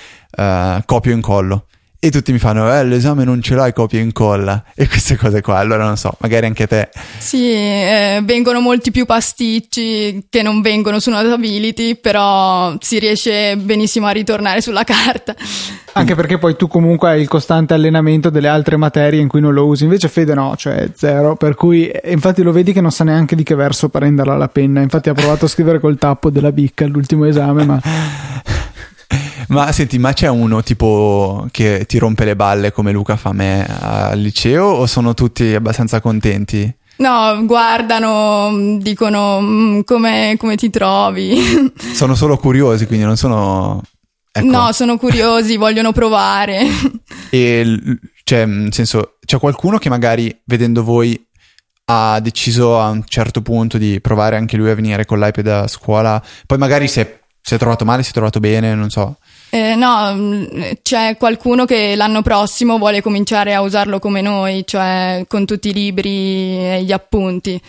copio 0.86 1.10
e 1.10 1.14
incollo 1.14 1.66
e 2.04 2.10
tutti 2.10 2.32
mi 2.32 2.40
fanno 2.40 2.68
eh 2.74 2.82
l'esame 2.82 3.22
non 3.22 3.40
ce 3.40 3.54
l'hai 3.54 3.72
copia 3.72 4.00
e 4.00 4.02
incolla. 4.02 4.64
E 4.74 4.88
queste 4.88 5.16
cose 5.16 5.40
qua. 5.40 5.58
Allora 5.58 5.84
non 5.84 5.96
so 5.96 6.12
magari 6.18 6.46
anche 6.46 6.66
te. 6.66 6.88
Sì 7.18 7.52
eh, 7.52 8.20
vengono 8.24 8.58
molti 8.58 8.90
più 8.90 9.04
pasticci 9.04 10.26
che 10.28 10.42
non 10.42 10.62
vengono 10.62 10.98
su 10.98 11.10
Notability 11.10 11.94
però 11.94 12.74
si 12.80 12.98
riesce 12.98 13.56
benissimo 13.56 14.08
a 14.08 14.10
ritornare 14.10 14.60
sulla 14.60 14.82
carta. 14.82 15.36
Anche 15.92 16.16
perché 16.16 16.38
poi 16.38 16.56
tu 16.56 16.66
comunque 16.66 17.10
hai 17.10 17.20
il 17.20 17.28
costante 17.28 17.74
allenamento 17.74 18.30
delle 18.30 18.48
altre 18.48 18.76
materie 18.76 19.20
in 19.20 19.28
cui 19.28 19.40
non 19.40 19.54
lo 19.54 19.66
usi. 19.66 19.84
Invece 19.84 20.08
Fede 20.08 20.34
no 20.34 20.56
cioè 20.56 20.90
zero. 20.96 21.36
Per 21.36 21.54
cui 21.54 21.88
infatti 22.06 22.42
lo 22.42 22.50
vedi 22.50 22.72
che 22.72 22.80
non 22.80 22.90
sa 22.90 23.04
neanche 23.04 23.36
di 23.36 23.44
che 23.44 23.54
verso 23.54 23.90
prenderla 23.90 24.36
la 24.36 24.48
penna. 24.48 24.80
Infatti 24.80 25.08
ha 25.08 25.14
provato 25.14 25.44
a 25.44 25.48
scrivere 25.48 25.78
col 25.78 25.98
tappo 25.98 26.30
della 26.30 26.50
bicca 26.50 26.84
all'ultimo 26.84 27.26
esame 27.26 27.64
ma 27.64 27.80
ma 29.52 29.70
senti, 29.72 29.98
ma 29.98 30.12
c'è 30.12 30.28
uno 30.28 30.62
tipo 30.62 31.46
che 31.50 31.84
ti 31.86 31.98
rompe 31.98 32.24
le 32.24 32.36
balle 32.36 32.72
come 32.72 32.92
Luca 32.92 33.16
fa 33.16 33.30
a 33.30 33.34
me 33.34 33.66
al 33.66 34.18
liceo 34.18 34.64
o 34.64 34.86
sono 34.86 35.14
tutti 35.14 35.54
abbastanza 35.54 36.00
contenti? 36.00 36.74
No, 36.96 37.44
guardano, 37.44 38.78
dicono 38.78 39.40
mm, 39.40 39.80
come, 39.80 40.36
come 40.38 40.56
ti 40.56 40.70
trovi. 40.70 41.72
Sono 41.94 42.14
solo 42.14 42.36
curiosi, 42.36 42.86
quindi 42.86 43.04
non 43.04 43.16
sono... 43.16 43.82
Ecco. 44.34 44.46
No, 44.46 44.72
sono 44.72 44.96
curiosi, 44.96 45.58
vogliono 45.58 45.92
provare. 45.92 46.66
E 47.28 47.80
cioè, 48.24 48.46
nel 48.46 48.72
senso, 48.72 49.18
c'è 49.24 49.38
qualcuno 49.38 49.76
che 49.76 49.90
magari 49.90 50.34
vedendo 50.46 50.82
voi 50.82 51.20
ha 51.86 52.20
deciso 52.20 52.80
a 52.80 52.88
un 52.88 53.04
certo 53.06 53.42
punto 53.42 53.76
di 53.76 54.00
provare 54.00 54.36
anche 54.36 54.56
lui 54.56 54.70
a 54.70 54.74
venire 54.74 55.04
con 55.04 55.18
l'iPad 55.18 55.46
a 55.48 55.66
scuola, 55.66 56.22
poi 56.46 56.56
magari 56.56 56.88
si 56.88 57.00
è, 57.00 57.20
si 57.40 57.54
è 57.54 57.58
trovato 57.58 57.84
male, 57.84 58.02
si 58.02 58.10
è 58.10 58.12
trovato 58.12 58.40
bene, 58.40 58.74
non 58.74 58.88
so. 58.88 59.18
Eh, 59.54 59.74
no, 59.74 60.14
mm, 60.14 60.44
c'è 60.80 61.18
qualcuno 61.18 61.66
che 61.66 61.94
l'anno 61.94 62.22
prossimo 62.22 62.78
vuole 62.78 63.02
cominciare 63.02 63.52
a 63.52 63.60
usarlo 63.60 63.98
come 63.98 64.22
noi, 64.22 64.64
cioè 64.66 65.26
con 65.28 65.44
tutti 65.44 65.68
i 65.68 65.74
libri 65.74 66.56
e 66.56 66.82
gli 66.82 66.90
appunti. 66.90 67.60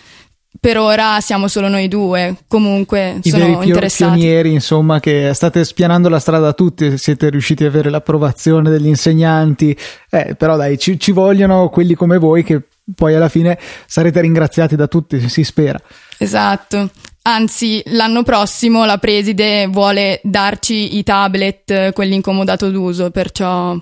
Per 0.58 0.78
ora 0.78 1.20
siamo 1.20 1.46
solo 1.46 1.68
noi 1.68 1.88
due, 1.88 2.36
comunque 2.48 3.18
I 3.22 3.28
sono 3.28 3.44
veri 3.48 3.66
interessati. 3.66 4.14
pionieri, 4.14 4.52
insomma, 4.54 4.98
che 4.98 5.32
state 5.34 5.62
spianando 5.62 6.08
la 6.08 6.20
strada 6.20 6.48
a 6.48 6.52
tutti, 6.54 6.96
siete 6.96 7.28
riusciti 7.28 7.64
ad 7.64 7.68
avere 7.68 7.90
l'approvazione 7.90 8.70
degli 8.70 8.86
insegnanti, 8.86 9.76
eh, 10.08 10.34
però 10.36 10.56
dai, 10.56 10.78
ci, 10.78 10.98
ci 10.98 11.12
vogliono 11.12 11.68
quelli 11.68 11.92
come 11.92 12.16
voi 12.16 12.44
che 12.44 12.62
poi 12.94 13.14
alla 13.14 13.28
fine 13.28 13.58
sarete 13.84 14.22
ringraziati 14.22 14.74
da 14.74 14.86
tutti, 14.86 15.28
si 15.28 15.44
spera. 15.44 15.78
Esatto. 16.16 16.88
Anzi, 17.26 17.82
l'anno 17.86 18.22
prossimo 18.22 18.84
la 18.84 18.98
preside 18.98 19.66
vuole 19.66 20.20
darci 20.22 20.98
i 20.98 21.02
tablet, 21.02 21.92
quelli 21.92 22.16
in 22.16 22.20
comodato 22.20 22.70
d'uso, 22.70 23.10
perciò 23.10 23.74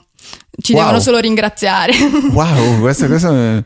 ci 0.61 0.73
wow. 0.73 0.83
devono 0.83 1.01
solo 1.01 1.19
ringraziare. 1.19 1.93
Wow, 2.31 2.79
questo, 2.79 3.07
questo 3.09 3.29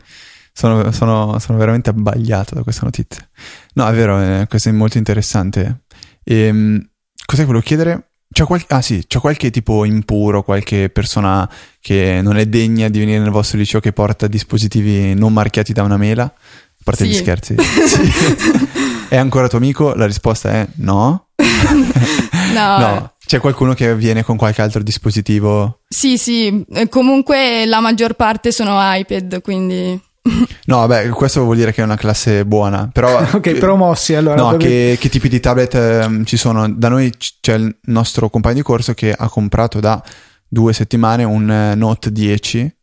sono, 0.51 0.91
sono, 0.91 1.37
sono, 1.37 1.57
veramente 1.59 1.91
abbagliato 1.91 2.55
da 2.55 2.63
questa 2.63 2.85
notizia. 2.85 3.27
No, 3.73 3.87
è 3.87 3.93
vero, 3.93 4.19
eh, 4.19 4.45
questo 4.49 4.69
è 4.69 4.71
molto 4.71 4.97
interessante. 4.97 5.81
E, 6.23 6.35
ehm, 6.35 6.89
cos'è 7.23 7.41
che 7.41 7.45
volevo 7.45 7.63
chiedere? 7.63 8.09
C'è 8.31 8.45
qualche, 8.45 8.73
ah 8.73 8.81
sì, 8.81 9.05
c'è 9.07 9.19
qualche 9.19 9.51
tipo 9.51 9.85
impuro, 9.85 10.41
qualche 10.41 10.89
persona 10.89 11.47
che 11.79 12.19
non 12.23 12.37
è 12.37 12.47
degna 12.47 12.89
di 12.89 12.97
venire 12.97 13.19
nel 13.19 13.29
vostro 13.29 13.59
liceo 13.59 13.79
che 13.79 13.93
porta 13.93 14.25
dispositivi 14.25 15.13
non 15.13 15.33
marchiati 15.33 15.71
da 15.71 15.83
una 15.83 15.97
mela? 15.97 16.23
A 16.23 16.81
parte 16.83 17.05
sì. 17.05 17.11
gli 17.11 17.13
scherzi. 17.13 17.55
sì. 17.85 18.86
È 19.09 19.15
ancora 19.15 19.47
tuo 19.47 19.57
amico? 19.57 19.93
La 19.93 20.05
risposta 20.05 20.51
è 20.51 20.67
no. 20.77 21.27
no. 22.53 22.77
no. 22.77 23.13
C'è 23.25 23.39
qualcuno 23.39 23.73
che 23.73 23.95
viene 23.95 24.23
con 24.23 24.35
qualche 24.35 24.61
altro 24.61 24.83
dispositivo? 24.83 25.79
Sì, 25.87 26.17
sì, 26.17 26.65
comunque 26.89 27.65
la 27.65 27.79
maggior 27.79 28.13
parte 28.13 28.51
sono 28.51 28.77
iPad, 28.79 29.41
quindi... 29.41 29.99
No, 30.67 30.85
vabbè, 30.85 31.07
questo 31.09 31.43
vuol 31.43 31.55
dire 31.55 31.71
che 31.71 31.81
è 31.81 31.85
una 31.85 31.95
classe 31.95 32.45
buona, 32.45 32.89
però... 32.91 33.21
ok, 33.31 33.53
promossi 33.55 34.13
allora. 34.13 34.35
No, 34.35 34.57
che, 34.57 34.97
che, 34.99 35.07
tipi 35.09 35.29
di 35.29 35.39
tablet 35.39 35.73
eh, 35.75 36.21
ci 36.25 36.35
sono? 36.35 36.69
Da 36.69 36.89
noi 36.89 37.13
c'è 37.39 37.53
il 37.53 37.77
nostro 37.83 38.29
compagno 38.29 38.55
di 38.55 38.61
corso 38.61 38.93
che 38.93 39.13
ha 39.13 39.29
comprato 39.29 39.79
da 39.79 40.03
due 40.45 40.73
settimane 40.73 41.23
un 41.23 41.49
eh, 41.49 41.75
Note 41.75 42.11
10 42.11 42.75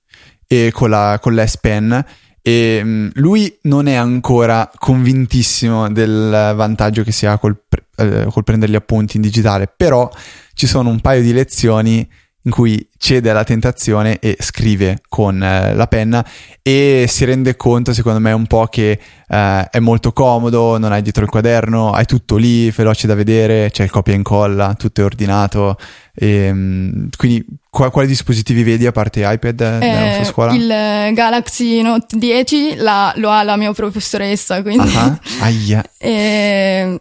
e 0.47 0.71
con, 0.73 0.89
la, 0.89 1.19
con 1.21 1.35
l'S 1.35 1.59
Pen 1.59 2.05
e 2.47 2.81
um, 2.83 3.11
lui 3.15 3.57
non 3.63 3.87
è 3.87 3.95
ancora 3.95 4.71
convintissimo 4.77 5.91
del 5.91 6.53
vantaggio 6.55 7.03
che 7.03 7.11
si 7.11 7.25
ha 7.25 7.39
col, 7.39 7.59
eh, 7.97 8.27
col 8.29 8.45
prendere 8.45 8.71
gli 8.71 8.75
appunti 8.75 9.17
in 9.17 9.23
digitale, 9.23 9.67
però 9.75 10.11
ci 10.53 10.67
sono 10.67 10.91
un 10.91 11.01
paio 11.01 11.23
di 11.23 11.33
lezioni 11.33 12.07
in 12.47 12.51
cui 12.51 12.89
cede 12.99 13.31
alla 13.31 13.45
tentazione 13.45 14.19
e 14.19 14.37
scrive 14.39 15.01
con 15.09 15.43
eh, 15.43 15.75
la 15.75 15.87
penna 15.87 16.25
e 16.63 17.07
si 17.09 17.25
rende 17.25 17.57
conto 17.57 17.95
secondo 17.95 18.19
me 18.19 18.33
un 18.33 18.47
po' 18.47 18.67
che 18.67 18.99
eh, 19.27 19.69
è 19.71 19.79
molto 19.79 20.13
comodo, 20.13 20.77
non 20.77 20.93
hai 20.93 21.01
dietro 21.01 21.25
il 21.25 21.31
quaderno, 21.31 21.93
hai 21.93 22.05
tutto 22.05 22.37
lì, 22.37 22.71
veloce 22.71 23.07
da 23.07 23.15
vedere, 23.15 23.71
c'è 23.71 23.85
il 23.85 23.91
copia 23.91 24.13
e 24.13 24.17
incolla, 24.17 24.75
tutto 24.75 25.01
è 25.01 25.05
ordinato. 25.05 25.77
E, 26.15 26.29
ehm, 26.29 27.09
quindi 27.17 27.45
quali, 27.71 27.91
quali 27.91 28.09
dispositivi 28.09 28.63
vedi 28.63 28.87
a 28.87 28.93
parte 28.93 29.23
iPad 29.25 29.61
eh, 29.61 29.79
nella 29.79 30.17
tua 30.17 30.25
scuola? 30.25 30.53
Il 30.53 31.15
Galaxy 31.15 31.81
Note 31.81 32.17
10 32.19 32.77
la, 32.77 33.13
lo 33.17 33.31
ha 33.31 33.43
la 33.43 33.57
mia 33.57 33.73
professoressa, 33.73 34.61
quindi... 34.61 34.87
Uh-huh. 34.95 35.19
Aia. 35.41 35.83
e 35.99 36.99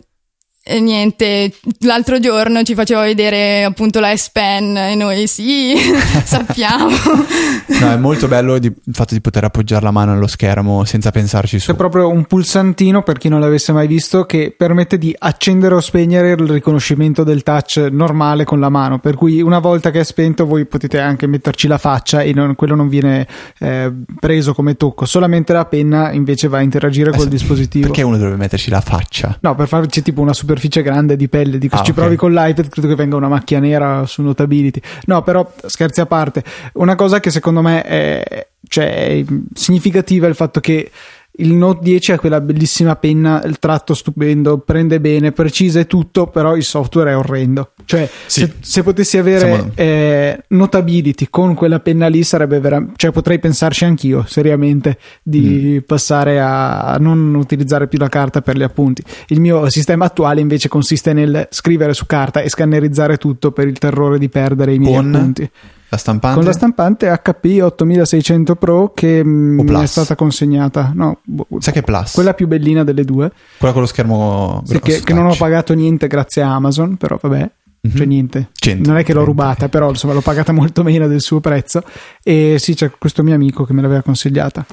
e 0.65 0.79
niente, 0.79 1.51
l'altro 1.79 2.21
giorno 2.21 2.63
ci 2.63 2.73
faceva 2.73 3.03
vedere 3.03 3.65
appunto 3.65 3.99
la 3.99 4.15
S-Pen 4.15 4.77
e 4.77 4.95
noi 4.95 5.27
sì, 5.27 5.75
sappiamo. 6.23 6.87
no, 6.87 7.91
è 7.91 7.97
molto 7.97 8.29
bello 8.29 8.57
di, 8.59 8.67
il 8.67 8.93
fatto 8.93 9.13
di 9.13 9.19
poter 9.19 9.43
appoggiare 9.43 9.83
la 9.83 9.91
mano 9.91 10.13
allo 10.13 10.25
schermo 10.25 10.85
senza 10.85 11.11
pensarci 11.11 11.59
su. 11.59 11.71
C'è 11.71 11.77
proprio 11.77 12.07
un 12.07 12.23
pulsantino, 12.23 13.03
per 13.03 13.17
chi 13.17 13.27
non 13.27 13.41
l'avesse 13.41 13.73
mai 13.73 13.87
visto, 13.87 14.23
che 14.23 14.55
permette 14.57 14.97
di 14.97 15.13
accendere 15.17 15.75
o 15.75 15.81
spegnere 15.81 16.31
il 16.31 16.47
riconoscimento 16.47 17.25
del 17.25 17.43
touch 17.43 17.89
normale 17.91 18.45
con 18.45 18.61
la 18.61 18.69
mano, 18.69 18.99
per 18.99 19.15
cui 19.15 19.41
una 19.41 19.59
volta 19.59 19.91
che 19.91 19.99
è 19.99 20.03
spento 20.05 20.45
voi 20.45 20.65
potete 20.65 20.97
anche 20.97 21.27
metterci 21.27 21.67
la 21.67 21.77
faccia 21.77 22.21
e 22.21 22.31
non, 22.31 22.55
quello 22.55 22.75
non 22.75 22.87
viene 22.87 23.27
eh, 23.59 23.91
preso 24.17 24.53
come 24.53 24.77
tocco, 24.77 25.03
solamente 25.03 25.51
la 25.51 25.65
penna 25.65 26.13
invece 26.13 26.47
va 26.47 26.59
a 26.59 26.61
interagire 26.61 27.09
eh, 27.09 27.17
col 27.17 27.27
dispositivo. 27.27 27.87
Perché 27.87 28.01
uno 28.01 28.15
dovrebbe 28.15 28.37
metterci 28.37 28.69
la 28.69 28.79
faccia? 28.79 29.37
No, 29.41 29.55
per 29.55 29.67
farci 29.67 30.01
tipo 30.01 30.21
una 30.21 30.33
super 30.33 30.51
superficie 30.53 30.81
grande 30.81 31.15
di 31.15 31.27
pelle. 31.27 31.57
Dico, 31.57 31.75
ah, 31.75 31.83
ci 31.83 31.91
okay. 31.91 32.03
provi 32.03 32.15
con 32.15 32.33
l'iPad, 32.33 32.69
credo 32.69 32.87
che 32.87 32.95
venga 32.95 33.15
una 33.15 33.27
macchia 33.27 33.59
nera 33.59 34.05
su 34.05 34.21
Notability. 34.21 34.81
No, 35.05 35.21
però 35.23 35.51
scherzi 35.65 36.01
a 36.01 36.05
parte, 36.05 36.43
una 36.73 36.95
cosa 36.95 37.19
che 37.19 37.31
secondo 37.31 37.61
me 37.61 37.81
è, 37.81 38.47
cioè, 38.67 39.07
è 39.07 39.25
significativa 39.53 40.27
è 40.27 40.29
il 40.29 40.35
fatto 40.35 40.59
che 40.59 40.91
il 41.37 41.53
Note 41.53 41.79
10 41.81 42.11
ha 42.11 42.19
quella 42.19 42.39
bellissima 42.41 42.95
penna, 42.95 43.41
il 43.43 43.57
tratto 43.59 43.93
stupendo, 43.93 44.59
prende 44.59 44.99
bene, 44.99 45.31
precisa 45.31 45.79
e 45.79 45.87
tutto, 45.87 46.27
però 46.27 46.55
il 46.55 46.63
software 46.63 47.11
è 47.11 47.17
orrendo. 47.17 47.71
Cioè, 47.85 48.07
Sì. 48.27 48.41
se, 48.41 48.53
se 48.59 48.83
potessi 48.83 49.17
avere 49.17 49.39
Siamo- 49.39 49.71
eh, 49.75 50.43
Notability 50.49 51.27
con 51.29 51.53
quella 51.55 51.79
penna 51.79 52.07
lì 52.07 52.23
sarebbe 52.23 52.59
veramente... 52.59 52.93
Cioè, 52.97 53.11
potrei 53.11 53.39
pensarci 53.39 53.83
anch'io, 53.85 54.25
seriamente, 54.27 54.97
di 55.23 55.77
Mm. 55.81 55.85
passare 55.87 56.39
a, 56.39 56.97
non 56.99 57.33
utilizzare 57.35 57.87
più 57.87 57.97
la 57.97 58.09
carta 58.09 58.41
per 58.41 58.55
gli 58.55 58.63
appunti. 58.63 59.03
Il 59.27 59.39
mio 59.41 59.69
sistema 59.69 60.05
attuale 60.05 60.39
invece 60.39 60.69
consiste 60.69 61.13
nel 61.13 61.47
scrivere 61.49 61.93
su 61.93 62.05
carta 62.05 62.41
e 62.41 62.49
scannerizzare 62.49 63.17
tutto 63.17 63.51
per 63.51 63.67
il 63.67 63.79
terrore 63.79 64.19
di 64.19 64.29
perdere 64.29 64.73
i 64.73 64.79
miei 64.79 64.95
Con 64.95 65.15
appunti. 65.15 65.49
La 65.93 65.99
stampante? 65.99 66.37
Con 66.37 66.47
la 66.47 66.53
stampante 66.53 67.07
HP 67.07 67.59
8600 67.61 68.55
Pro 68.55 68.91
che 68.95 69.23
mm, 69.23 69.55
mi 69.57 69.61
è 69.61 69.65
Plus? 69.65 69.91
stata 69.91 70.15
consegnata. 70.15 70.91
No, 70.95 71.19
boh, 71.23 71.45
Sa 71.59 71.71
che 71.71 71.79
è 71.79 71.83
Plus? 71.83 72.13
quella 72.13 72.33
più 72.33 72.47
bellina 72.47 72.83
delle 72.83 73.03
due. 73.03 73.31
Quella 73.59 73.73
con 73.73 73.83
lo 73.83 73.87
schermo 73.87 74.63
Sì, 74.65 74.79
che, 74.79 75.01
che 75.01 75.13
non 75.13 75.27
ho 75.27 75.35
pagato 75.35 75.75
niente 75.75 76.07
grazie 76.07 76.41
a 76.41 76.55
Amazon, 76.55 76.97
però 76.97 77.19
vabbè. 77.21 77.51
Mhm. 77.81 77.95
Cioè 77.95 78.05
niente, 78.07 78.49
Cento, 78.53 78.89
non 78.89 78.97
è 78.97 79.03
che 79.03 79.13
l'ho 79.13 79.23
rubata, 79.23 79.69
però 79.69 79.89
insomma 79.89 80.13
l'ho 80.13 80.21
pagata 80.21 80.51
molto 80.51 80.81
meno 80.81 81.07
del 81.07 81.21
suo 81.21 81.39
prezzo. 81.39 81.83
E 82.23 82.55
sì, 82.57 82.73
c'è 82.73 82.89
questo 82.97 83.21
mio 83.21 83.35
amico 83.35 83.63
che 83.63 83.73
me 83.73 83.83
l'aveva 83.83 84.01
consigliata. 84.01 84.65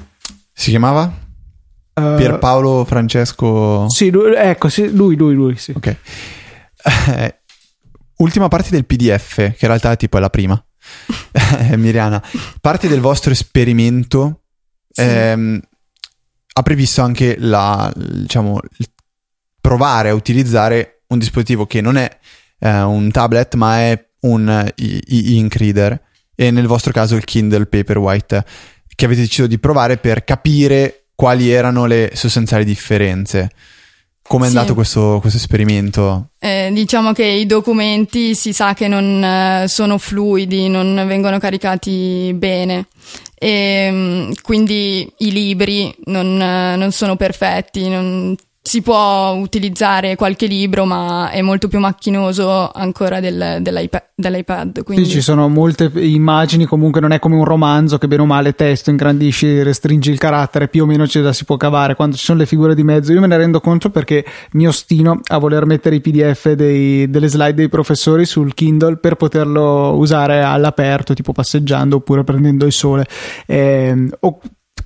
Si 0.55 0.71
chiamava? 0.71 1.12
Eh, 1.93 2.14
Pierpaolo 2.16 2.87
Francesco... 2.87 3.91
Sì, 3.91 4.09
lui, 4.11 4.33
ecco, 4.35 4.71
sì, 4.71 4.91
lui, 4.91 5.16
lui, 5.16 5.35
lui, 5.35 5.57
sì. 5.59 5.75
Ok. 5.77 5.97
Ultima 8.16 8.49
parte 8.49 8.71
del 8.71 8.87
PDF, 8.87 9.35
che 9.35 9.57
in 9.61 9.68
realtà 9.68 9.95
tipo 9.97 10.16
è 10.16 10.21
la 10.21 10.31
prima. 10.31 10.59
Eh, 11.70 11.76
Miriana, 11.76 12.22
parte 12.61 12.88
del 12.88 13.01
vostro 13.01 13.30
esperimento 13.32 14.43
Sì. 14.91 15.03
ehm, 15.03 15.61
ha 16.53 16.62
previsto 16.62 17.03
anche 17.03 17.36
la, 17.38 17.93
diciamo, 17.97 18.61
il 18.78 18.86
provare 19.61 20.09
a 20.11 20.14
utilizzare 20.14 21.03
un 21.09 21.18
dispositivo 21.18 21.66
che 21.66 21.80
non 21.80 21.97
è 21.97 22.18
eh, 22.59 22.80
un 22.82 23.11
tablet, 23.11 23.55
ma 23.55 23.78
è 23.80 24.05
un 24.20 24.70
i- 24.76 25.03
i- 25.07 25.36
ink 25.36 25.55
reader 25.57 26.01
e 26.34 26.51
nel 26.51 26.66
vostro 26.66 26.93
caso 26.93 27.14
il 27.16 27.24
Kindle 27.24 27.66
Paperwhite 27.66 28.45
che 28.95 29.05
avete 29.05 29.20
deciso 29.22 29.47
di 29.47 29.59
provare 29.59 29.97
per 29.99 30.24
capire 30.24 31.07
quali 31.14 31.51
erano 31.51 31.86
le 31.86 32.11
sostanziali 32.14 32.64
differenze. 32.64 33.51
Come 34.31 34.47
è 34.47 34.49
Sì. 34.51 34.57
andato 34.57 34.74
questo, 34.76 35.18
questo 35.20 35.39
esperimento? 35.39 36.28
Eh, 36.39 36.70
diciamo 36.72 37.12
che 37.12 37.24
i 37.24 37.47
documenti 37.47 38.37
si 38.37 38.53
sa 38.53 38.74
che 38.74 38.87
non 38.87 39.24
eh, 39.24 39.64
sono 39.66 39.99
fluidi, 39.99 40.68
non 40.68 41.03
vengono 41.09 41.41
caricati 41.41 42.33
bene 42.37 42.87
e 43.35 43.89
mm, 43.91 44.31
quindi 44.41 45.12
i 45.18 45.33
libri 45.33 45.93
non, 46.05 46.41
eh, 46.41 46.76
non 46.76 46.93
sono 46.93 47.16
perfetti, 47.16 47.89
non- 47.89 48.37
si 48.62 48.82
può 48.82 49.32
utilizzare 49.32 50.16
qualche 50.16 50.46
libro 50.46 50.84
ma 50.84 51.30
è 51.30 51.40
molto 51.40 51.66
più 51.66 51.78
macchinoso 51.78 52.70
ancora 52.70 53.18
del- 53.18 53.58
dell'iPad. 53.61 54.08
dell'iPad, 54.14 54.82
quindi... 54.82 55.06
Sì, 55.06 55.11
ci 55.12 55.20
sono 55.22 55.48
molte 55.48 55.90
immagini, 55.94 56.66
comunque 56.66 57.00
non 57.00 57.12
è 57.12 57.18
come 57.18 57.36
un 57.36 57.44
romanzo 57.44 57.96
che 57.96 58.06
bene 58.06 58.20
o 58.20 58.26
male 58.26 58.54
testo, 58.54 58.90
ingrandisci, 58.90 59.62
restringi 59.62 60.11
il 60.11 60.18
carattere, 60.18 60.68
più 60.68 60.82
o 60.82 60.86
meno 60.86 61.06
ce 61.06 61.20
la 61.20 61.32
si 61.32 61.46
può 61.46 61.56
cavare. 61.56 61.94
Quando 61.94 62.16
ci 62.16 62.24
sono 62.24 62.38
le 62.38 62.44
figure 62.46 62.74
di 62.74 62.82
mezzo, 62.84 63.14
io 63.14 63.20
me 63.20 63.26
ne 63.28 63.38
rendo 63.38 63.61
conto 63.61 63.88
perché 63.88 64.26
mi 64.52 64.66
ostino 64.68 65.20
a 65.26 65.38
voler 65.38 65.64
mettere 65.64 65.96
i 65.96 66.00
PDF 66.02 66.52
dei- 66.52 67.08
delle 67.08 67.28
slide 67.28 67.54
dei 67.54 67.70
professori 67.70 68.26
sul 68.26 68.52
Kindle 68.52 68.98
per 68.98 69.14
poterlo 69.14 69.94
usare 69.96 70.42
all'aperto, 70.42 71.14
tipo 71.14 71.32
passeggiando 71.32 71.96
oppure 71.96 72.24
prendendo 72.24 72.66
il 72.66 72.72
sole. 72.72 73.06
Ehm, 73.46 74.11
o 74.20 74.38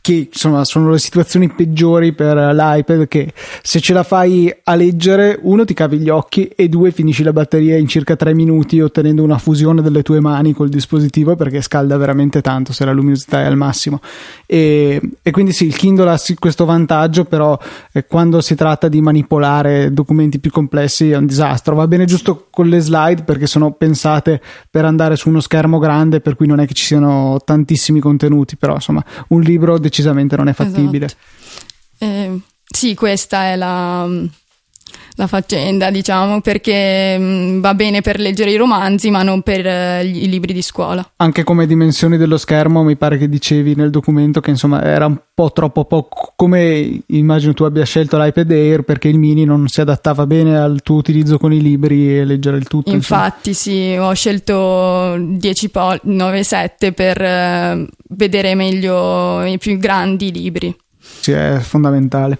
che 0.05 0.28
insomma 0.30 0.66
sono 0.66 0.90
le 0.90 0.98
situazioni 0.98 1.48
peggiori 1.48 2.12
per 2.12 2.36
l'iPad 2.36 3.09
che 3.09 3.32
se 3.62 3.80
ce 3.80 3.94
la 3.94 4.02
fai 4.02 4.55
a 4.64 4.74
leggere 4.74 5.38
uno 5.40 5.64
ti 5.64 5.72
cavi 5.72 5.96
gli 5.96 6.11
occhi 6.11 6.46
e 6.48 6.68
due 6.68 6.90
finisci 6.90 7.22
la 7.22 7.32
batteria 7.32 7.78
in 7.78 7.88
circa 7.88 8.14
tre 8.14 8.34
minuti 8.34 8.82
ottenendo 8.82 9.22
una 9.22 9.38
fusione 9.38 9.80
delle 9.80 10.02
tue 10.02 10.20
mani 10.20 10.52
col 10.52 10.68
dispositivo 10.68 11.36
perché 11.36 11.62
scalda 11.62 11.96
veramente 11.96 12.42
tanto 12.42 12.74
se 12.74 12.84
la 12.84 12.92
luminosità 12.92 13.40
è 13.40 13.44
al 13.46 13.57
massimo. 13.57 14.02
E, 14.44 15.00
e 15.22 15.30
quindi 15.30 15.52
sì 15.52 15.64
il 15.64 15.74
Kindle 15.74 16.11
ha 16.11 16.20
questo 16.38 16.66
vantaggio 16.66 17.24
però 17.24 17.59
eh, 17.90 18.05
quando 18.05 18.42
si 18.42 18.55
tratta 18.55 18.88
di 18.88 19.00
manipolare 19.00 19.90
documenti 19.90 20.38
più 20.38 20.50
complessi 20.50 21.12
è 21.12 21.16
un 21.16 21.24
disastro. 21.24 21.76
Va 21.76 21.86
bene 21.86 22.05
giusto 22.05 22.48
con 22.50 22.68
le 22.68 22.80
slide 22.80 23.22
perché 23.22 23.46
sono 23.46 23.72
pensate 23.72 24.38
per 24.70 24.84
andare 24.84 25.16
su 25.16 25.30
uno 25.30 25.40
schermo 25.40 25.78
grande 25.78 26.20
per 26.20 26.36
cui 26.36 26.46
non 26.46 26.61
è 26.61 26.66
che 26.66 26.74
ci 26.74 26.84
siano 26.84 27.40
tantissimi 27.42 28.00
contenuti 28.00 28.59
però 28.59 28.74
insomma 28.74 29.02
un 29.28 29.40
libro 29.40 29.78
decisamente 29.95 30.36
non 30.36 30.49
è 30.49 30.53
fattibile 30.53 31.07
Esatto. 31.07 31.22
Eh, 31.99 32.40
sì, 32.64 32.95
questa 32.95 33.45
è 33.45 33.57
la, 33.57 34.09
la 35.16 35.26
faccenda, 35.26 35.90
diciamo, 35.90 36.40
perché 36.40 37.16
mm, 37.18 37.61
va 37.61 37.74
bene 37.74 38.01
per 38.01 38.18
leggere 38.18 38.51
i 38.51 38.57
romanzi, 38.57 39.11
ma 39.11 39.22
non 39.22 39.42
per 39.42 39.66
eh, 39.66 40.05
gli- 40.07 40.24
i 40.24 40.28
libri 40.28 40.53
di 40.53 40.62
scuola. 40.62 41.09
anche 41.16 41.45
come 41.45 41.66
dimensioni 41.66 42.16
dello 42.16 42.36
schermo 42.36 42.82
mi 42.82 42.97
pare 42.97 43.16
che 43.18 43.28
dicevi 43.28 43.74
nel 43.76 43.90
documento 43.90 44.40
che 44.40 44.51
insomma 44.51 44.82
era 44.82 45.07
un 45.07 45.18
po' 45.34 45.53
troppo 45.53 45.84
poco 45.84 46.32
come 46.36 47.01
immagino 47.07 47.55
tu 47.55 47.64
abbia 47.64 47.84
scelto 47.84 48.16
l'iPad 48.18 48.51
Air 48.51 48.82
perché 48.82 49.09
il 49.09 49.18
mini 49.18 49.45
non 49.45 49.66
si 49.68 49.80
adattava 49.80 50.26
bene 50.26 50.57
al 50.59 50.80
tuo 50.82 50.97
utilizzo 50.97 51.38
con 51.38 51.53
i 51.53 51.61
libri 51.61 52.18
e 52.18 52.24
leggere 52.24 52.57
il 52.57 52.64
tutto 52.68 52.90
insomma. 52.92 53.24
Infatti, 53.26 53.55
sì, 53.55 53.97
ho 53.99 54.12
scelto 54.12 55.16
10 55.18 55.68
pol- 55.70 56.01
9,7 56.05 56.92
per 56.92 57.20
eh, 57.22 57.86
vedere 58.11 58.55
meglio 58.55 59.42
i 59.45 59.59
più 59.59 59.76
grandi 59.78 60.32
libri. 60.32 60.74
Sì, 60.99 61.32
è 61.32 61.59
fondamentale 61.61 62.38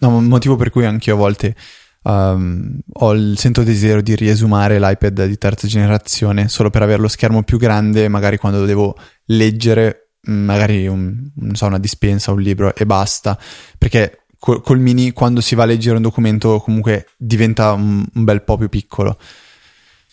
No, 0.00 0.08
un 0.16 0.24
motivo 0.26 0.56
per 0.56 0.70
cui 0.70 0.84
anche 0.84 1.10
io 1.10 1.16
a 1.16 1.18
volte 1.18 1.54
ehm, 2.02 2.78
ho 2.94 3.12
il 3.12 3.38
sento 3.38 3.62
desiderio 3.62 4.02
di 4.02 4.14
riesumare 4.14 4.78
l'iPad 4.78 5.26
di 5.26 5.38
terza 5.38 5.66
generazione 5.66 6.48
solo 6.48 6.70
per 6.70 6.82
avere 6.82 7.00
lo 7.00 7.08
schermo 7.08 7.42
più 7.42 7.58
grande, 7.58 8.08
magari 8.08 8.36
quando 8.38 8.64
devo 8.64 8.96
leggere, 9.26 10.10
mh, 10.22 10.32
magari 10.32 10.86
un- 10.86 11.30
so, 11.52 11.66
una 11.66 11.78
dispensa, 11.78 12.32
un 12.32 12.40
libro 12.40 12.74
e 12.74 12.86
basta. 12.86 13.38
Perché 13.78 14.24
col, 14.38 14.60
col 14.62 14.78
mini, 14.78 15.12
quando 15.12 15.40
si 15.40 15.54
va 15.54 15.62
a 15.62 15.66
leggere 15.66 15.96
un 15.96 16.02
documento, 16.02 16.58
comunque 16.60 17.06
diventa 17.16 17.72
un, 17.72 18.04
un 18.12 18.24
bel 18.24 18.42
po' 18.42 18.56
più 18.56 18.68
piccolo. 18.68 19.16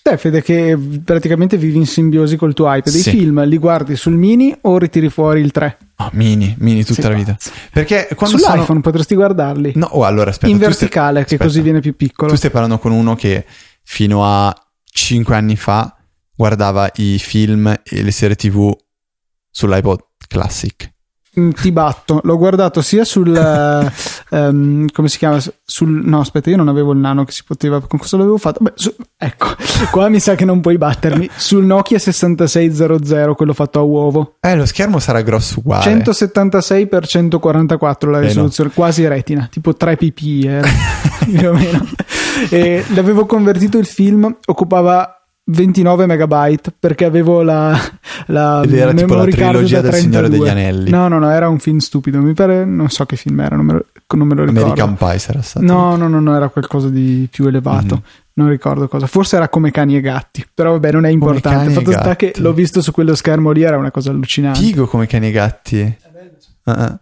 Te 0.01 0.17
Fede 0.17 0.41
che 0.41 0.77
praticamente 1.03 1.57
vivi 1.57 1.77
in 1.77 1.85
simbiosi 1.85 2.35
col 2.37 2.53
tuo 2.53 2.73
iPad 2.73 2.91
Sì. 2.93 3.09
i 3.09 3.11
film 3.11 3.43
li 3.45 3.57
guardi 3.57 3.95
sul 3.95 4.13
mini 4.15 4.55
o 4.61 4.77
ritiri 4.77 5.09
fuori 5.09 5.41
il 5.41 5.51
3 5.51 5.77
Ah, 5.95 6.09
mini, 6.13 6.55
mini 6.59 6.83
tutta 6.85 7.01
Sei 7.01 7.11
la 7.11 7.17
vita. 7.17 7.37
Perché 7.73 8.07
quando 8.15 8.37
sull'iPhone 8.37 8.65
sono... 8.65 8.81
potresti 8.81 9.15
guardarli 9.15 9.73
No, 9.75 9.87
oh, 9.91 10.05
allora 10.05 10.29
aspetta. 10.29 10.47
in 10.51 10.57
tu 10.57 10.63
stai- 10.63 10.77
verticale 10.77 11.19
che 11.19 11.23
aspetta. 11.35 11.43
così 11.43 11.61
viene 11.61 11.79
più 11.81 11.95
piccolo 11.95 12.31
Tu 12.31 12.37
stai 12.37 12.49
parlando 12.51 12.79
con 12.79 12.91
uno 12.91 13.15
che 13.15 13.45
fino 13.83 14.23
a 14.25 14.53
5 14.91 15.35
anni 15.35 15.55
fa 15.57 15.93
guardava 16.35 16.89
i 16.95 17.19
film 17.19 17.67
e 17.83 18.01
le 18.01 18.11
serie 18.11 18.35
TV 18.35 18.71
sull'iPod 19.51 19.99
Classic. 20.27 20.89
Mm, 21.39 21.49
Ti 21.51 21.71
batto, 21.71 22.19
l'ho 22.23 22.37
guardato 22.37 22.81
sia 22.81 23.03
sul 23.05 23.35
eh, 23.35 23.91
ehm, 24.35 24.87
come 24.91 25.07
si 25.09 25.17
chiama? 25.19 25.37
Sul 25.63 25.89
no, 25.89 26.21
aspetta, 26.21 26.49
io 26.49 26.57
non 26.57 26.67
avevo 26.69 26.91
il 26.93 26.97
nano 26.97 27.23
che 27.23 27.31
si 27.31 27.43
poteva. 27.45 27.79
Con 27.81 27.99
cosa 27.99 28.17
l'avevo 28.17 28.37
fatto? 28.37 28.59
Beh, 28.63 28.71
su- 28.75 28.95
ecco, 29.15 29.47
qua 29.91 30.09
mi 30.09 30.19
sa 30.19 30.33
che 30.35 30.43
non 30.45 30.59
puoi 30.61 30.77
battermi. 30.77 31.29
Sul 31.35 31.65
Nokia 31.65 31.99
6600, 31.99 33.35
quello 33.35 33.53
fatto 33.53 33.79
a 33.79 33.83
uovo. 33.83 34.35
Eh, 34.39 34.55
lo 34.55 34.65
schermo 34.65 34.99
sarà 34.99 35.21
grosso 35.21 35.59
uguale. 35.59 35.83
176 35.83 36.89
x 36.99 37.07
144 37.07 38.09
la 38.09 38.17
Eh, 38.17 38.21
no. 38.21 38.27
risoluzione, 38.27 38.71
quasi 38.73 39.07
retina, 39.07 39.47
tipo 39.51 39.75
3 39.75 39.97
pp 39.97 40.43
era, 40.45 40.67
più 41.25 41.49
o 41.49 41.53
meno. 41.53 41.85
E 42.49 42.85
l'avevo 42.95 43.25
convertito 43.25 43.77
il 43.77 43.85
film, 43.85 44.33
occupava 44.45 45.18
29 45.51 46.05
megabyte 46.05 46.71
perché 46.77 47.05
avevo 47.05 47.41
la, 47.41 47.75
la 48.27 48.61
Ed 48.63 48.73
era 48.73 48.93
tipo 48.93 49.15
la 49.15 49.25
trilogia 49.25 49.81
del 49.81 49.93
Signore 49.93 50.27
32. 50.27 50.29
degli 50.29 50.47
Anelli. 50.49 50.89
No, 50.91 51.07
no, 51.07 51.17
no, 51.19 51.29
era 51.31 51.49
un 51.49 51.59
film 51.59 51.77
stupido, 51.79 52.19
mi 52.21 52.33
pare, 52.33 52.65
non 52.65 52.89
so 52.89 53.05
che 53.05 53.15
film 53.15 53.39
era, 53.39 53.55
non 53.55 53.65
me 53.65 53.73
lo, 53.73 53.85
non 54.15 54.27
me 54.27 54.35
lo 54.35 54.41
ricordo. 54.45 54.61
American 54.71 54.95
Pie 54.95 55.17
sarà 55.19 55.41
stato. 55.41 55.65
No, 55.65 55.95
no, 55.95 56.07
no, 56.07 56.19
no, 56.19 56.35
era 56.35 56.49
qualcosa 56.49 56.89
di 56.89 57.27
più 57.31 57.47
elevato. 57.47 57.95
Mhm. 57.95 58.01
Non 58.33 58.47
ricordo 58.49 58.87
cosa. 58.87 59.05
Forse 59.05 59.35
era 59.35 59.49
come 59.49 59.69
cani 59.69 59.97
e 59.97 60.01
gatti. 60.01 60.45
Però 60.53 60.71
vabbè, 60.71 60.91
non 60.93 61.05
è 61.05 61.09
importante. 61.09 61.69
Il 61.71 61.73
fatto 61.75 61.91
sta 61.91 62.15
che 62.15 62.33
l'ho 62.37 62.53
visto 62.53 62.81
su 62.81 62.91
quello 62.93 63.13
schermo 63.13 63.51
lì, 63.51 63.63
era 63.63 63.75
una 63.77 63.91
cosa 63.91 64.11
allucinante. 64.11 64.59
Figo 64.59 64.87
come 64.87 65.07
cani 65.07 65.27
e 65.27 65.31
gatti. 65.31 65.97
Ah, 66.63 66.71
ah. 66.71 66.99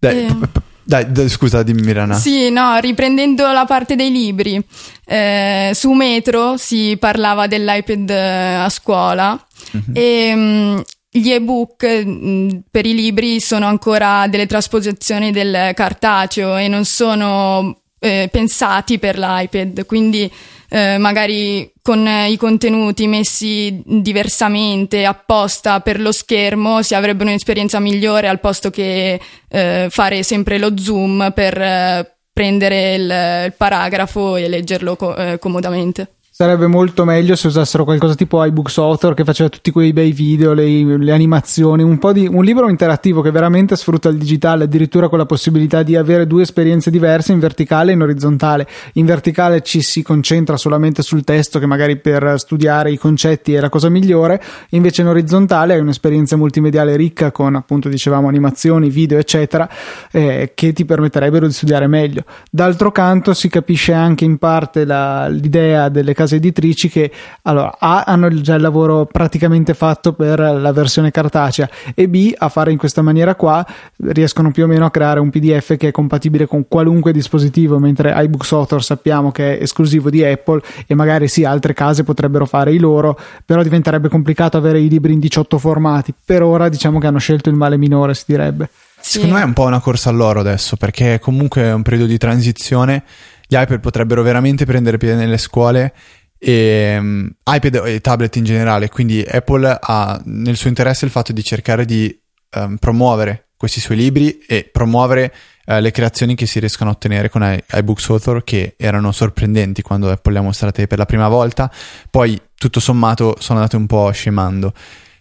Dai, 0.00 0.24
Eh. 0.24 0.34
p- 0.34 0.46
p- 0.48 0.60
dai, 0.88 1.12
dai, 1.12 1.28
scusa, 1.28 1.62
dimmi 1.62 1.82
Mirana. 1.82 2.14
Sì, 2.14 2.48
no, 2.48 2.78
riprendendo 2.78 3.52
la 3.52 3.66
parte 3.66 3.94
dei 3.94 4.10
libri, 4.10 4.58
eh, 5.04 5.72
su 5.74 5.92
Metro 5.92 6.56
si 6.56 6.96
parlava 6.98 7.46
dell'iPad 7.46 8.08
eh, 8.08 8.54
a 8.54 8.68
scuola 8.70 9.38
Mhm. 9.70 9.92
e 9.92 10.32
mm, 10.34 10.78
gli 11.10 11.30
ebook 11.30 11.84
mm, 12.06 12.48
per 12.70 12.86
i 12.86 12.94
libri 12.94 13.38
sono 13.38 13.66
ancora 13.66 14.26
delle 14.28 14.46
trasposizioni 14.46 15.30
del 15.30 15.72
cartaceo 15.74 16.56
e 16.56 16.68
non 16.68 16.86
sono 16.86 17.80
eh, 17.98 18.28
pensati 18.32 18.98
per 18.98 19.18
l'iPad, 19.18 19.84
quindi 19.84 20.30
eh, 20.68 20.98
magari 20.98 21.72
con 21.82 22.06
i 22.06 22.36
contenuti 22.36 23.06
messi 23.06 23.82
diversamente, 23.84 25.04
apposta 25.04 25.80
per 25.80 26.00
lo 26.00 26.12
schermo, 26.12 26.82
si 26.82 26.94
avrebbe 26.94 27.22
un'esperienza 27.22 27.80
migliore 27.80 28.28
al 28.28 28.40
posto 28.40 28.70
che 28.70 29.20
eh, 29.48 29.86
fare 29.90 30.22
sempre 30.22 30.58
lo 30.58 30.76
zoom 30.78 31.32
per 31.34 31.60
eh, 31.60 32.16
prendere 32.32 32.94
il, 32.94 33.44
il, 33.46 33.54
paragrafo 33.56 34.36
e 34.36 34.48
leggerlo 34.48 34.96
co- 34.96 35.16
eh, 35.16 35.38
comodamente. 35.38 36.17
Sarebbe 36.40 36.68
molto 36.68 37.04
meglio 37.04 37.34
se 37.34 37.48
usassero 37.48 37.82
qualcosa 37.82 38.14
tipo 38.14 38.44
iBooks 38.44 38.78
Author 38.78 39.12
che 39.12 39.24
faceva 39.24 39.48
tutti 39.48 39.72
quei 39.72 39.92
bei 39.92 40.12
video, 40.12 40.52
le, 40.52 40.96
le 40.96 41.10
animazioni, 41.10 41.82
un, 41.82 41.98
po 41.98 42.12
di, 42.12 42.28
un 42.28 42.44
libro 42.44 42.68
interattivo 42.68 43.22
che 43.22 43.32
veramente 43.32 43.74
sfrutta 43.74 44.08
il 44.08 44.18
digitale, 44.18 44.62
addirittura 44.62 45.08
con 45.08 45.18
la 45.18 45.26
possibilità 45.26 45.82
di 45.82 45.96
avere 45.96 46.28
due 46.28 46.42
esperienze 46.42 46.92
diverse 46.92 47.32
in 47.32 47.40
verticale 47.40 47.90
e 47.90 47.94
in 47.94 48.02
orizzontale. 48.02 48.68
In 48.92 49.06
verticale 49.06 49.62
ci 49.62 49.82
si 49.82 50.04
concentra 50.04 50.56
solamente 50.56 51.02
sul 51.02 51.24
testo 51.24 51.58
che 51.58 51.66
magari 51.66 51.96
per 51.96 52.34
studiare 52.36 52.92
i 52.92 52.98
concetti 52.98 53.54
è 53.54 53.58
la 53.58 53.68
cosa 53.68 53.88
migliore, 53.88 54.40
invece 54.68 55.00
in 55.00 55.08
orizzontale 55.08 55.74
hai 55.74 55.80
un'esperienza 55.80 56.36
multimediale 56.36 56.94
ricca 56.94 57.32
con 57.32 57.56
appunto 57.56 57.88
dicevamo 57.88 58.28
animazioni, 58.28 58.90
video 58.90 59.18
eccetera 59.18 59.68
eh, 60.12 60.52
che 60.54 60.72
ti 60.72 60.84
permetterebbero 60.84 61.48
di 61.48 61.52
studiare 61.52 61.88
meglio. 61.88 62.22
D'altro 62.48 62.92
canto 62.92 63.34
si 63.34 63.48
capisce 63.48 63.92
anche 63.92 64.24
in 64.24 64.38
parte 64.38 64.84
la, 64.84 65.26
l'idea 65.26 65.88
delle 65.88 66.14
case 66.14 66.26
case 66.28 66.36
editrici 66.36 66.88
che 66.88 67.10
allora, 67.42 67.74
A 67.78 68.04
hanno 68.04 68.28
già 68.40 68.54
il 68.54 68.60
lavoro 68.60 69.06
praticamente 69.06 69.72
fatto 69.72 70.12
per 70.12 70.38
la 70.38 70.72
versione 70.72 71.10
cartacea 71.10 71.68
e 71.94 72.08
B 72.08 72.34
a 72.36 72.48
fare 72.50 72.70
in 72.70 72.78
questa 72.78 73.00
maniera 73.00 73.34
qua 73.34 73.66
riescono 73.96 74.50
più 74.50 74.64
o 74.64 74.66
meno 74.66 74.84
a 74.84 74.90
creare 74.90 75.20
un 75.20 75.30
PDF 75.30 75.76
che 75.76 75.88
è 75.88 75.90
compatibile 75.90 76.46
con 76.46 76.66
qualunque 76.68 77.12
dispositivo 77.12 77.78
mentre 77.78 78.12
iBooks 78.14 78.52
Author 78.52 78.84
sappiamo 78.84 79.32
che 79.32 79.58
è 79.58 79.62
esclusivo 79.62 80.10
di 80.10 80.22
Apple 80.22 80.60
e 80.86 80.94
magari 80.94 81.28
sì 81.28 81.44
altre 81.44 81.72
case 81.72 82.04
potrebbero 82.04 82.44
fare 82.44 82.72
i 82.72 82.78
loro 82.78 83.18
però 83.44 83.62
diventerebbe 83.62 84.08
complicato 84.08 84.56
avere 84.58 84.80
i 84.80 84.88
libri 84.88 85.14
in 85.14 85.20
18 85.20 85.58
formati 85.58 86.12
per 86.24 86.42
ora 86.42 86.68
diciamo 86.68 86.98
che 86.98 87.06
hanno 87.06 87.18
scelto 87.18 87.48
il 87.48 87.56
male 87.56 87.78
minore 87.78 88.14
si 88.14 88.24
direbbe 88.26 88.68
Secondo 89.00 89.36
me 89.36 89.42
è 89.42 89.44
un 89.44 89.52
po' 89.52 89.64
una 89.64 89.80
corsa 89.80 90.10
all'oro 90.10 90.40
adesso, 90.40 90.76
perché 90.76 91.20
comunque 91.20 91.62
è 91.62 91.72
un 91.72 91.82
periodo 91.82 92.06
di 92.06 92.18
transizione. 92.18 93.04
Gli 93.50 93.56
iPad 93.56 93.80
potrebbero 93.80 94.22
veramente 94.22 94.66
prendere 94.66 94.98
piede 94.98 95.14
nelle 95.14 95.38
scuole 95.38 95.94
e 96.38 96.96
um, 96.98 97.28
iPad 97.44 97.82
e 97.86 98.00
tablet 98.00 98.36
in 98.36 98.44
generale, 98.44 98.88
quindi 98.88 99.24
Apple 99.26 99.78
ha 99.80 100.20
nel 100.26 100.56
suo 100.56 100.68
interesse 100.68 101.06
il 101.06 101.10
fatto 101.10 101.32
di 101.32 101.42
cercare 101.42 101.86
di 101.86 102.16
um, 102.56 102.76
promuovere 102.76 103.48
questi 103.56 103.80
suoi 103.80 103.96
libri 103.96 104.38
e 104.46 104.68
promuovere 104.70 105.34
uh, 105.66 105.78
le 105.78 105.90
creazioni 105.90 106.36
che 106.36 106.46
si 106.46 106.60
riescono 106.60 106.90
a 106.90 106.92
ottenere 106.92 107.28
con 107.28 107.42
I- 107.42 107.60
iBooks 107.78 108.08
Author 108.10 108.44
che 108.44 108.74
erano 108.76 109.10
sorprendenti 109.12 109.82
quando 109.82 110.10
Apple 110.10 110.34
le 110.34 110.38
ha 110.38 110.42
mostrate 110.42 110.86
per 110.86 110.98
la 110.98 111.06
prima 111.06 111.28
volta, 111.28 111.72
poi 112.10 112.40
tutto 112.54 112.78
sommato 112.80 113.34
sono 113.40 113.58
andate 113.58 113.76
un 113.76 113.86
po' 113.86 114.10
scemando. 114.10 114.72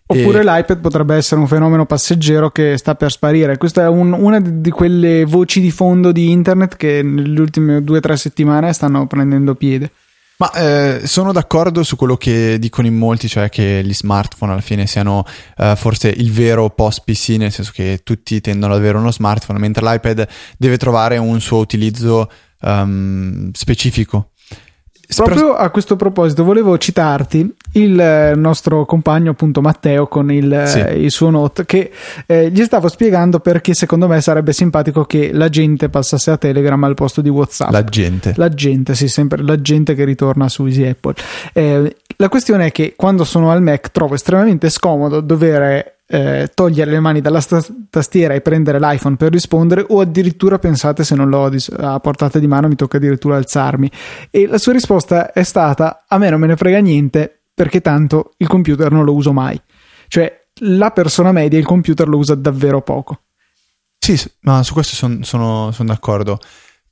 Oppure 0.08 0.40
e... 0.40 0.44
l'iPad 0.44 0.80
potrebbe 0.80 1.16
essere 1.16 1.42
un 1.42 1.48
fenomeno 1.48 1.86
passeggero 1.86 2.50
che 2.50 2.78
sta 2.78 2.96
per 2.96 3.12
sparire. 3.12 3.58
Questa 3.58 3.84
è 3.84 3.88
un, 3.88 4.14
una 4.14 4.40
di 4.40 4.72
quelle 4.72 5.26
voci 5.26 5.60
di 5.60 5.70
fondo 5.70 6.12
di 6.12 6.32
internet 6.32 6.78
che 6.78 7.02
nelle 7.04 7.40
ultime 7.40 7.84
due 7.84 7.98
o 7.98 8.02
tre 8.02 8.16
settimane 8.16 8.72
stanno 8.72 9.06
prendendo 9.06 9.54
piede. 9.56 9.92
Ma 10.40 10.52
eh, 10.54 11.02
sono 11.08 11.32
d'accordo 11.32 11.82
su 11.84 11.96
quello 11.96 12.16
che 12.16 12.58
dicono 12.60 12.88
in 12.88 12.96
molti, 12.96 13.28
cioè 13.28 13.50
che 13.50 13.82
gli 13.84 13.94
smartphone 13.94 14.52
alla 14.52 14.62
fine 14.62 14.86
siano 14.86 15.26
eh, 15.58 15.76
forse 15.76 16.10
il 16.10 16.32
vero 16.32 16.70
post 16.70 17.02
PC, 17.04 17.38
nel 17.38 17.52
senso 17.52 17.72
che 17.74 18.02
tutti 18.04 18.40
tendono 18.40 18.74
ad 18.74 18.80
avere 18.80 19.00
uno 19.00 19.12
smartphone, 19.12 19.58
mentre 19.58 19.84
l'iPad 19.84 20.28
deve 20.58 20.78
trovare 20.78 21.18
un 21.18 21.42
suo 21.42 21.58
utilizzo 21.58 22.30
um, 22.62 23.52
specifico. 23.52 24.34
Proprio 25.16 25.54
a 25.54 25.70
questo 25.70 25.96
proposito 25.96 26.44
volevo 26.44 26.78
citarti 26.78 27.56
il 27.74 27.98
eh, 27.98 28.36
nostro 28.36 28.86
compagno 28.86 29.32
appunto 29.32 29.62
Matteo 29.62 30.08
con 30.08 30.32
il, 30.32 30.64
sì. 30.66 30.80
eh, 30.80 31.02
il 31.02 31.12
suo 31.12 31.30
note 31.30 31.66
che 31.66 31.92
eh, 32.26 32.50
gli 32.52 32.64
stavo 32.64 32.90
spiegando 32.90 33.40
perché 33.40 33.74
secondo 33.74 34.08
me 34.08 34.20
sarebbe 34.20 34.52
simpatico 34.52 35.06
che 35.06 35.32
la 35.32 35.48
gente 35.48 35.88
passasse 35.88 36.32
a 36.32 36.38
Telegram 36.38 36.84
al 36.84 36.94
posto 36.94 37.22
di 37.22 37.30
Whatsapp. 37.30 37.72
La 37.72 37.84
gente. 37.86 38.34
La 38.36 38.50
gente, 38.50 38.96
sì, 38.96 39.08
sempre 39.08 39.42
la 39.42 39.60
gente 39.62 39.96
che 39.96 40.04
ritorna 40.04 40.50
su 40.50 40.66
Easy 40.66 40.86
Apple. 40.86 41.14
Eh, 41.54 41.96
la 42.18 42.30
questione 42.30 42.68
è 42.68 42.72
che 42.72 42.94
quando 42.98 43.24
sono 43.24 43.52
al 43.52 43.62
Mac 43.62 43.92
trovo 43.92 44.16
estremamente 44.16 44.70
scomodo 44.70 45.22
dover 45.22 45.97
eh, 46.10 46.50
togliere 46.54 46.92
le 46.92 47.00
mani 47.00 47.20
dalla 47.20 47.42
sta- 47.42 47.66
tastiera 47.90 48.34
e 48.34 48.42
prendere 48.42 48.80
l'iPhone 48.80 49.18
per 49.18 49.32
rispondere 49.32 49.86
o 49.90 50.00
addirittura 50.00 50.58
pensate 50.58 51.04
se 51.04 51.16
non 51.16 51.30
l'ho 51.30 51.52
a 51.78 52.00
portata 52.00 52.40
di 52.40 52.48
mano 52.48 52.68
mi 52.68 52.76
tocca 52.76 52.98
addirittura 52.98 53.36
alzarmi. 53.36 53.92
E 54.32 54.48
la 54.48 54.58
sua 54.58 54.74
risposta 54.74 55.32
è 55.32 55.44
stata 55.44 56.06
a 56.08 56.18
me 56.18 56.30
non 56.30 56.40
me 56.40 56.48
ne 56.48 56.56
frega 56.56 56.80
niente 56.80 57.42
perché 57.54 57.82
tanto 57.82 58.34
il 58.38 58.48
computer 58.48 58.92
non 58.92 59.04
lo 59.04 59.14
uso 59.14 59.34
mai. 59.34 59.60
Cioè 60.08 60.46
la 60.62 60.92
persona 60.92 61.32
media 61.32 61.60
il 61.60 61.66
computer 61.66 62.08
lo 62.08 62.18
usa 62.18 62.36
davvero 62.36 62.82
poco. 62.82 63.22
Sì 64.00 64.20
ma 64.42 64.64
su 64.64 64.74
questo 64.74 64.96
son, 64.96 65.24
sono, 65.24 65.72
sono 65.72 65.90
d'accordo. 65.90 66.40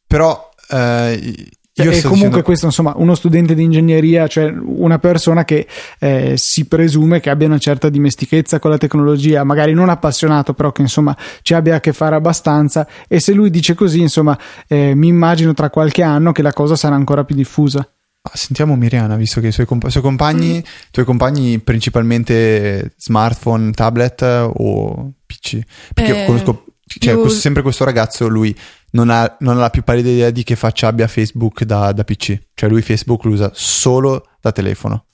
Però 0.06 0.50
eh, 0.70 1.48
io 1.84 1.92
e 1.92 2.02
comunque 2.02 2.16
dicendo... 2.16 2.42
questo, 2.44 2.66
insomma, 2.68 2.94
uno 2.96 3.16
studente 3.16 3.54
di 3.54 3.64
ingegneria, 3.64 4.28
cioè 4.28 4.54
una 4.64 4.98
persona 4.98 5.44
che 5.44 5.68
eh, 6.00 6.36
si 6.38 6.66
presume 6.68 7.20
che 7.20 7.30
abbia 7.30 7.48
una 7.48 7.58
certa 7.58 7.90
dimestichezza 7.90 8.60
con 8.60 8.72
la 8.72 8.78
tecnologia, 8.78 9.44
magari 9.44 9.74
non 9.74 9.90
appassionato, 9.90 10.54
però 10.54 10.72
che 10.72 10.82
insomma 10.82 11.16
ci 11.42 11.54
abbia 11.54 11.76
a 11.76 11.80
che 11.82 11.92
fare 11.92 12.16
abbastanza. 12.16 12.88
E 13.10 13.20
se 13.20 13.34
lui 13.34 13.50
dice 13.50 13.74
così, 13.74 14.00
insomma, 14.00 14.38
eh, 14.68 14.96
mi 14.96 15.08
immagino 15.08 15.54
tra 15.54 15.70
qualche 15.70 16.02
anno 16.02 16.32
che 16.32 16.42
la 16.42 16.54
cosa 16.54 16.78
sarà 16.78 16.96
ancora 16.96 17.26
più 17.26 17.36
diffusa. 17.36 17.86
Sentiamo 18.34 18.76
Miriana, 18.76 19.18
visto 19.18 19.42
che 19.42 19.48
i 19.48 19.52
suoi, 19.52 19.66
comp- 19.66 19.88
suoi 19.88 20.02
compagni, 20.02 20.58
mm. 20.58 20.90
tuoi 20.92 21.06
compagni 21.06 21.60
principalmente 21.60 22.94
smartphone, 22.98 23.72
tablet 23.72 24.22
o 24.22 25.12
PC? 25.26 25.60
Perché 25.94 26.24
eh, 26.24 26.26
conosco 26.26 26.66
cioè, 26.88 27.16
più... 27.16 27.28
sempre 27.30 27.62
questo 27.62 27.84
ragazzo, 27.84 28.28
lui 28.28 28.56
non 28.96 29.10
ha, 29.10 29.36
non 29.40 29.58
ha, 29.58 29.62
la 29.62 29.70
più 29.70 29.84
pallida 29.84 30.10
idea 30.10 30.30
di 30.32 30.44
che 30.44 30.56
faccia 30.56 30.88
abbia 30.88 31.08
Facebook 31.08 31.64
da, 31.64 31.92
da 31.92 32.04
PC. 32.04 32.48
Cioè 32.54 32.70
lui 32.70 32.82
Facebook 32.82 33.24
lo 33.26 33.32
usa 33.32 33.52
solo 33.54 34.30
da 34.42 34.52
telefono. 34.52 35.06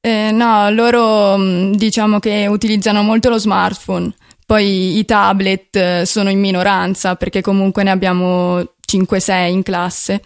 Eh, 0.00 0.30
no, 0.32 0.68
loro 0.70 1.38
mm, 1.38 1.72
diciamo 1.72 2.18
che 2.18 2.46
utilizzano 2.48 3.02
molto 3.02 3.28
lo 3.28 3.38
smartphone. 3.38 4.12
Poi 4.44 4.98
i 4.98 5.04
tablet 5.04 5.74
eh, 5.76 6.02
sono 6.04 6.30
in 6.30 6.38
minoranza 6.38 7.14
perché 7.16 7.40
comunque 7.40 7.82
ne 7.82 7.90
abbiamo 7.90 8.60
5-6 8.86 9.50
in 9.50 9.62
classe. 9.62 10.20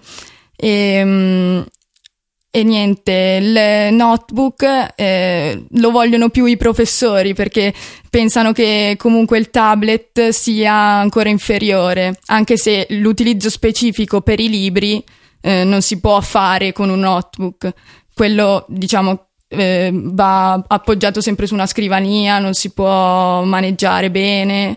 E, 0.57 1.03
mm, 1.05 1.61
e 2.53 2.65
niente, 2.65 3.39
il 3.41 3.95
notebook 3.95 4.95
eh, 4.97 5.67
lo 5.71 5.91
vogliono 5.93 6.31
più 6.31 6.47
i 6.47 6.57
professori 6.57 7.33
perché 7.33 7.73
pensano 8.11 8.51
che 8.51 8.97
comunque 8.99 9.39
il 9.39 9.51
tablet 9.51 10.31
sia 10.31 10.75
ancora 10.75 11.29
inferiore, 11.29 12.19
anche 12.27 12.57
se 12.57 12.89
l'utilizzo 12.91 13.51
specifico 13.51 14.21
per 14.21 14.41
i 14.41 14.49
libri 14.49 15.03
eh, 15.41 15.63
non 15.63 15.81
si 15.81 16.01
può 16.01 16.21
fare 16.21 16.73
con 16.73 16.91
un 16.91 16.99
notebook. 16.99 17.73
Quello, 18.13 18.67
diciamo, 18.69 19.29
eh, 19.47 19.91
va 19.93 20.65
appoggiato 20.67 21.21
sempre 21.21 21.47
su 21.47 21.55
una 21.55 21.67
scrivania, 21.67 22.41
non 22.41 22.55
si 22.55 22.73
può 22.73 23.45
maneggiare 23.45 24.11
bene. 24.11 24.77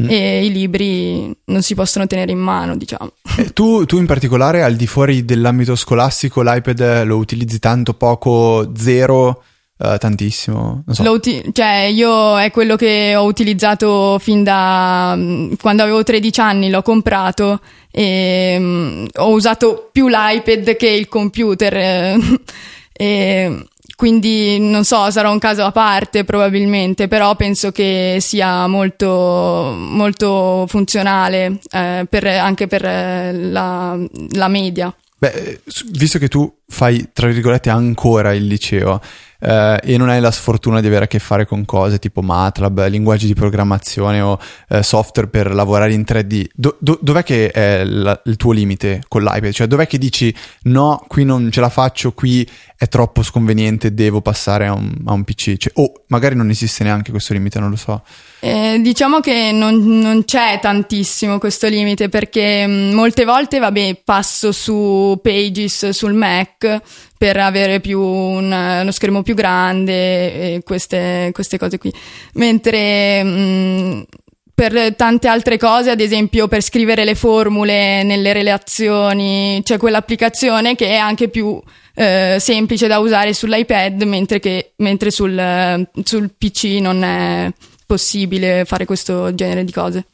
Mm. 0.00 0.08
e 0.08 0.44
i 0.46 0.52
libri 0.52 1.36
non 1.46 1.62
si 1.62 1.74
possono 1.74 2.06
tenere 2.06 2.32
in 2.32 2.38
mano, 2.38 2.76
diciamo. 2.76 3.12
Eh, 3.36 3.52
tu, 3.52 3.84
tu, 3.84 3.98
in 3.98 4.06
particolare, 4.06 4.62
al 4.62 4.74
di 4.74 4.86
fuori 4.86 5.24
dell'ambito 5.24 5.76
scolastico, 5.76 6.42
l'iPad 6.42 7.04
lo 7.04 7.16
utilizzi 7.16 7.58
tanto, 7.58 7.94
poco, 7.94 8.72
zero? 8.76 9.42
Uh, 9.76 9.96
tantissimo. 9.98 10.84
So. 10.88 11.10
Uti- 11.10 11.50
cioè, 11.52 11.90
io 11.92 12.38
è 12.38 12.52
quello 12.52 12.76
che 12.76 13.16
ho 13.16 13.24
utilizzato 13.24 14.16
fin 14.20 14.44
da 14.44 15.14
mm, 15.16 15.54
quando 15.60 15.82
avevo 15.82 16.04
13 16.04 16.40
anni, 16.40 16.70
l'ho 16.70 16.82
comprato 16.82 17.60
e 17.90 18.56
um, 18.58 19.06
ho 19.16 19.30
usato 19.30 19.88
più 19.90 20.06
l'iPad 20.06 20.76
che 20.76 20.88
il 20.88 21.08
computer. 21.08 22.16
e 22.92 23.66
quindi 23.96 24.58
non 24.58 24.84
so, 24.84 25.10
sarà 25.10 25.30
un 25.30 25.38
caso 25.38 25.62
a 25.64 25.72
parte 25.72 26.24
probabilmente, 26.24 27.08
però 27.08 27.36
penso 27.36 27.72
che 27.72 28.18
sia 28.20 28.66
molto, 28.66 29.74
molto 29.76 30.64
funzionale 30.68 31.58
eh, 31.70 32.06
per, 32.08 32.26
anche 32.26 32.66
per 32.66 32.84
eh, 32.84 33.32
la, 33.32 33.98
la, 34.30 34.48
media. 34.48 34.94
Beh, 35.18 35.60
visto 35.90 36.18
che 36.18 36.28
tu 36.28 36.52
fai, 36.66 37.10
tra 37.12 37.28
virgolette, 37.28 37.70
ancora 37.70 38.32
il 38.32 38.46
liceo, 38.46 39.00
eh, 39.42 39.80
e 39.82 39.96
non 39.96 40.08
hai 40.08 40.20
la 40.20 40.30
sfortuna 40.30 40.80
di 40.80 40.86
avere 40.86 41.04
a 41.04 41.08
che 41.08 41.18
fare 41.18 41.46
con 41.46 41.64
cose 41.64 41.98
tipo 41.98 42.22
MATLAB, 42.22 42.86
linguaggi 42.88 43.26
di 43.26 43.34
programmazione 43.34 44.20
o 44.20 44.38
eh, 44.68 44.82
software 44.82 45.28
per 45.28 45.52
lavorare 45.52 45.92
in 45.92 46.04
3D, 46.06 46.46
do- 46.54 46.76
do- 46.78 46.98
dov'è 47.02 47.24
che 47.24 47.50
è 47.50 47.84
la- 47.84 48.20
il 48.26 48.36
tuo 48.36 48.52
limite 48.52 49.02
con 49.08 49.22
l'iPad? 49.22 49.50
Cioè 49.50 49.66
dov'è 49.66 49.86
che 49.86 49.98
dici 49.98 50.34
no, 50.64 51.04
qui 51.08 51.24
non 51.24 51.50
ce 51.50 51.60
la 51.60 51.68
faccio, 51.68 52.12
qui 52.12 52.48
è 52.76 52.88
troppo 52.88 53.22
sconveniente, 53.22 53.94
devo 53.94 54.20
passare 54.20 54.66
a 54.66 54.72
un, 54.72 54.92
a 55.06 55.12
un 55.12 55.24
PC? 55.24 55.56
Cioè, 55.56 55.72
o 55.76 55.92
magari 56.08 56.36
non 56.36 56.50
esiste 56.50 56.84
neanche 56.84 57.10
questo 57.10 57.32
limite, 57.32 57.58
non 57.58 57.70
lo 57.70 57.76
so. 57.76 58.02
Eh, 58.40 58.80
diciamo 58.82 59.20
che 59.20 59.52
non, 59.52 60.00
non, 60.00 60.24
c'è 60.24 60.58
tantissimo 60.60 61.38
questo 61.38 61.68
limite 61.68 62.08
perché 62.08 62.66
mh, 62.66 62.70
mm, 62.70 62.92
molte 62.92 63.24
volte, 63.24 63.60
vabbè, 63.60 64.00
passo 64.04 64.50
su 64.50 65.18
Pages 65.22 65.90
sul 65.90 66.12
Mac 66.12 66.80
per 67.22 67.36
avere 67.36 67.78
più 67.78 68.00
un, 68.00 68.50
uno 68.50 68.90
schermo 68.90 69.22
più 69.22 69.36
grande 69.36 70.54
e 70.56 70.62
queste, 70.64 71.30
queste 71.32 71.56
cose 71.56 71.78
qui. 71.78 71.94
Mentre 72.32 73.22
mh, 73.22 73.28
mm, 73.28 74.00
per 74.52 74.96
tante 74.96 75.28
altre 75.28 75.56
cose, 75.56 75.90
ad 75.90 76.00
esempio 76.00 76.48
per 76.48 76.62
scrivere 76.62 77.04
le 77.04 77.14
formule 77.14 78.02
nelle 78.02 78.32
relazioni, 78.32 79.60
c'è 79.62 79.78
quell'applicazione 79.78 80.74
che 80.74 80.88
è 80.88 80.96
anche 80.96 81.28
più 81.28 81.62
eh, 81.94 82.38
semplice 82.40 82.88
da 82.88 82.98
usare 82.98 83.32
sull'iPad, 83.32 84.02
mentre, 84.02 84.40
che, 84.40 84.72
mentre 84.78 85.12
sul, 85.12 85.88
sul 86.02 86.34
PC 86.36 86.80
non 86.80 87.04
è 87.04 87.52
possibile 87.86 88.64
fare 88.64 88.84
questo 88.84 89.32
genere 89.32 89.62
di 89.62 89.70
cose. 89.70 90.06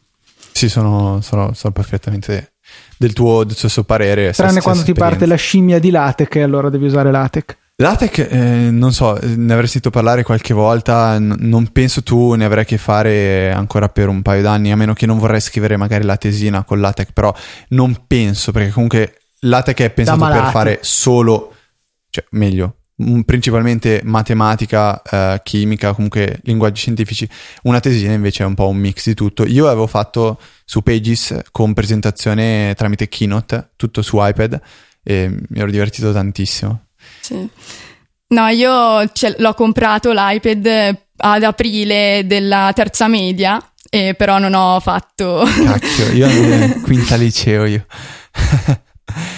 Sì, 0.52 0.68
sono, 0.68 1.22
sono, 1.22 1.54
sono 1.54 1.72
perfettamente 1.72 2.52
del 2.96 3.12
tuo, 3.12 3.44
del 3.44 3.56
stesso 3.56 3.84
parere. 3.84 4.32
Tranne 4.32 4.60
quando 4.60 4.82
ti 4.82 4.92
parte 4.92 5.26
la 5.26 5.36
scimmia 5.36 5.78
di 5.78 5.90
LaTeX 5.90 6.36
e 6.36 6.42
allora 6.42 6.68
devi 6.68 6.86
usare 6.86 7.10
LaTeX. 7.10 7.56
LaTeX, 7.80 8.26
eh, 8.28 8.70
non 8.72 8.92
so, 8.92 9.16
ne 9.22 9.52
avrei 9.52 9.68
sentito 9.68 9.90
parlare 9.90 10.24
qualche 10.24 10.52
volta, 10.52 11.16
n- 11.16 11.36
non 11.38 11.68
penso 11.70 12.02
tu 12.02 12.34
ne 12.34 12.44
avrai 12.44 12.64
a 12.64 12.66
che 12.66 12.76
fare 12.76 13.52
ancora 13.52 13.88
per 13.88 14.08
un 14.08 14.20
paio 14.20 14.42
d'anni, 14.42 14.72
a 14.72 14.76
meno 14.76 14.94
che 14.94 15.06
non 15.06 15.16
vorrei 15.16 15.40
scrivere 15.40 15.76
magari 15.76 16.02
la 16.04 16.16
tesina 16.16 16.64
con 16.64 16.80
LaTeX, 16.80 17.12
però 17.12 17.32
non 17.68 18.02
penso, 18.08 18.50
perché 18.50 18.70
comunque 18.70 19.20
LaTeX 19.40 19.76
è 19.76 19.90
pensato 19.90 20.26
per 20.26 20.50
fare 20.50 20.78
solo, 20.82 21.54
cioè 22.10 22.24
meglio, 22.30 22.77
principalmente 23.24 24.00
matematica, 24.04 25.00
eh, 25.02 25.40
chimica, 25.44 25.92
comunque 25.92 26.40
linguaggi 26.42 26.80
scientifici. 26.80 27.28
Una 27.62 27.80
tesina 27.80 28.12
invece 28.12 28.42
è 28.42 28.46
un 28.46 28.54
po' 28.54 28.68
un 28.68 28.76
mix 28.76 29.06
di 29.06 29.14
tutto. 29.14 29.46
Io 29.46 29.66
avevo 29.66 29.86
fatto 29.86 30.40
su 30.64 30.82
Pages 30.82 31.42
con 31.52 31.74
presentazione 31.74 32.74
tramite 32.76 33.08
Keynote, 33.08 33.70
tutto 33.76 34.02
su 34.02 34.16
iPad 34.20 34.60
e 35.02 35.28
mi 35.28 35.60
ero 35.60 35.70
divertito 35.70 36.12
tantissimo. 36.12 36.86
Sì. 37.20 37.48
No, 38.30 38.48
io 38.48 39.08
l'ho 39.36 39.54
comprato 39.54 40.12
l'iPad 40.12 40.98
ad 41.16 41.42
aprile 41.42 42.22
della 42.26 42.72
terza 42.74 43.08
media, 43.08 43.58
e 43.88 44.14
però 44.14 44.38
non 44.38 44.54
ho 44.54 44.80
fatto... 44.80 45.44
Cacchio, 45.44 46.12
io 46.12 46.26
ero 46.28 46.80
quinta 46.80 47.16
liceo 47.16 47.64
io. 47.64 47.86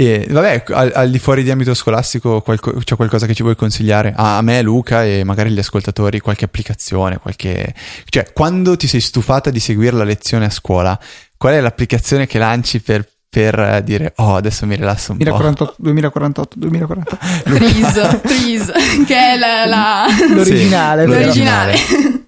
E 0.00 0.28
vabbè, 0.30 0.62
al, 0.68 0.92
al, 0.94 1.10
di 1.10 1.18
fuori 1.18 1.42
di 1.42 1.50
ambito 1.50 1.74
scolastico 1.74 2.40
qualco, 2.40 2.72
c'è 2.84 2.94
qualcosa 2.94 3.26
che 3.26 3.34
ci 3.34 3.42
vuoi 3.42 3.56
consigliare? 3.56 4.14
Ah, 4.16 4.36
a 4.36 4.42
me, 4.42 4.62
Luca 4.62 5.04
e 5.04 5.24
magari 5.24 5.50
gli 5.50 5.58
ascoltatori, 5.58 6.20
qualche 6.20 6.44
applicazione, 6.44 7.18
qualche... 7.18 7.74
Cioè, 8.08 8.32
quando 8.32 8.76
ti 8.76 8.86
sei 8.86 9.00
stufata 9.00 9.50
di 9.50 9.58
seguire 9.58 9.96
la 9.96 10.04
lezione 10.04 10.44
a 10.44 10.50
scuola, 10.50 10.96
qual 11.36 11.54
è 11.54 11.60
l'applicazione 11.60 12.28
che 12.28 12.38
lanci 12.38 12.80
per, 12.80 13.08
per 13.28 13.82
dire, 13.82 14.12
oh, 14.18 14.36
adesso 14.36 14.66
mi 14.66 14.76
rilasso 14.76 15.10
un 15.10 15.18
2048, 15.18 15.74
po'? 15.76 15.82
2048, 15.82 16.54
2048. 16.56 17.18
Triso, 17.56 18.20
Triso, 18.22 18.72
che 19.04 19.16
è 19.16 19.36
la, 19.36 19.66
la... 19.66 20.06
l'originale. 20.32 21.02
Sì, 21.02 21.08
l'originale. 21.08 21.74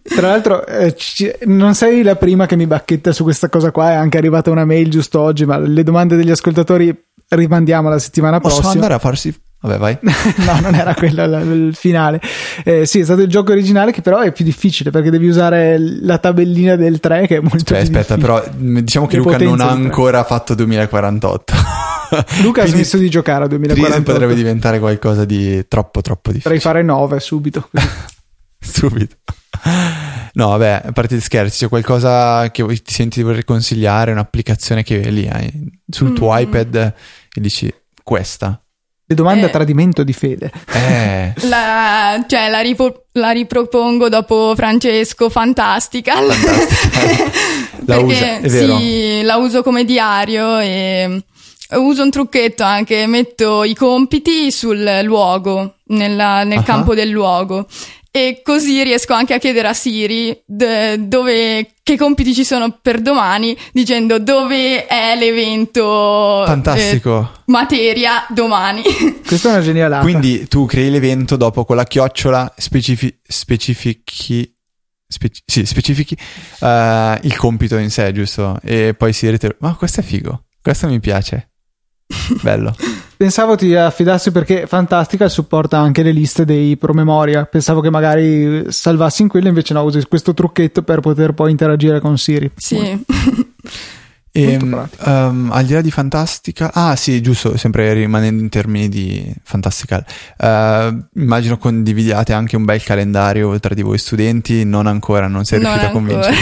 Tra 0.03 0.27
l'altro, 0.27 0.67
eh, 0.67 0.97
ci, 0.97 1.31
non 1.45 1.75
sei 1.75 2.03
la 2.03 2.17
prima 2.17 2.47
che 2.47 2.57
mi 2.57 2.67
bacchetta 2.67 3.13
su 3.13 3.23
questa 3.23 3.49
cosa 3.49 3.71
qua, 3.71 3.93
è 3.93 3.95
anche 3.95 4.19
arrivata 4.19 4.51
una 4.51 4.65
mail 4.65 4.91
giusto 4.91 5.21
oggi, 5.21 5.47
ma 5.47 5.57
le 5.57 5.85
domande 5.85 6.17
degli 6.17 6.33
ascoltatori 6.33 6.93
rimandiamo 7.31 7.89
la 7.89 7.99
settimana 7.99 8.39
Posso 8.39 8.61
prossima. 8.61 8.73
andare 8.75 8.95
a 8.95 8.99
farsi 8.99 9.35
Vabbè, 9.63 9.77
vai. 9.77 9.99
no, 10.01 10.59
non 10.61 10.75
era 10.75 10.95
quello 10.95 11.23
il 11.25 11.75
finale. 11.75 12.19
Eh, 12.65 12.87
sì, 12.87 13.01
è 13.01 13.05
stato 13.05 13.21
il 13.21 13.29
gioco 13.29 13.53
originale 13.53 13.93
che 13.93 14.01
però 14.01 14.21
è 14.21 14.33
più 14.33 14.43
difficile 14.43 14.91
perché 14.91 15.11
devi 15.11 15.29
usare 15.29 15.77
la 15.79 16.17
tabellina 16.17 16.77
del 16.77 16.99
3 16.99 17.27
che 17.27 17.37
è 17.37 17.41
molto 17.41 17.75
aspetta, 17.75 18.15
difficile. 18.15 18.19
però 18.19 18.43
diciamo 18.57 19.07
che 19.07 19.19
Luca 19.19 19.37
non 19.37 19.61
ha 19.61 19.69
ancora 19.69 20.25
fatto 20.25 20.55
2048. 20.55 21.55
Luca 22.41 22.63
ha 22.63 22.67
smesso 22.67 22.97
di 22.97 23.11
giocare 23.11 23.45
a 23.45 23.49
2048. 23.49 24.11
potrebbe 24.11 24.35
diventare 24.35 24.79
qualcosa 24.79 25.27
di 25.27 25.67
troppo 25.69 26.01
troppo 26.01 26.33
difficile. 26.33 26.55
Potrei 26.55 26.61
fare 26.61 26.83
9 26.83 27.21
subito. 27.21 27.69
subito. 28.59 29.17
No, 30.33 30.49
vabbè, 30.49 30.83
a 30.87 30.93
parte 30.93 31.17
gli 31.17 31.21
scherzi, 31.21 31.65
c'è 31.65 31.69
qualcosa 31.69 32.51
che 32.51 32.65
ti 32.65 32.95
senti 32.95 33.19
di 33.19 33.25
voler 33.25 33.45
consigliare, 33.45 34.13
un'applicazione 34.13 34.83
che 34.83 34.99
lì 35.11 35.29
hai 35.29 35.53
sul 35.87 36.15
tuo 36.15 36.33
mm. 36.33 36.39
iPad 36.39 36.95
e 37.35 37.41
dici 37.41 37.73
questa. 38.03 38.63
Le 39.07 39.17
domande 39.17 39.43
eh, 39.43 39.47
a 39.47 39.49
tradimento 39.51 40.05
di 40.05 40.13
fede. 40.13 40.53
Eh. 40.73 41.35
La, 41.49 42.25
cioè, 42.29 42.49
la, 42.49 42.61
ripo- 42.61 43.07
la, 43.13 43.31
ripropongo 43.31 44.09
dopo 44.09 44.55
Francesco, 44.55 45.29
fantastica. 45.29 46.15
fantastica. 46.15 47.31
la 47.87 47.97
Perché 47.97 48.41
usa, 48.43 48.49
sì, 48.49 49.23
la 49.23 49.37
uso 49.37 49.63
come 49.63 49.85
diario 49.85 50.59
e 50.59 51.25
uso 51.73 52.03
un 52.03 52.11
trucchetto 52.11 52.63
anche, 52.63 53.07
metto 53.07 53.65
i 53.65 53.75
compiti 53.75 54.53
sul 54.53 55.01
luogo, 55.03 55.77
nella, 55.87 56.45
nel 56.45 56.59
uh-huh. 56.59 56.65
campo 56.65 56.95
del 56.95 57.09
luogo 57.09 57.67
e 58.13 58.41
così 58.43 58.83
riesco 58.83 59.13
anche 59.13 59.35
a 59.35 59.39
chiedere 59.39 59.69
a 59.69 59.73
Siri 59.73 60.43
d- 60.45 60.97
dove, 60.97 61.75
che 61.91 61.97
compiti 61.97 62.35
ci 62.35 62.45
sono 62.45 62.79
per 62.81 63.01
domani, 63.01 63.57
dicendo 63.73 64.21
dove 64.21 64.87
è 64.87 65.17
l'evento. 65.19 66.45
Fantastico. 66.47 67.33
Eh, 67.35 67.41
materia 67.47 68.27
domani. 68.29 68.83
Questa 69.27 69.49
è 69.49 69.53
una 69.53 69.63
genialata. 69.63 70.03
Quindi 70.03 70.47
tu 70.47 70.67
crei 70.67 70.91
l'evento 70.91 71.37
dopo 71.37 71.65
con 71.65 71.77
la 71.77 71.85
chiocciola, 71.85 72.55
specifi- 72.57 73.19
specifichi. 73.27 74.53
Speci- 75.13 75.43
sì, 75.45 75.67
specifichi 75.67 76.17
uh, 76.61 76.67
il 77.23 77.37
compito 77.37 77.77
in 77.79 77.91
sé, 77.91 78.13
giusto? 78.13 78.61
E 78.63 78.95
poi 78.97 79.13
Siri 79.13 79.39
te 79.39 79.57
Ma 79.59 79.75
questo 79.75 79.99
è 80.01 80.03
figo. 80.05 80.45
Questo 80.63 80.87
mi 80.87 81.01
piace. 81.01 81.51
Bello. 82.43 82.73
Pensavo 83.21 83.55
ti 83.55 83.75
affidassi 83.75 84.31
perché 84.31 84.67
Fantastica 84.67 85.29
supporta 85.29 85.79
anche 85.79 86.03
le 86.03 86.11
liste 86.11 86.47
dei 86.47 86.79
promemoria. 86.79 87.45
Pensavo 87.45 87.83
che 87.83 87.91
magari 87.91 88.73
salvassi 88.73 89.21
in 89.21 89.29
quello, 89.29 89.49
invece 89.49 89.75
no, 89.75 89.83
usi 89.83 90.03
questo 90.09 90.33
trucchetto 90.33 90.81
per 90.83 91.01
poter 91.01 91.35
poi 91.35 91.51
interagire 91.51 92.01
con 92.01 92.17
Siri. 92.17 92.51
Sì. 92.57 93.05
E, 94.33 94.57
um, 94.57 95.51
al 95.53 95.65
di 95.65 95.73
là 95.73 95.81
di 95.81 95.91
Fantastica, 95.91 96.73
ah 96.73 96.95
sì, 96.95 97.21
giusto, 97.21 97.57
sempre 97.57 97.93
rimanendo 97.93 98.41
in 98.41 98.49
termini 98.49 98.89
di 98.89 99.35
Fantastical, 99.43 100.05
uh, 100.39 101.21
immagino 101.21 101.59
condividiate 101.59 102.33
anche 102.33 102.55
un 102.55 102.65
bel 102.65 102.81
calendario 102.81 103.59
tra 103.59 103.75
di 103.75 103.83
voi 103.83 103.99
studenti, 103.99 104.65
non 104.65 104.87
ancora, 104.87 105.27
non 105.27 105.45
sei 105.45 105.59
riuscito 105.59 105.87
a 105.87 105.91
convincere. 105.91 106.37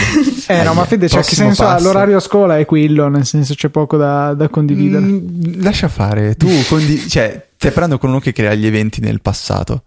eh 0.47 0.63
no, 0.63 0.75
ma 0.75 0.85
Fede, 0.85 1.09
cioè, 1.09 1.23
che 1.23 1.33
senso 1.33 1.65
ha? 1.65 1.79
L'orario 1.79 2.17
a 2.17 2.19
scuola 2.19 2.59
è 2.59 2.65
quello, 2.65 3.07
nel 3.07 3.25
senso 3.25 3.55
c'è 3.55 3.69
poco 3.69 3.97
da, 3.97 4.35
da 4.35 4.49
condividere. 4.49 5.03
Mm, 5.03 5.61
lascia 5.63 5.87
fare, 5.87 6.35
tu 6.35 6.47
condiv- 6.67 7.07
cioè, 7.07 7.47
stai 7.57 7.71
parlando 7.71 7.97
con 7.97 8.11
uno 8.11 8.19
che 8.19 8.33
crea 8.33 8.53
gli 8.53 8.67
eventi 8.67 9.01
nel 9.01 9.19
passato. 9.19 9.81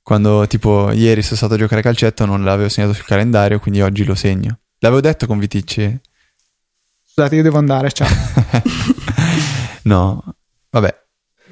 Quando 0.00 0.46
tipo 0.46 0.92
ieri 0.92 1.22
sono 1.22 1.36
stato 1.36 1.54
a 1.54 1.56
giocare 1.56 1.80
a 1.80 1.84
calcetto 1.84 2.24
non 2.24 2.44
l'avevo 2.44 2.68
segnato 2.68 2.92
sul 2.92 3.06
calendario, 3.06 3.58
quindi 3.58 3.80
oggi 3.80 4.04
lo 4.04 4.14
segno. 4.14 4.58
L'avevo 4.78 5.00
detto 5.00 5.26
con 5.26 5.38
Viticci? 5.38 6.00
Scusate, 7.16 7.36
io 7.36 7.42
devo 7.42 7.58
andare, 7.58 7.92
ciao. 7.92 8.08
no, 9.84 10.34
vabbè. 10.68 11.02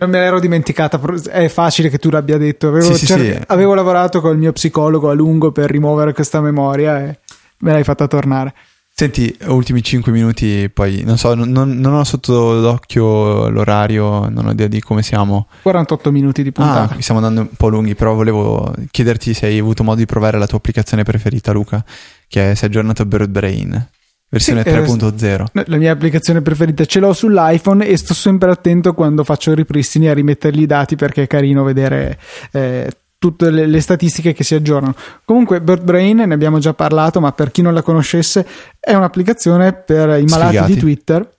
Non 0.01 0.11
me 0.11 0.19
l'ero 0.19 0.41
dimenticata, 0.41 1.01
è 1.31 1.47
facile 1.47 1.89
che 1.89 1.99
tu 1.99 2.11
l'abbia 2.11 2.37
detto. 2.37 2.67
Avevo, 2.67 2.93
sì, 2.93 3.07
cer- 3.07 3.21
sì, 3.21 3.33
sì. 3.33 3.41
avevo 3.47 3.73
lavorato 3.75 4.21
con 4.21 4.33
il 4.33 4.39
mio 4.39 4.51
psicologo 4.51 5.09
a 5.09 5.13
lungo 5.13 5.53
per 5.53 5.71
rimuovere 5.71 6.15
questa 6.15 6.41
memoria 6.41 6.99
e 6.99 7.21
me 7.59 7.71
l'hai 7.71 7.85
fatta 7.85 8.09
tornare. 8.09 8.53
Senti, 8.93 9.39
ultimi 9.47 9.85
5 9.85 10.11
minuti, 10.11 10.69
poi 10.69 11.05
non 11.05 11.17
so, 11.17 11.33
non, 11.35 11.49
non, 11.53 11.95
ho 11.95 12.03
sotto 12.03 12.61
d'occhio 12.61 13.49
l'orario, 13.49 14.29
non 14.31 14.47
ho 14.47 14.51
idea 14.51 14.67
di 14.67 14.81
come 14.81 15.05
siamo. 15.05 15.47
48 15.63 16.11
minuti 16.11 16.43
di 16.43 16.51
puntata. 16.51 16.97
Ah, 16.97 17.01
stiamo 17.01 17.25
andando 17.25 17.49
un 17.49 17.57
po' 17.57 17.69
lunghi, 17.69 17.95
però 17.95 18.15
volevo 18.15 18.75
chiederti 18.91 19.33
se 19.33 19.47
hai 19.47 19.61
avuto 19.61 19.85
modo 19.85 19.99
di 19.99 20.07
provare 20.07 20.39
la 20.39 20.49
tua 20.49 20.59
applicazione 20.59 21.05
preferita, 21.05 21.53
Luca, 21.53 21.85
che 22.27 22.51
è, 22.51 22.55
si 22.57 22.65
è 22.65 22.67
aggiornato 22.67 23.07
Bird 23.07 23.31
Brain. 23.31 23.91
Versione 24.33 24.63
sì, 24.63 24.71
3.0. 24.71 25.47
Eh, 25.53 25.65
la 25.67 25.77
mia 25.77 25.93
applicazione 25.93 26.41
preferita 26.41 26.87
ce 26.87 27.01
l'ho 27.01 27.13
sull'iPhone 27.13 27.87
e 27.87 27.99
sto 27.99 28.15
sempre 28.15 28.51
attento 28.51 28.95
quando 28.95 29.25
faccio 29.25 29.53
ripristini 29.53 30.09
a 30.09 30.15
rimettergli 30.15 30.63
i 30.63 30.67
dati 30.67 30.97
perché 30.97 31.25
è 31.25 31.27
carino 31.27 31.63
vedere 31.63 32.19
eh, 32.53 32.91
tutte 33.19 33.51
le, 33.51 33.67
le, 33.67 33.81
statistiche 33.83 34.33
che 34.33 34.43
si 34.43 34.55
aggiornano. 34.55 34.95
Comunque 35.27 35.61
Bird 35.61 35.83
Brain 35.83 36.17
ne 36.17 36.33
abbiamo 36.33 36.59
già 36.61 36.73
parlato, 36.73 37.21
ma 37.21 37.31
per 37.33 37.51
chi 37.51 37.61
non 37.61 37.75
la 37.75 37.83
conoscesse 37.83 38.47
è 38.81 38.95
un'applicazione 38.95 39.75
per 39.75 40.19
i 40.19 40.25
malati 40.25 40.57
Sfigati. 40.57 40.73
di 40.73 40.81
Twitter. 40.81 41.31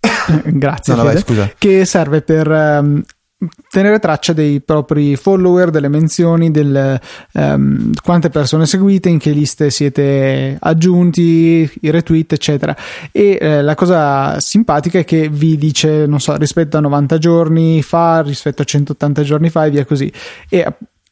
Grazie, 0.44 0.94
no, 0.96 1.02
Fede, 1.02 1.24
vai, 1.34 1.54
che 1.56 1.86
serve 1.86 2.20
per 2.20 2.46
um, 2.46 3.02
tenere 3.68 3.98
traccia 3.98 4.32
dei 4.32 4.60
propri 4.60 5.16
follower, 5.16 5.70
delle 5.70 5.88
menzioni, 5.88 6.50
del 6.50 7.00
um, 7.32 7.92
quante 8.02 8.28
persone 8.28 8.66
seguite, 8.66 9.08
in 9.08 9.18
che 9.18 9.30
liste 9.30 9.70
siete 9.70 10.56
aggiunti, 10.58 11.70
i 11.80 11.90
retweet, 11.90 12.32
eccetera. 12.32 12.76
E 13.10 13.38
eh, 13.40 13.62
la 13.62 13.74
cosa 13.74 14.38
simpatica 14.40 14.98
è 14.98 15.04
che 15.04 15.28
vi 15.28 15.56
dice, 15.56 16.06
non 16.06 16.20
so, 16.20 16.36
rispetto 16.36 16.76
a 16.76 16.80
90 16.80 17.18
giorni 17.18 17.82
fa, 17.82 18.22
rispetto 18.22 18.62
a 18.62 18.64
180 18.64 19.22
giorni 19.22 19.50
fa 19.50 19.64
e 19.64 19.70
via 19.70 19.84
così. 19.84 20.12
E 20.48 20.66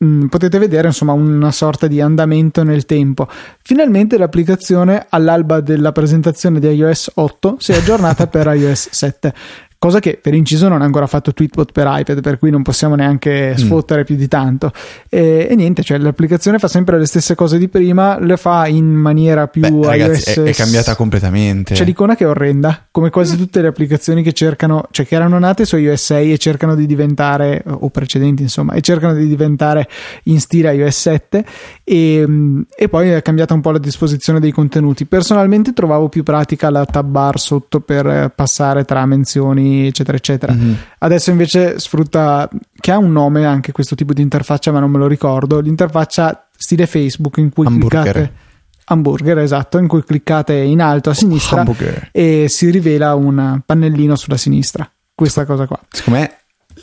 mm, 0.04 0.26
potete 0.26 0.58
vedere 0.58 0.88
insomma 0.88 1.12
una 1.12 1.52
sorta 1.52 1.86
di 1.86 2.00
andamento 2.00 2.62
nel 2.62 2.86
tempo. 2.86 3.28
Finalmente 3.62 4.18
l'applicazione 4.18 5.06
all'alba 5.08 5.60
della 5.60 5.92
presentazione 5.92 6.60
di 6.60 6.68
iOS 6.68 7.12
8 7.14 7.56
si 7.58 7.72
è 7.72 7.76
aggiornata 7.76 8.26
per 8.26 8.46
iOS 8.46 8.88
7 8.90 9.34
cosa 9.82 9.98
che 9.98 10.16
per 10.22 10.32
inciso 10.32 10.68
non 10.68 10.80
ha 10.80 10.84
ancora 10.84 11.08
fatto 11.08 11.32
Tweetbot 11.32 11.72
per 11.72 11.88
iPad, 11.90 12.20
per 12.20 12.38
cui 12.38 12.50
non 12.50 12.62
possiamo 12.62 12.94
neanche 12.94 13.50
mm. 13.50 13.54
sfottere 13.56 14.02
mm. 14.02 14.04
più 14.04 14.14
di 14.14 14.28
tanto. 14.28 14.70
E, 15.08 15.48
e, 15.50 15.56
niente, 15.56 15.82
cioè 15.82 15.98
l'applicazione 15.98 16.60
fa 16.60 16.68
sempre 16.68 17.00
le 17.00 17.06
stesse 17.06 17.34
cose 17.34 17.58
di 17.58 17.68
prima, 17.68 18.16
le 18.20 18.36
fa 18.36 18.68
in 18.68 18.86
maniera 18.86 19.48
più 19.48 19.62
Beh, 19.62 19.84
ragazzi, 19.84 20.38
è, 20.38 20.42
è, 20.44 20.54
cambiata 20.54 20.94
completamente. 20.94 21.74
C'è 21.74 21.82
l'icona 21.82 22.14
che 22.14 22.22
è 22.22 22.28
orrenda, 22.28 22.86
come 22.92 23.10
quasi 23.10 23.36
tutte 23.36 23.60
le 23.60 23.66
applicazioni 23.66 24.22
che 24.22 24.32
cercano, 24.32 24.86
cioè 24.92 25.04
che 25.04 25.16
erano 25.16 25.40
nate 25.40 25.64
su 25.64 25.76
iOS 25.76 26.00
6 26.00 26.32
e 26.32 26.38
cercano 26.38 26.76
di 26.76 26.86
diventare, 26.86 27.64
o 27.66 27.88
precedenti 27.88 28.42
insomma, 28.42 28.74
e 28.74 28.82
cercano 28.82 29.14
di 29.14 29.26
diventare 29.26 29.88
in 30.24 30.38
stile 30.38 30.72
iOS 30.76 30.96
7 30.96 31.44
e, 31.82 32.64
e 32.76 32.88
poi 32.88 33.08
è 33.08 33.20
cambiata 33.20 33.52
un 33.52 33.60
po' 33.60 33.72
la 33.72 33.78
disposizione 33.78 34.38
dei 34.38 34.52
contenuti. 34.52 35.06
Personalmente 35.06 35.72
trovavo 35.72 36.08
più 36.08 36.22
pratica 36.22 36.70
la 36.70 36.84
tab 36.84 37.08
bar 37.08 37.40
sotto 37.40 37.80
per 37.80 38.30
passare 38.32 38.84
tra 38.84 39.04
menzioni 39.06 39.70
eccetera, 39.86 40.16
eccetera. 40.16 40.52
Mm-hmm. 40.52 40.72
Adesso 40.98 41.30
invece 41.30 41.78
sfrutta, 41.78 42.48
che 42.78 42.90
ha 42.90 42.98
un 42.98 43.12
nome 43.12 43.44
anche 43.44 43.72
questo 43.72 43.94
tipo 43.94 44.12
di 44.12 44.22
interfaccia, 44.22 44.72
ma 44.72 44.80
non 44.80 44.90
me 44.90 44.98
lo 44.98 45.06
ricordo, 45.06 45.60
l'interfaccia 45.60 46.48
stile 46.56 46.86
Facebook 46.86 47.38
in 47.38 47.50
cui 47.50 47.66
Hamburger. 47.66 48.02
cliccate 48.02 48.50
hamburger, 48.84 49.38
esatto, 49.38 49.78
in 49.78 49.86
cui 49.86 50.04
cliccate 50.04 50.54
in 50.54 50.80
alto 50.80 51.10
a 51.10 51.14
sinistra 51.14 51.62
oh, 51.62 51.76
e 52.10 52.46
si 52.48 52.70
rivela 52.70 53.14
un 53.14 53.60
pannellino 53.64 54.16
sulla 54.16 54.36
sinistra. 54.36 54.90
Questa 55.14 55.44
cosa 55.44 55.66
qua. 55.66 55.80
Secondo 55.88 56.20
me 56.20 56.36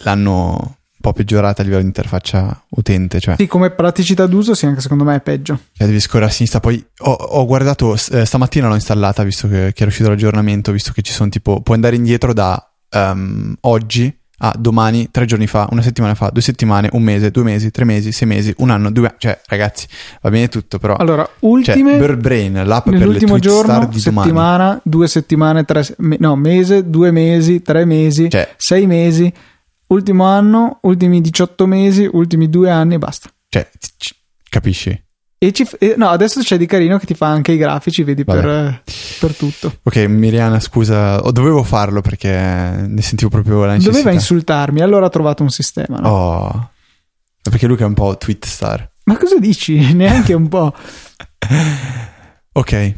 l'hanno 0.04 0.78
un 1.00 1.12
po' 1.12 1.14
peggiorata 1.14 1.62
a 1.62 1.64
livello 1.64 1.82
di 1.82 1.88
interfaccia 1.88 2.66
utente. 2.70 3.20
Cioè. 3.20 3.36
Sì, 3.38 3.48
come 3.48 3.72
praticità 3.72 4.26
d'uso, 4.28 4.54
sì, 4.54 4.66
anche 4.66 4.82
secondo 4.82 5.06
me 5.06 5.16
è 5.16 5.22
peggio. 5.22 5.60
Cioè, 5.72 5.88
devi 5.88 6.00
scorrere 6.00 6.30
a 6.30 6.34
sinistra. 6.34 6.60
Poi 6.60 6.86
ho, 7.00 7.12
ho 7.12 7.46
guardato, 7.46 7.94
eh, 7.94 8.26
stamattina 8.26 8.68
l'ho 8.68 8.76
installata 8.76 9.24
visto 9.24 9.48
che, 9.48 9.72
che, 9.74 9.82
era 9.82 9.88
uscito 9.88 10.10
l'aggiornamento, 10.10 10.74
visto 10.74 10.92
che 10.92 11.02
ci 11.02 11.14
sono 11.14 11.30
tipo, 11.30 11.62
puoi 11.62 11.78
andare 11.78 11.96
indietro 11.96 12.34
da 12.34 12.69
um, 12.92 13.56
oggi 13.62 14.14
a 14.42 14.56
domani, 14.58 15.10
tre 15.12 15.26
giorni 15.26 15.48
fa, 15.48 15.68
una 15.72 15.82
settimana 15.82 16.16
fa, 16.16 16.30
due 16.32 16.42
settimane, 16.42 16.90
un 16.94 17.04
mese, 17.04 17.30
due 17.32 17.44
mesi, 17.44 17.72
tre 17.72 17.84
mesi, 17.84 18.12
sei 18.12 18.28
mesi, 18.28 18.54
un 18.58 18.70
anno, 18.70 18.92
due 18.92 19.08
anni. 19.08 19.18
Cioè, 19.20 19.40
ragazzi, 19.48 19.88
va 20.22 20.30
bene 20.30 20.48
tutto, 20.48 20.80
però. 20.80 20.96
Allora, 20.96 21.28
ultime. 21.40 21.92
Cioè, 21.92 22.00
Bird 22.00 22.22
Brain, 22.22 22.64
l'app 22.66 22.90
per 22.90 23.08
le 23.08 23.20
tweet 23.20 23.40
giorno, 23.40 23.86
di 23.88 24.00
settimana, 24.00 24.58
domani. 24.58 24.80
due 24.84 25.08
settimane, 25.08 25.66
tre. 25.66 25.84
No, 25.98 26.36
mese, 26.36 26.90
due 26.90 27.12
mesi, 27.12 27.62
tre 27.62 27.84
mesi, 27.86 28.30
cioè, 28.30 28.54
sei 28.56 28.86
mesi, 28.88 29.32
ultimo 29.88 30.24
anno, 30.24 30.80
ultimi 30.84 31.20
18 31.20 31.66
mesi, 31.68 32.10
ultimi 32.10 32.50
due 32.50 32.70
anni 32.70 32.94
e 32.96 32.98
basta. 32.98 33.30
Cioè, 33.50 33.70
capisci? 34.50 35.04
E, 35.42 35.54
ci, 35.54 35.66
e 35.80 35.94
no, 35.96 36.10
adesso 36.10 36.42
c'è 36.42 36.58
di 36.58 36.66
carino 36.66 36.98
che 36.98 37.06
ti 37.06 37.14
fa 37.14 37.28
anche 37.28 37.54
i 37.54 37.58
grafici, 37.58 38.04
vedi, 38.04 38.26
per, 38.26 38.84
per, 39.20 39.34
tutto. 39.36 39.80
Ok, 39.84 39.96
Miriana, 39.96 40.60
scusa, 40.60 41.24
o 41.24 41.32
dovevo 41.32 41.64
farlo 41.64 42.02
perché 42.02 42.30
ne 42.30 43.02
sentivo 43.02 43.30
proprio 43.30 43.64
la 43.64 43.72
necessità. 43.72 43.96
Doveva 43.96 44.12
insultarmi, 44.12 44.82
allora 44.82 45.06
ha 45.06 45.10
trovato 45.10 45.42
un 45.42 45.50
sistema, 45.50 45.98
no? 46.00 46.10
Oh, 46.10 46.72
perché 47.42 47.68
lui 47.68 47.78
è 47.78 47.84
un 47.84 47.94
po' 47.94 48.18
tweet 48.18 48.46
star. 48.46 48.86
Ma 49.06 49.18
cosa 49.18 49.40
dici? 49.40 49.80
Neanche 49.96 50.34
un 50.34 50.50
po'. 50.50 50.76
ok. 52.52 52.96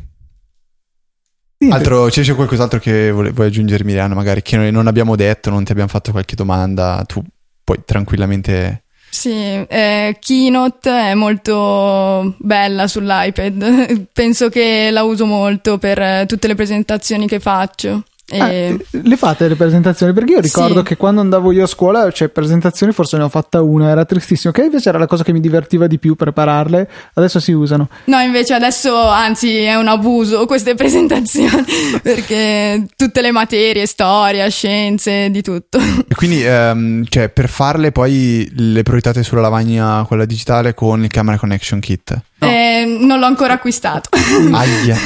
Altro, 1.70 2.08
c'è, 2.08 2.24
c'è 2.24 2.34
qualcos'altro 2.34 2.80
che 2.80 3.12
vuoi, 3.12 3.32
vuoi 3.34 3.48
aggiungere, 3.48 3.84
Miriana? 3.84 4.16
Magari 4.16 4.42
che 4.42 4.58
non 4.72 4.88
abbiamo 4.88 5.16
detto, 5.16 5.52
non 5.52 5.64
ti 5.64 5.74
abbiamo 5.74 5.90
fatto 5.90 6.10
qualche 6.10 6.36
domanda, 6.36 7.04
tu 7.06 7.24
puoi 7.64 7.84
tranquillamente 7.86 8.86
sì, 9.12 9.30
eh, 9.30 10.18
Keynote 10.22 10.90
è 10.90 11.14
molto 11.16 12.34
bella 12.38 12.88
sull'iPad, 12.88 14.08
penso 14.14 14.48
che 14.48 14.90
la 14.90 15.04
uso 15.04 15.26
molto 15.26 15.78
per 15.78 16.26
tutte 16.26 16.48
le 16.48 16.56
presentazioni 16.56 17.28
che 17.28 17.42
faccio. 17.42 18.04
Ah, 18.40 18.52
e... 18.52 18.78
Ah, 18.80 19.00
le 19.04 19.18
fate 19.18 19.48
le 19.48 19.56
presentazioni? 19.56 20.14
Perché 20.14 20.34
io 20.34 20.40
ricordo 20.40 20.80
sì. 20.80 20.84
che 20.84 20.98
quando 20.98 21.22
andavo 21.22 21.52
io 21.52 21.64
a 21.64 21.68
scuola, 21.68 22.12
cioè 22.12 22.30
presentazioni 22.30 22.92
forse 22.94 23.18
ne 23.18 23.24
ho 23.24 23.30
fatta 23.30 23.62
una, 23.62 23.90
era 23.90 24.06
tristissimo, 24.06 24.54
che 24.54 24.64
invece 24.64 24.90
era 24.90 24.98
la 24.98 25.08
cosa 25.08 25.24
che 25.24 25.34
mi 25.34 25.40
divertiva 25.40 25.88
di 25.88 26.00
più 26.00 26.16
prepararle, 26.16 26.90
adesso 27.14 27.40
si 27.40 27.52
usano. 27.52 27.90
No, 28.06 28.20
invece 28.20 28.54
adesso 28.54 28.96
anzi 28.96 29.58
è 29.58 29.76
un 29.76 29.88
abuso 29.88 30.46
queste 30.46 30.76
presentazioni, 30.76 31.66
perché 32.02 32.86
tutte 32.96 33.22
le 33.22 33.32
materie, 33.32 33.86
storia, 33.86 34.48
scienze, 34.50 35.30
di 35.30 35.42
tutto. 35.42 35.80
E 35.80 36.16
quindi 36.16 36.44
um, 36.46 37.04
cioè, 37.08 37.30
per 37.30 37.50
farle 37.50 37.92
poi 37.92 38.50
le 38.56 38.84
proiettate 38.84 39.24
sulla 39.24 39.42
lavagna, 39.42 40.04
quella 40.08 40.26
digitale, 40.26 40.74
con 40.74 41.04
il 41.04 41.10
Camera 41.10 41.38
Connection 41.38 41.80
Kit? 41.80 42.22
No. 42.42 42.48
Eh, 42.48 42.86
non 42.86 43.20
l'ho 43.20 43.28
ancora 43.28 43.54
acquistato. 43.54 44.10
Aia. 44.52 44.98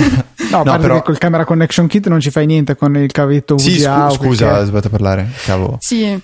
No, 0.51 0.63
no 0.63 0.77
però... 0.77 0.95
che 0.95 1.01
col 1.03 1.17
camera 1.17 1.43
connection 1.43 1.87
kit 1.87 2.07
non 2.07 2.21
ci 2.21 2.31
fai 2.31 2.45
niente 2.45 2.77
con 2.77 2.95
il 2.95 3.11
cavetto 3.11 3.57
sì, 3.57 3.77
VGA. 3.77 4.09
Scu- 4.09 4.25
scusa, 4.25 4.59
ho 4.59 4.63
sbagliato 4.63 4.87
a 4.87 4.89
parlare. 4.89 5.29
Cavolo. 5.43 5.77
Sì. 5.81 6.17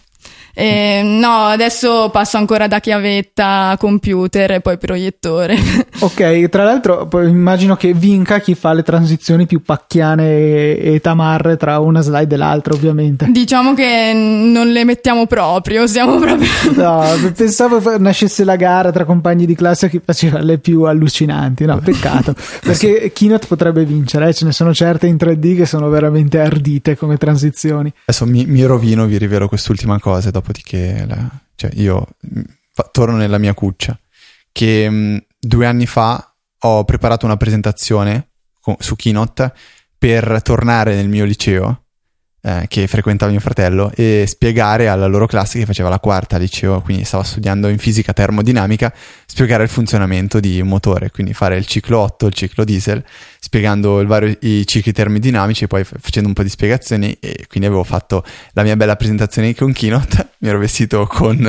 Eh, 0.54 1.02
no, 1.04 1.46
adesso 1.46 2.10
passo 2.12 2.38
ancora 2.38 2.68
da 2.68 2.80
chiavetta 2.80 3.70
a 3.70 3.78
computer 3.78 4.52
e 4.52 4.62
poi 4.62 4.78
proiettore. 4.78 5.56
ok, 6.00 6.50
tra 6.50 6.64
l'altro 6.64 7.08
immagino 7.22 7.76
che 7.76 7.94
vinca 7.94 8.40
chi 8.40 8.56
fa 8.56 8.74
le 8.74 8.84
transizioni 8.84 9.46
più 9.46 9.62
pacchiane 9.62 10.30
e, 10.30 10.80
e 10.96 11.02
tamarre 11.02 11.58
tra 11.58 11.80
una 11.80 12.02
slide 12.02 12.36
e 12.36 12.38
l'altra, 12.38 12.74
ovviamente. 12.74 13.28
Diciamo 13.30 13.74
che 13.74 14.12
non 14.14 14.72
le 14.72 14.84
mettiamo 14.84 15.26
proprio, 15.28 15.88
siamo 15.88 16.18
proprio... 16.18 16.50
no, 16.76 17.04
pensavo 17.36 17.98
nascesse 17.98 18.44
la 18.44 18.56
gara 18.56 18.92
tra 18.92 19.06
compagni 19.06 19.46
di 19.46 19.56
classe 19.56 19.90
che 19.90 20.02
faceva 20.04 20.40
le 20.40 20.58
più 20.58 20.84
allucinanti, 20.84 21.66
no, 21.66 21.80
peccato, 21.80 22.36
perché 22.62 23.12
Keynote 23.14 23.48
potrebbe 23.48 23.86
vincere, 23.86 24.30
eh? 24.30 24.34
ce 24.34 24.46
ne 24.46 24.52
sono 24.52 24.74
certe 24.74 25.08
in 25.08 25.16
3D 25.16 25.58
che 25.58 25.66
sono 25.66 25.90
veramente 25.90 26.40
ardite 26.40 26.98
come 26.98 27.18
transizioni. 27.18 27.92
Adesso 28.06 28.26
mi, 28.26 28.46
mi 28.46 28.64
rovino, 28.64 29.06
vi 29.06 29.18
rivelo 29.18 29.48
quest'ultima 29.48 30.00
cosa 30.00 30.32
dopodiché 30.42 31.06
la, 31.08 31.30
cioè 31.56 31.72
io 31.76 32.08
mm, 32.26 32.42
fa, 32.74 32.90
torno 32.92 33.16
nella 33.16 33.38
mia 33.38 33.54
cuccia, 33.54 33.98
che 34.52 34.90
mh, 34.90 34.96
mm, 34.96 35.18
due 35.40 35.66
anni 35.66 35.86
fa 35.86 36.36
ho 36.64 36.84
preparato 36.84 37.26
una 37.26 37.38
presentazione 37.38 38.32
con, 38.60 38.76
su 38.80 38.96
Keynote 38.96 39.54
per 39.98 40.42
tornare 40.44 40.96
nel 40.96 41.08
mio 41.08 41.26
liceo 41.26 41.86
eh, 42.42 42.66
che 42.68 42.88
frequentava 42.88 43.30
mio 43.32 43.40
fratello 43.40 43.92
e 43.96 44.26
spiegare 44.28 44.88
alla 44.88 45.06
loro 45.06 45.28
classe 45.28 45.60
che 45.60 45.66
faceva 45.66 45.90
la 45.90 46.00
quarta 46.00 46.38
liceo, 46.38 46.82
quindi 46.82 47.04
stava 47.04 47.24
studiando 47.24 47.68
in 47.68 47.78
fisica 47.78 48.14
termodinamica, 48.14 48.92
spiegare 49.26 49.64
il 49.64 49.70
funzionamento 49.70 50.40
di 50.40 50.60
un 50.60 50.68
motore, 50.68 51.12
quindi 51.12 51.34
fare 51.34 51.58
il 51.58 51.68
ciclo 51.68 52.00
8, 52.00 52.28
il 52.28 52.34
ciclo 52.34 52.64
diesel, 52.64 53.04
spiegando 53.44 54.06
vario, 54.06 54.38
i 54.42 54.68
cicli 54.68 54.92
termodinamici 54.92 55.64
e 55.64 55.68
poi 55.68 55.84
facendo 55.84 56.28
un 56.28 56.36
po' 56.36 56.44
di 56.44 56.50
spiegazioni 56.50 57.18
e 57.20 57.46
quindi 57.50 57.68
avevo 57.68 57.84
fatto 57.84 58.24
la 58.52 58.62
mia 58.62 58.76
bella 58.76 58.96
presentazione 58.96 59.56
con 59.56 59.72
Keynote, 59.72 60.34
mi 60.42 60.50
ero 60.50 60.60
vestito 60.60 61.08
con 61.08 61.44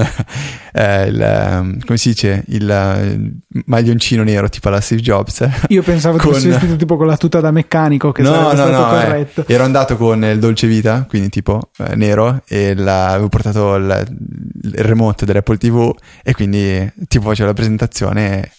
eh, 0.72 1.07
il, 1.07 1.20
ehm, 1.20 1.84
come 1.84 1.99
si 1.99 2.09
dice, 2.09 2.45
il, 2.49 3.34
maglioncino 3.66 4.22
nero 4.22 4.49
tipo 4.49 4.68
alla 4.68 4.80
Steve 4.80 5.03
Jobs. 5.03 5.47
Io 5.68 5.82
pensavo 5.82 6.16
con... 6.16 6.32
fossi 6.32 6.49
vestito 6.49 6.76
tipo 6.76 6.97
con 6.97 7.07
la 7.07 7.18
tuta 7.18 7.40
da 7.40 7.51
meccanico 7.51 8.11
che 8.11 8.22
no, 8.22 8.30
sarebbe 8.30 8.49
no, 8.49 8.55
stato 8.55 8.70
no, 8.70 9.01
eh, 9.01 9.05
corretto. 9.05 9.45
Eh, 9.47 9.53
ero 9.53 9.64
andato 9.64 9.97
con 9.99 10.24
il 10.24 10.38
dolce 10.38 10.66
vita 10.66 11.05
quindi 11.07 11.28
tipo 11.28 11.68
eh, 11.76 11.95
nero, 11.95 12.40
e 12.49 12.74
la, 12.74 13.09
avevo 13.09 13.28
portato 13.28 13.74
il, 13.74 14.07
il, 14.62 14.72
remote 14.76 15.26
dell'Apple 15.26 15.59
TV 15.59 15.95
e 16.22 16.32
quindi 16.32 16.90
tipo 17.07 17.28
facevo 17.28 17.49
la 17.49 17.55
presentazione 17.55 18.51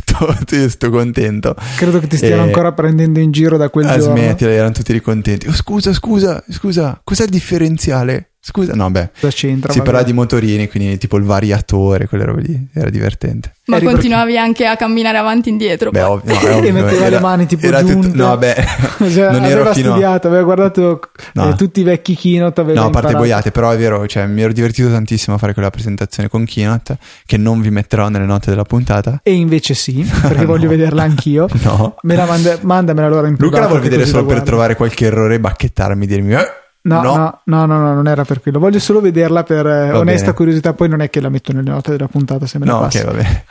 tutto, 0.00 0.36
tutto 0.44 0.90
contento. 0.90 1.54
Credo 1.76 1.98
che 2.00 2.06
ti 2.06 2.16
stiano 2.16 2.42
e... 2.42 2.46
ancora 2.46 2.72
prendendo 2.72 3.20
in 3.20 3.30
giro 3.30 3.56
da 3.56 3.68
quel 3.68 3.86
ah, 3.86 3.98
giorno. 3.98 4.16
Smettila, 4.16 4.50
erano 4.50 4.72
tutti 4.72 4.92
ricontenti. 4.92 5.48
Oh, 5.48 5.52
scusa, 5.52 5.92
scusa, 5.92 6.42
scusa, 6.48 7.00
cos'è 7.02 7.24
il 7.24 7.30
differenziale? 7.30 8.31
Scusa, 8.44 8.74
no, 8.74 8.90
beh. 8.90 9.10
Cosa 9.20 9.32
c'entra? 9.32 9.72
Si 9.72 9.80
parla 9.82 10.02
di 10.02 10.12
motorini, 10.12 10.68
quindi 10.68 10.98
tipo 10.98 11.16
il 11.16 11.22
variatore, 11.22 12.08
quelle 12.08 12.24
robe 12.24 12.40
lì. 12.42 12.68
Era 12.72 12.90
divertente. 12.90 13.52
Ma 13.66 13.76
Eri 13.76 13.84
continuavi 13.84 14.32
perché... 14.32 14.46
anche 14.46 14.66
a 14.66 14.74
camminare 14.74 15.16
avanti 15.16 15.48
e 15.48 15.52
indietro. 15.52 15.92
Beh, 15.92 16.02
ovvio, 16.02 16.34
no, 16.34 16.38
ovvio, 16.56 16.68
e 16.68 16.72
metteva 16.72 17.08
le 17.08 17.20
mani 17.20 17.46
tipo 17.46 17.66
era 17.66 17.84
giunte. 17.84 18.08
Tutto, 18.08 18.20
no, 18.20 18.28
vabbè. 18.30 18.64
cioè, 18.98 19.30
non 19.30 19.44
aveva 19.44 19.72
fino... 19.72 19.90
studiato, 19.90 20.26
aveva 20.26 20.42
guardato 20.42 21.00
no. 21.34 21.50
eh, 21.50 21.54
tutti 21.54 21.78
i 21.78 21.82
vecchi 21.84 22.16
keynote. 22.16 22.62
no, 22.64 22.86
a 22.86 22.90
parte 22.90 23.14
boiate, 23.14 23.52
però 23.52 23.70
è 23.70 23.78
vero, 23.78 24.08
cioè, 24.08 24.26
mi 24.26 24.42
ero 24.42 24.52
divertito 24.52 24.90
tantissimo 24.90 25.36
a 25.36 25.38
fare 25.38 25.52
quella 25.52 25.70
presentazione 25.70 26.28
con 26.28 26.44
keynote, 26.44 26.98
che 27.24 27.36
non 27.36 27.60
vi 27.60 27.70
metterò 27.70 28.08
nelle 28.08 28.26
note 28.26 28.50
della 28.50 28.64
puntata. 28.64 29.20
E 29.22 29.34
invece 29.34 29.74
sì, 29.74 30.04
perché 30.20 30.44
voglio 30.46 30.68
vederla 30.68 31.04
anch'io. 31.04 31.46
no. 31.62 31.94
Me 32.02 32.16
la 32.16 32.24
manda, 32.24 32.58
mandamela 32.60 33.06
allora 33.06 33.28
in 33.28 33.36
Luca 33.38 33.60
la 33.60 33.68
vuol 33.68 33.82
vedere 33.82 34.04
solo 34.04 34.24
per 34.24 34.42
trovare 34.42 34.74
qualche 34.74 35.06
errore 35.06 35.36
e 35.36 35.40
bacchettarmi 35.40 36.06
dirmi... 36.06 36.34
Eh, 36.34 36.60
No, 36.84 37.00
no, 37.00 37.14
no, 37.44 37.66
no, 37.66 37.78
no, 37.78 37.94
non 37.94 38.08
era 38.08 38.24
per 38.24 38.40
quello. 38.40 38.58
Voglio 38.58 38.80
solo 38.80 39.00
vederla 39.00 39.44
per 39.44 39.66
eh, 39.66 39.92
onesta 39.92 40.26
bene. 40.26 40.36
curiosità. 40.36 40.72
Poi 40.72 40.88
non 40.88 41.00
è 41.00 41.10
che 41.10 41.20
la 41.20 41.28
metto 41.28 41.52
nelle 41.52 41.70
note 41.70 41.92
della 41.92 42.08
puntata 42.08 42.46
se 42.46 42.58
me 42.58 42.66
no, 42.66 42.72
la 42.72 42.86
passa. 42.86 42.98
ok, 42.98 43.04
va 43.04 43.12
bene. 43.12 43.44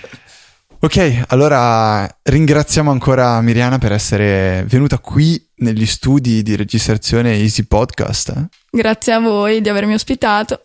ok, 0.78 1.24
allora 1.28 2.06
ringraziamo 2.22 2.90
ancora 2.90 3.40
Miriana 3.40 3.78
per 3.78 3.92
essere 3.92 4.64
venuta 4.68 4.98
qui 4.98 5.42
negli 5.56 5.86
studi 5.86 6.42
di 6.42 6.56
registrazione 6.56 7.36
Easy 7.36 7.64
Podcast. 7.64 8.48
Grazie 8.70 9.12
a 9.14 9.20
voi 9.20 9.62
di 9.62 9.68
avermi 9.70 9.94
ospitato. 9.94 10.60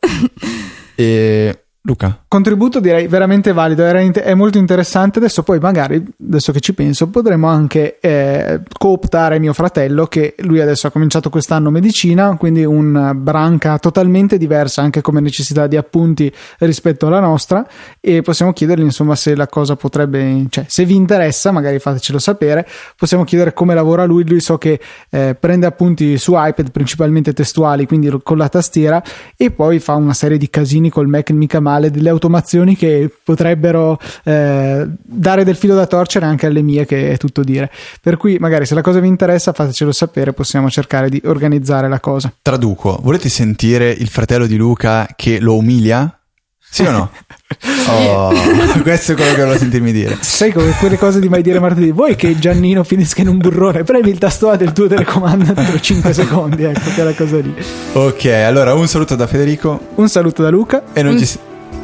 e 0.95 1.64
Luca. 1.86 2.18
Contributo 2.30 2.80
direi 2.80 3.08
veramente 3.08 3.52
valido, 3.52 3.84
è 3.84 4.34
molto 4.36 4.58
interessante. 4.58 5.20
Adesso 5.20 5.44
poi 5.44 5.60
magari, 5.60 6.02
adesso 6.26 6.54
che 6.54 6.62
ci 6.62 6.74
penso, 6.74 7.10
potremmo 7.10 7.48
anche 7.48 8.00
eh, 8.00 8.62
cooptare 8.78 9.38
mio 9.38 9.52
fratello 9.52 10.06
che 10.08 10.36
lui 10.40 10.62
adesso 10.62 10.88
ha 10.88 10.92
cominciato 10.92 11.30
quest'anno 11.30 11.70
medicina, 11.72 12.38
quindi 12.38 12.64
una 12.64 13.14
branca 13.14 13.78
totalmente 13.80 14.38
diversa 14.38 14.82
anche 14.82 15.02
come 15.02 15.20
necessità 15.20 15.68
di 15.68 15.76
appunti 15.76 16.34
rispetto 16.60 17.08
alla 17.08 17.20
nostra 17.20 17.68
e 18.00 18.22
possiamo 18.22 18.54
chiedergli 18.54 18.84
insomma 18.84 19.16
se 19.16 19.36
la 19.36 19.48
cosa 19.48 19.76
potrebbe, 19.76 20.46
cioè 20.50 20.64
se 20.70 20.86
vi 20.86 20.96
interessa 20.96 21.52
magari 21.52 21.80
fatecelo 21.80 22.18
sapere, 22.18 22.66
possiamo 22.96 23.26
chiedere 23.26 23.52
come 23.52 23.76
lavora 23.76 24.06
lui, 24.06 24.26
lui 24.26 24.40
so 24.40 24.58
che 24.58 24.80
eh, 25.10 25.36
prende 25.38 25.66
appunti 25.66 26.18
su 26.18 26.32
iPad 26.34 26.72
principalmente 26.72 27.34
testuali, 27.34 27.86
quindi 27.86 28.10
con 28.24 28.38
la 28.38 28.48
tastiera 28.48 29.04
e 29.36 29.52
poi 29.52 29.80
fa 29.80 29.96
una 29.96 30.14
serie 30.14 30.38
di 30.38 30.50
casini 30.50 30.90
col 30.90 31.10
Mac 31.10 31.30
mica 31.32 31.60
male 31.60 31.72
male, 31.74 31.92
delle 31.92 32.10
automazioni 32.10 32.76
che 32.76 33.10
potrebbero 33.24 34.00
eh, 34.24 34.88
dare 35.02 35.44
del 35.44 35.56
filo 35.56 35.76
da 35.76 35.88
torcere 35.88 36.26
anche 36.26 36.46
alle 36.46 36.62
mie, 36.62 36.86
che 36.86 37.12
è 37.12 37.18
tutto 37.18 37.44
dire. 37.44 37.72
Per 38.02 38.18
cui, 38.18 38.38
magari 38.40 38.66
se 38.66 38.76
la 38.76 38.82
cosa 38.82 39.00
vi 39.00 39.08
interessa, 39.08 39.54
fatecelo 39.54 39.92
sapere, 39.92 40.34
possiamo 40.34 40.70
cercare 40.70 41.10
di 41.10 41.22
organizzare 41.26 41.88
la 41.90 42.00
cosa. 42.00 42.32
Traduco, 42.42 43.00
volete 43.02 43.30
sentire 43.30 43.90
il 43.90 44.10
fratello 44.10 44.46
di 44.46 44.56
Luca 44.56 45.08
che 45.16 45.40
lo 45.40 45.56
umilia? 45.56 46.18
Sì 46.60 46.84
o 46.84 46.92
no? 46.92 47.12
Oh, 47.88 48.32
questo 48.82 49.12
è 49.12 49.16
quello 49.16 49.34
che 49.34 49.42
volevo 49.42 49.60
sentirmi 49.60 49.92
dire. 49.92 50.18
Sai 50.22 50.52
come 50.52 50.72
quelle 50.80 50.98
cose 50.98 51.20
di 51.20 51.30
mai 51.30 51.44
dire 51.44 51.60
martedì? 51.60 51.92
Vuoi 51.92 52.16
che 52.16 52.38
Giannino 52.40 52.84
finisca 52.84 53.22
in 53.22 53.28
un 53.28 53.38
burrone? 53.38 53.84
Premi 53.84 54.10
il 54.10 54.18
tasto 54.18 54.50
A 54.50 54.56
del 54.56 54.74
tuo 54.74 54.88
telecomando 54.88 55.54
entro 55.56 55.80
5 55.80 56.12
secondi, 56.14 56.64
ecco, 56.64 56.90
quella 56.96 57.14
cosa 57.14 57.38
lì. 57.38 57.54
Ok, 57.94 58.26
allora 58.26 58.74
un 58.74 58.88
saluto 58.88 59.16
da 59.16 59.28
Federico. 59.28 59.80
Un 59.96 60.10
saluto 60.10 60.42
da 60.42 60.50
Luca. 60.50 60.84
E 60.94 61.04
non 61.04 61.14
un... 61.14 61.20
ci 61.20 61.26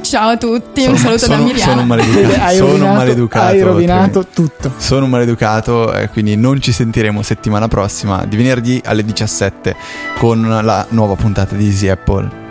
Ciao 0.01 0.29
a 0.29 0.37
tutti, 0.37 0.81
sono, 0.81 0.93
un 0.93 0.97
saluto 0.97 1.25
sono, 1.25 1.37
da 1.37 1.43
Miriam. 1.43 1.69
Sono 1.69 1.81
un 1.81 1.87
maleducato. 1.87 2.41
Hai 2.41 2.55
sono 2.55 2.69
rovinato, 2.69 2.89
un 2.89 2.97
maleducato. 2.97 3.45
Hai 3.45 3.61
rovinato 3.61 4.25
tutto. 4.33 4.73
Sono 4.77 5.05
un 5.05 5.11
maleducato, 5.11 5.93
eh, 5.93 6.09
quindi 6.09 6.35
non 6.35 6.61
ci 6.61 6.71
sentiremo 6.71 7.21
settimana 7.21 7.67
prossima, 7.67 8.25
di 8.25 8.35
venerdì 8.35 8.81
alle 8.85 9.03
17, 9.03 9.75
con 10.17 10.41
la 10.63 10.85
nuova 10.89 11.15
puntata 11.15 11.55
di 11.55 11.65
Easy 11.65 11.87
Apple. 11.87 12.48